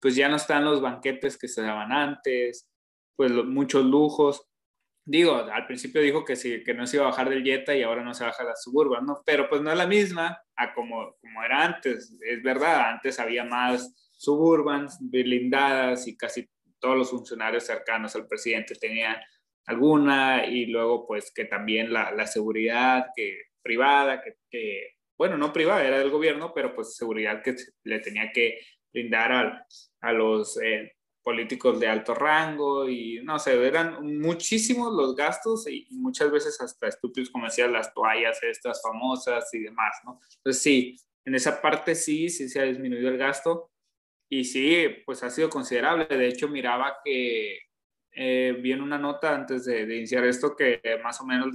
pues 0.00 0.16
ya 0.16 0.28
no 0.28 0.36
están 0.36 0.64
los 0.64 0.80
banquetes 0.80 1.36
que 1.36 1.48
se 1.48 1.62
daban 1.62 1.92
antes, 1.92 2.68
pues 3.16 3.32
muchos 3.32 3.84
lujos. 3.84 4.48
Digo, 5.04 5.34
al 5.34 5.66
principio 5.66 6.00
dijo 6.00 6.24
que 6.24 6.36
sí, 6.36 6.62
que 6.64 6.74
no 6.74 6.86
se 6.86 6.96
iba 6.96 7.06
a 7.06 7.10
bajar 7.10 7.28
del 7.28 7.44
Jetta 7.44 7.74
y 7.74 7.82
ahora 7.82 8.04
no 8.04 8.14
se 8.14 8.24
baja 8.24 8.44
la 8.44 8.56
Suburban, 8.56 9.04
¿no? 9.04 9.22
Pero 9.26 9.48
pues 9.48 9.60
no 9.60 9.70
es 9.72 9.76
la 9.76 9.86
misma 9.86 10.40
a 10.56 10.72
como, 10.74 11.16
como 11.20 11.42
era 11.42 11.64
antes. 11.64 12.16
Es 12.20 12.42
verdad, 12.42 12.90
antes 12.90 13.18
había 13.18 13.44
más 13.44 13.94
Suburbans 14.16 14.98
blindadas 15.00 16.06
y 16.06 16.16
casi 16.16 16.48
todos 16.78 16.96
los 16.96 17.10
funcionarios 17.10 17.64
cercanos 17.64 18.14
al 18.16 18.28
presidente 18.28 18.74
tenían 18.76 19.16
alguna 19.66 20.46
y 20.46 20.66
luego 20.66 21.06
pues 21.06 21.32
que 21.32 21.44
también 21.44 21.92
la, 21.92 22.12
la 22.12 22.26
seguridad 22.26 23.06
que 23.14 23.51
privada, 23.62 24.22
que, 24.50 24.96
bueno, 25.16 25.38
no 25.38 25.52
privada, 25.52 25.86
era 25.86 25.98
del 25.98 26.10
gobierno, 26.10 26.52
pero 26.54 26.74
pues 26.74 26.96
seguridad 26.96 27.42
que 27.42 27.56
le 27.84 28.00
tenía 28.00 28.32
que 28.32 28.60
brindar 28.92 29.64
a 30.00 30.12
los 30.12 30.60
eh, 30.60 30.92
políticos 31.22 31.78
de 31.78 31.88
alto 31.88 32.14
rango 32.14 32.88
y 32.88 33.20
no 33.22 33.38
sé, 33.38 33.54
eran 33.66 34.18
muchísimos 34.18 34.92
los 34.92 35.14
gastos 35.14 35.68
y, 35.68 35.86
muchas 35.90 36.30
veces 36.30 36.60
hasta 36.60 36.88
estúpidos 36.88 37.30
como 37.30 37.46
decían 37.46 37.72
las 37.72 37.94
toallas 37.94 38.42
estas 38.42 38.82
famosas 38.82 39.48
y 39.54 39.60
demás, 39.60 39.96
¿no? 40.04 40.20
Entonces 40.38 40.62
sí, 40.62 40.96
en 41.24 41.34
esa 41.34 41.62
parte 41.62 41.94
sí, 41.94 42.28
sí 42.28 42.48
se 42.48 42.60
ha 42.60 42.64
disminuido 42.64 43.08
el 43.08 43.18
gasto 43.18 43.70
y 44.28 44.44
sí, 44.44 44.86
pues 45.06 45.22
ha 45.22 45.30
sido 45.30 45.48
considerable. 45.50 46.06
De 46.06 46.26
hecho, 46.26 46.48
miraba 46.48 46.96
que 47.04 47.58
eh, 48.12 48.56
vi 48.60 48.72
en 48.72 48.80
una 48.80 48.98
nota 48.98 49.34
antes 49.34 49.64
de, 49.64 49.86
de 49.86 49.96
iniciar 49.96 50.24
esto 50.24 50.56
que 50.56 50.80
más 51.02 51.20
o 51.20 51.26
menos 51.26 51.54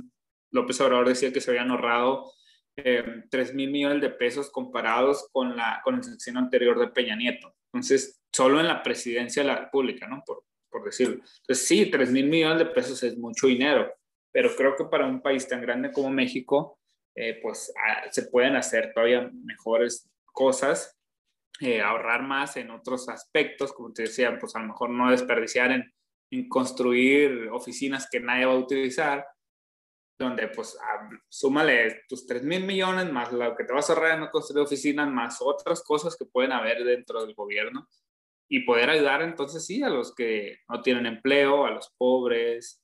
López 0.52 0.80
Obrador 0.82 1.08
decía 1.08 1.34
que 1.34 1.41
se 1.41 1.52
habían 1.52 1.72
ahorrado 1.72 2.32
eh, 2.78 3.24
3 3.30 3.54
mil 3.56 3.72
millones 3.72 4.02
de 4.02 4.10
pesos 4.12 4.52
comparados 4.52 5.28
con, 5.32 5.56
la, 5.56 5.82
con 5.84 5.95
el 5.95 6.04
sección 6.04 6.38
anterior 6.38 6.80
de 6.80 6.89
Peña 6.89 7.16
Nieto. 7.16 7.56
Entonces, 7.74 8.22
solo 8.32 8.60
en 8.60 8.68
la 8.68 8.84
presidencia 8.84 9.41
de 9.41 9.48
la 9.48 9.56
República, 9.56 10.08
¿no? 10.08 10.24
Por, 10.26 10.43
por 10.70 10.86
decirlo. 10.86 11.16
Entonces, 11.16 11.68
sí, 11.68 11.88
3 11.89 12.12
mil 12.12 12.28
millones 12.28 12.60
de 12.60 12.66
pesos 12.68 13.02
es 13.04 13.18
mucho 13.18 13.48
dinero, 13.48 13.91
pero 14.32 14.56
creo 14.56 14.76
que 14.76 14.86
para 14.86 15.08
un 15.08 15.22
país 15.22 15.48
tan 15.48 15.62
grande 15.62 15.91
como 15.91 16.10
México, 16.10 16.80
eh, 17.16 17.39
pues 17.41 17.74
ah, 17.84 18.04
se 18.12 18.28
pueden 18.28 18.56
hacer 18.56 18.91
todavía 18.93 19.30
mejores 19.43 20.08
cosas, 20.26 20.95
eh, 21.60 21.82
ahorrar 21.82 22.22
más 22.22 22.58
en 22.58 22.70
otros 22.70 23.10
aspectos, 23.10 23.74
como 23.74 23.91
te 23.91 24.04
decía, 24.04 24.38
pues 24.39 24.56
a 24.56 24.60
lo 24.60 24.68
mejor 24.68 24.91
no 24.91 25.10
desperdiciar 25.10 25.72
en, 25.72 25.91
en 26.30 26.48
construir 26.48 27.50
oficinas 27.52 28.08
que 28.12 28.20
nadie 28.20 28.45
va 28.45 28.54
a 28.54 28.58
utilizar, 28.58 29.26
donde 30.18 30.47
pues 30.47 30.78
súmale 31.30 32.03
tus 32.07 32.26
3 32.26 32.43
mil 32.43 32.65
millones 32.65 33.11
más 33.11 33.32
lo 33.32 33.55
que 33.55 33.63
te 33.63 33.74
vas 33.74 33.89
a 33.89 33.93
ahorrar 33.93 34.15
en 34.15 34.22
no 34.22 34.30
construir 34.32 34.65
oficinas, 34.65 35.09
más 35.09 35.38
otras 35.41 35.84
cosas 35.84 36.15
que 36.18 36.26
pueden 36.26 36.51
haber 36.51 36.84
dentro 36.84 37.24
del 37.24 37.36
gobierno 37.36 37.88
y 38.49 38.61
poder 38.61 38.89
ayudar 38.89 39.22
entonces 39.22 39.65
sí 39.65 39.84
a 39.84 39.89
los 39.89 40.15
que 40.15 40.59
no 40.70 40.82
tienen 40.82 41.05
empleo, 41.05 41.65
a 41.65 41.72
los 41.72 41.93
pobres, 41.97 42.82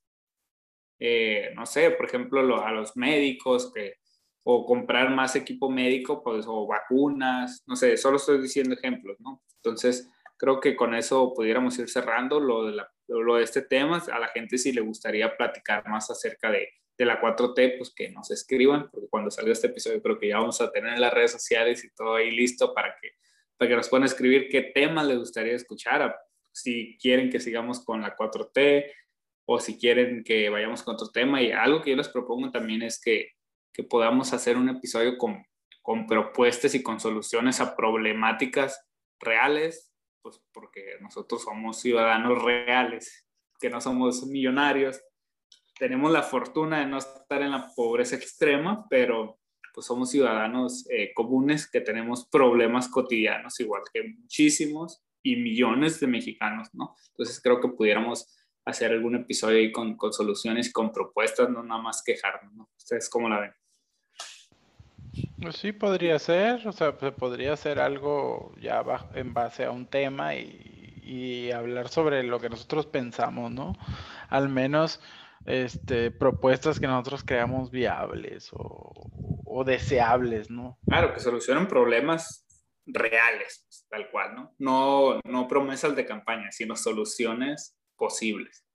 eh, 0.99 1.51
no 1.55 1.65
sé, 1.65 1.91
por 1.91 2.05
ejemplo, 2.05 2.63
a 2.63 2.71
los 2.71 2.95
médicos 2.95 3.71
que, 3.73 3.95
o 4.43 4.65
comprar 4.65 5.09
más 5.09 5.35
equipo 5.35 5.69
médico, 5.69 6.21
pues, 6.23 6.45
o 6.47 6.67
vacunas, 6.67 7.63
no 7.65 7.75
sé, 7.75 7.97
solo 7.97 8.17
estoy 8.17 8.41
diciendo 8.41 8.75
ejemplos, 8.75 9.19
¿no? 9.19 9.41
Entonces, 9.55 10.09
creo 10.37 10.59
que 10.59 10.75
con 10.75 10.93
eso 10.93 11.33
pudiéramos 11.33 11.77
ir 11.79 11.89
cerrando 11.89 12.39
lo 12.39 12.65
de, 12.65 12.83
lo 13.07 13.35
de 13.35 13.43
este 13.43 13.61
tema. 13.61 13.97
A 14.11 14.19
la 14.19 14.27
gente 14.27 14.57
si 14.57 14.71
le 14.71 14.81
gustaría 14.81 15.35
platicar 15.35 15.87
más 15.87 16.09
acerca 16.09 16.51
de, 16.51 16.69
de 16.97 17.05
la 17.05 17.21
4T, 17.21 17.77
pues 17.77 17.93
que 17.95 18.09
nos 18.09 18.29
escriban, 18.31 18.89
porque 18.91 19.07
cuando 19.09 19.31
salga 19.31 19.51
este 19.51 19.67
episodio 19.67 20.01
creo 20.01 20.19
que 20.19 20.27
ya 20.27 20.37
vamos 20.37 20.61
a 20.61 20.71
tener 20.71 20.93
en 20.93 21.01
las 21.01 21.13
redes 21.13 21.31
sociales 21.31 21.83
y 21.83 21.93
todo 21.93 22.15
ahí 22.15 22.31
listo 22.31 22.73
para 22.73 22.95
que, 23.01 23.11
para 23.57 23.69
que 23.69 23.75
nos 23.75 23.89
puedan 23.89 24.05
escribir 24.05 24.47
qué 24.49 24.61
temas 24.61 25.07
les 25.07 25.17
gustaría 25.17 25.53
escuchar, 25.53 26.15
si 26.51 26.97
quieren 27.01 27.29
que 27.29 27.39
sigamos 27.39 27.83
con 27.83 28.01
la 28.01 28.15
4T 28.15 28.91
o 29.45 29.59
si 29.59 29.77
quieren 29.77 30.23
que 30.23 30.49
vayamos 30.49 30.83
con 30.83 30.93
otro 30.93 31.09
tema. 31.09 31.41
Y 31.41 31.51
algo 31.51 31.81
que 31.81 31.91
yo 31.91 31.95
les 31.95 32.09
propongo 32.09 32.51
también 32.51 32.83
es 32.83 33.01
que 33.01 33.31
que 33.73 33.83
podamos 33.83 34.31
hacer 34.33 34.55
un 34.55 34.69
episodio 34.69 35.17
con, 35.17 35.43
con 35.81 36.05
propuestas 36.05 36.75
y 36.75 36.83
con 36.83 36.99
soluciones 36.99 37.59
a 37.59 37.75
problemáticas 37.75 38.87
reales, 39.19 39.91
pues 40.21 40.41
porque 40.53 40.97
nosotros 41.01 41.41
somos 41.41 41.81
ciudadanos 41.81 42.41
reales, 42.41 43.27
que 43.59 43.69
no 43.69 43.81
somos 43.81 44.25
millonarios. 44.27 45.01
Tenemos 45.83 46.13
la 46.13 46.23
fortuna 46.23 46.79
de 46.79 46.85
no 46.85 46.97
estar 46.97 47.41
en 47.41 47.51
la 47.51 47.69
pobreza 47.75 48.15
extrema, 48.15 48.87
pero 48.89 49.41
pues 49.73 49.85
somos 49.85 50.09
ciudadanos 50.09 50.89
eh, 50.89 51.11
comunes 51.13 51.69
que 51.69 51.81
tenemos 51.81 52.25
problemas 52.29 52.87
cotidianos, 52.87 53.59
igual 53.59 53.81
que 53.93 54.01
muchísimos 54.17 55.03
y 55.21 55.35
millones 55.35 55.99
de 55.99 56.07
mexicanos, 56.07 56.69
¿no? 56.71 56.95
Entonces 57.09 57.41
creo 57.41 57.59
que 57.59 57.67
pudiéramos 57.67 58.33
hacer 58.63 58.93
algún 58.93 59.15
episodio 59.17 59.57
ahí 59.57 59.73
con, 59.73 59.97
con 59.97 60.13
soluciones, 60.13 60.71
con 60.71 60.89
propuestas, 60.89 61.49
no 61.49 61.61
nada 61.61 61.81
más 61.81 62.01
quejarnos, 62.01 62.53
¿no? 62.53 62.69
¿Ustedes 62.77 63.09
cómo 63.09 63.27
la 63.27 63.41
ven? 63.41 63.53
Pues 65.41 65.57
sí, 65.57 65.73
podría 65.73 66.17
ser, 66.17 66.65
o 66.65 66.71
sea, 66.71 66.97
se 66.97 67.11
podría 67.11 67.51
hacer 67.51 67.81
algo 67.81 68.55
ya 68.61 68.85
en 69.15 69.33
base 69.33 69.65
a 69.65 69.71
un 69.71 69.85
tema 69.87 70.33
y, 70.33 71.01
y 71.03 71.51
hablar 71.51 71.89
sobre 71.89 72.23
lo 72.23 72.39
que 72.39 72.47
nosotros 72.47 72.85
pensamos, 72.85 73.51
¿no? 73.51 73.75
Al 74.29 74.47
menos 74.47 75.01
este, 75.45 76.11
propuestas 76.11 76.79
que 76.79 76.87
nosotros 76.87 77.23
creamos 77.23 77.69
viables 77.71 78.49
o, 78.53 79.11
o 79.45 79.63
deseables, 79.63 80.49
¿no? 80.49 80.79
Claro, 80.87 81.13
que 81.13 81.19
solucionen 81.19 81.67
problemas 81.67 82.45
reales, 82.85 83.63
pues, 83.65 83.85
tal 83.89 84.09
cual, 84.11 84.35
¿no? 84.35 84.55
¿no? 84.57 85.19
No 85.25 85.47
promesas 85.47 85.95
de 85.95 86.05
campaña, 86.05 86.51
sino 86.51 86.75
soluciones 86.75 87.75
posibles. 87.95 88.65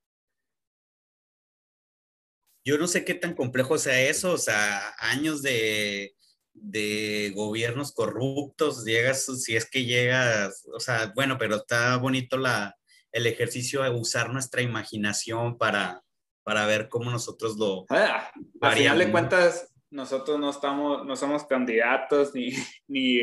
Yo 2.64 2.76
no 2.76 2.86
sé 2.86 3.04
qué 3.04 3.14
tan 3.14 3.34
complejo 3.34 3.78
sea 3.78 4.00
eso, 4.00 4.32
o 4.32 4.38
sea, 4.38 4.94
años 4.98 5.42
de, 5.42 6.14
de 6.52 7.32
gobiernos 7.34 7.92
corruptos, 7.92 8.84
llegas, 8.84 9.24
si 9.42 9.56
es 9.56 9.68
que 9.68 9.84
llegas, 9.84 10.66
o 10.74 10.80
sea, 10.80 11.12
bueno, 11.14 11.38
pero 11.38 11.56
está 11.56 11.96
bonito 11.96 12.36
la, 12.36 12.76
el 13.12 13.26
ejercicio 13.26 13.82
de 13.82 13.90
usar 13.90 14.30
nuestra 14.30 14.60
imaginación 14.60 15.56
para, 15.56 16.04
para 16.48 16.64
ver 16.64 16.88
cómo 16.88 17.10
nosotros 17.10 17.58
lo... 17.58 17.84
Ah, 17.90 18.32
al 18.62 18.72
final 18.72 18.98
de 18.98 19.10
cuentas, 19.10 19.70
nosotros 19.90 20.40
no 20.40 20.48
estamos, 20.48 21.04
no 21.04 21.14
somos 21.14 21.44
candidatos 21.44 22.34
ni, 22.34 22.52
ni, 22.88 23.20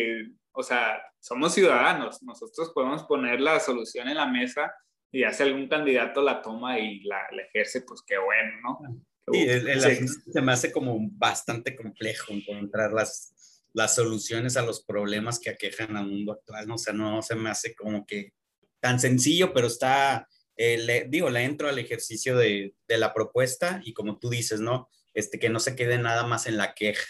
o 0.51 0.61
sea, 0.61 1.01
somos 1.19 1.55
ciudadanos. 1.55 2.21
Nosotros 2.21 2.71
podemos 2.75 3.01
poner 3.05 3.41
la 3.41 3.59
solución 3.59 4.09
en 4.09 4.17
la 4.17 4.27
mesa 4.27 4.71
y 5.11 5.23
hace 5.23 5.41
algún 5.41 5.67
candidato 5.67 6.21
la 6.21 6.39
toma 6.39 6.77
y 6.77 6.99
la, 7.01 7.17
ejerce, 7.47 7.81
pues 7.81 8.03
qué 8.05 8.15
bueno, 8.19 8.51
¿no? 8.61 9.03
Sí, 9.33 9.39
el, 9.39 10.07
se 10.07 10.41
me 10.43 10.51
hace 10.51 10.71
como 10.71 10.95
bastante 11.13 11.75
complejo 11.75 12.31
encontrar 12.31 12.93
las, 12.93 13.63
las 13.73 13.95
soluciones 13.95 14.55
a 14.55 14.61
los 14.61 14.85
problemas 14.85 15.39
que 15.39 15.49
aquejan 15.49 15.97
al 15.97 16.05
mundo 16.05 16.33
actual, 16.33 16.67
¿no? 16.67 16.75
O 16.75 16.77
sea, 16.77 16.93
no 16.93 17.23
se 17.23 17.33
me 17.33 17.49
hace 17.49 17.73
como 17.73 18.05
que 18.05 18.33
tan 18.79 18.99
sencillo, 18.99 19.51
pero 19.51 19.65
está, 19.65 20.27
eh, 20.57 20.77
le, 20.77 21.05
digo, 21.09 21.29
le 21.29 21.43
entro 21.43 21.67
al 21.69 21.79
ejercicio 21.79 22.37
de, 22.37 22.73
de 22.87 22.97
la 22.97 23.13
propuesta 23.13 23.81
y 23.83 23.93
como 23.93 24.19
tú 24.19 24.29
dices, 24.29 24.59
¿no? 24.59 24.89
este, 25.15 25.39
que 25.39 25.49
no 25.49 25.59
se 25.59 25.75
quede 25.75 25.97
nada 25.97 26.27
más 26.27 26.45
en 26.45 26.57
la 26.57 26.75
queja, 26.75 27.03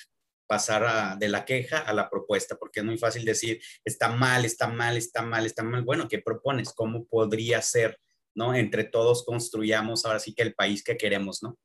pasar 0.47 1.17
de 1.17 1.27
la 1.27 1.43
queja 1.43 1.79
a 1.79 1.91
la 1.91 2.09
propuesta, 2.09 2.55
porque 2.55 2.79
es 2.79 2.85
muy 2.85 2.97
fácil 2.97 3.25
decir, 3.25 3.59
está 3.83 4.09
mal, 4.09 4.45
está 4.45 4.67
mal, 4.67 4.95
está 4.95 5.23
mal, 5.23 5.45
está 5.45 5.63
mal. 5.63 5.81
Bueno, 5.81 6.07
¿qué 6.07 6.19
propones? 6.19 6.71
¿Cómo 6.73 7.05
podría 7.07 7.61
ser? 7.61 7.99
¿No? 8.35 8.53
Entre 8.53 8.83
todos 8.83 9.25
construyamos 9.25 10.05
ahora 10.05 10.19
sí 10.19 10.33
que 10.35 10.43
el 10.43 10.53
país 10.53 10.83
que 10.83 10.97
queremos, 10.97 11.41
¿no? 11.41 11.57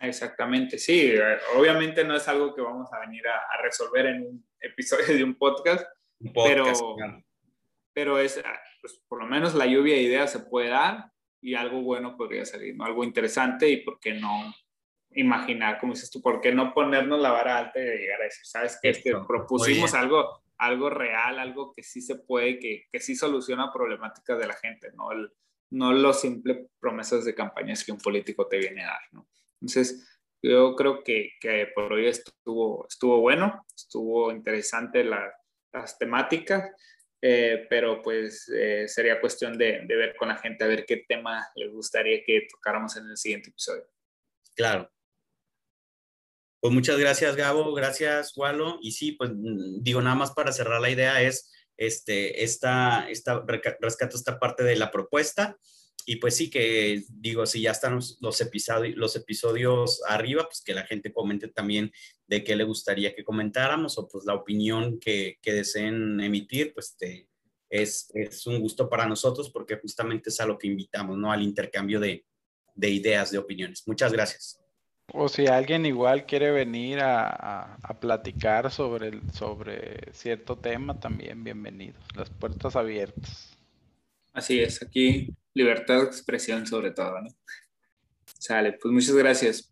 Exactamente, 0.00 0.78
sí. 0.78 1.14
Obviamente 1.56 2.04
no 2.04 2.16
es 2.16 2.26
algo 2.26 2.54
que 2.54 2.60
vamos 2.60 2.92
a 2.92 2.98
venir 2.98 3.26
a, 3.28 3.62
resolver 3.62 4.06
en 4.06 4.26
un 4.26 4.46
episodio 4.60 5.06
de 5.06 5.22
un 5.22 5.38
podcast, 5.38 5.86
pero, 6.34 6.66
pero 7.92 8.18
es, 8.18 8.42
pues, 8.80 9.00
por 9.06 9.20
lo 9.20 9.26
menos 9.26 9.54
la 9.54 9.66
lluvia 9.66 9.94
de 9.94 10.02
ideas 10.02 10.32
se 10.32 10.40
puede 10.40 10.70
dar 10.70 11.13
y 11.44 11.54
algo 11.54 11.82
bueno 11.82 12.16
podría 12.16 12.46
salir, 12.46 12.74
¿no? 12.74 12.86
Algo 12.86 13.04
interesante 13.04 13.68
y 13.68 13.84
por 13.84 14.00
qué 14.00 14.14
no 14.14 14.54
imaginar, 15.10 15.78
como 15.78 15.92
dices 15.92 16.10
tú, 16.10 16.22
¿por 16.22 16.40
qué 16.40 16.52
no 16.52 16.72
ponernos 16.72 17.20
la 17.20 17.30
vara 17.32 17.58
alta 17.58 17.78
y 17.78 17.84
llegar 17.84 18.22
a 18.22 18.24
decir, 18.24 18.46
sabes 18.46 18.78
qué? 18.80 18.92
que 18.92 19.14
propusimos 19.28 19.92
algo, 19.92 20.42
algo 20.56 20.88
real, 20.88 21.38
algo 21.38 21.70
que 21.70 21.82
sí 21.82 22.00
se 22.00 22.16
puede, 22.16 22.58
que, 22.58 22.86
que 22.90 22.98
sí 22.98 23.14
soluciona 23.14 23.70
problemáticas 23.70 24.38
de 24.38 24.46
la 24.46 24.54
gente, 24.54 24.90
no, 24.94 25.12
el, 25.12 25.30
no 25.70 25.92
los 25.92 26.18
simples 26.22 26.66
promesas 26.80 27.26
de 27.26 27.34
campañas 27.34 27.84
que 27.84 27.92
un 27.92 27.98
político 27.98 28.48
te 28.48 28.56
viene 28.56 28.82
a 28.82 28.86
dar, 28.86 29.02
¿no? 29.12 29.28
Entonces, 29.60 30.18
yo 30.42 30.74
creo 30.74 31.04
que, 31.04 31.32
que 31.40 31.68
por 31.74 31.92
hoy 31.92 32.06
estuvo, 32.06 32.86
estuvo 32.88 33.20
bueno, 33.20 33.66
estuvo 33.76 34.32
interesante 34.32 35.04
la, 35.04 35.30
las 35.74 35.98
temáticas, 35.98 36.70
eh, 37.26 37.66
pero 37.70 38.02
pues 38.02 38.50
eh, 38.50 38.86
sería 38.86 39.18
cuestión 39.18 39.56
de, 39.56 39.80
de 39.86 39.96
ver 39.96 40.14
con 40.14 40.28
la 40.28 40.36
gente 40.36 40.62
a 40.62 40.66
ver 40.66 40.84
qué 40.84 41.04
tema 41.08 41.46
les 41.56 41.72
gustaría 41.72 42.22
que 42.22 42.46
tocáramos 42.50 42.96
en 42.98 43.08
el 43.08 43.16
siguiente 43.16 43.48
episodio. 43.48 43.86
Claro, 44.54 44.92
pues 46.64 46.72
muchas 46.72 46.98
gracias, 46.98 47.36
Gabo, 47.36 47.74
gracias, 47.74 48.36
Walo. 48.36 48.78
Y 48.80 48.92
sí, 48.92 49.12
pues 49.12 49.30
mm, 49.34 49.82
digo, 49.82 50.00
nada 50.00 50.16
más 50.16 50.32
para 50.32 50.50
cerrar 50.50 50.80
la 50.80 50.88
idea 50.88 51.20
es, 51.20 51.50
este, 51.76 52.42
esta, 52.42 53.06
esta, 53.10 53.44
rescato 53.80 54.16
esta 54.16 54.38
parte 54.38 54.64
de 54.64 54.76
la 54.76 54.90
propuesta. 54.90 55.58
Y 56.06 56.16
pues 56.16 56.36
sí 56.36 56.50
que, 56.50 57.02
digo, 57.08 57.46
si 57.46 57.62
ya 57.62 57.70
están 57.70 57.94
los, 57.94 58.40
episodios, 58.40 58.96
los 58.96 59.16
episodios 59.16 60.02
arriba, 60.06 60.44
pues 60.44 60.62
que 60.62 60.74
la 60.74 60.84
gente 60.84 61.12
comente 61.12 61.48
también 61.48 61.92
de 62.26 62.44
qué 62.44 62.56
le 62.56 62.64
gustaría 62.64 63.14
que 63.14 63.24
comentáramos 63.24 63.98
o 63.98 64.08
pues 64.08 64.24
la 64.24 64.34
opinión 64.34 64.98
que, 64.98 65.38
que 65.40 65.52
deseen 65.52 66.20
emitir, 66.20 66.74
pues 66.74 66.96
te, 66.96 67.28
es, 67.70 68.10
es, 68.14 68.46
un 68.46 68.60
gusto 68.60 68.88
para 68.88 69.06
nosotros 69.06 69.50
porque 69.50 69.76
justamente 69.76 70.30
es 70.30 70.40
a 70.40 70.46
lo 70.46 70.58
que 70.58 70.66
invitamos, 70.66 71.16
¿no? 71.16 71.32
Al 71.32 71.42
intercambio 71.42 72.00
de, 72.00 72.24
de 72.74 72.90
ideas, 72.90 73.30
de 73.30 73.38
opiniones. 73.38 73.82
Muchas 73.86 74.12
gracias. 74.12 74.60
O 75.12 75.28
si 75.28 75.46
alguien 75.46 75.84
igual 75.84 76.24
quiere 76.24 76.50
venir 76.50 77.00
a, 77.00 77.78
platicar 78.00 78.70
sobre, 78.70 79.20
sobre 79.32 80.12
cierto 80.12 80.56
tema, 80.56 80.98
también 80.98 81.44
bienvenidos. 81.44 82.02
Las 82.16 82.30
puertas 82.30 82.74
abiertas. 82.74 83.56
Así 84.32 84.60
es, 84.60 84.82
aquí 84.82 85.34
libertad 85.54 86.00
de 86.00 86.04
expresión 86.04 86.66
sobre 86.66 86.90
todo, 86.90 87.20
¿no? 87.22 87.30
Sale, 88.38 88.72
pues 88.72 88.92
muchas 88.92 89.14
gracias. 89.14 89.70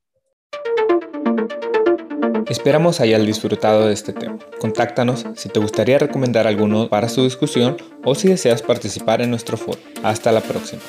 Esperamos 2.49 3.01
hayas 3.01 3.25
disfrutado 3.25 3.87
de 3.87 3.95
este 3.95 4.13
tema. 4.13 4.39
Contáctanos 4.59 5.25
si 5.37 5.49
te 5.49 5.59
gustaría 5.59 5.99
recomendar 5.99 6.47
alguno 6.47 6.89
para 6.89 7.09
su 7.09 7.25
discusión 7.25 7.77
o 8.05 8.15
si 8.15 8.29
deseas 8.29 8.63
participar 8.63 9.23
en 9.23 9.31
nuestro 9.31 9.57
foro. 9.57 9.79
Hasta 10.03 10.33
la 10.33 10.41
próxima. 10.41 10.83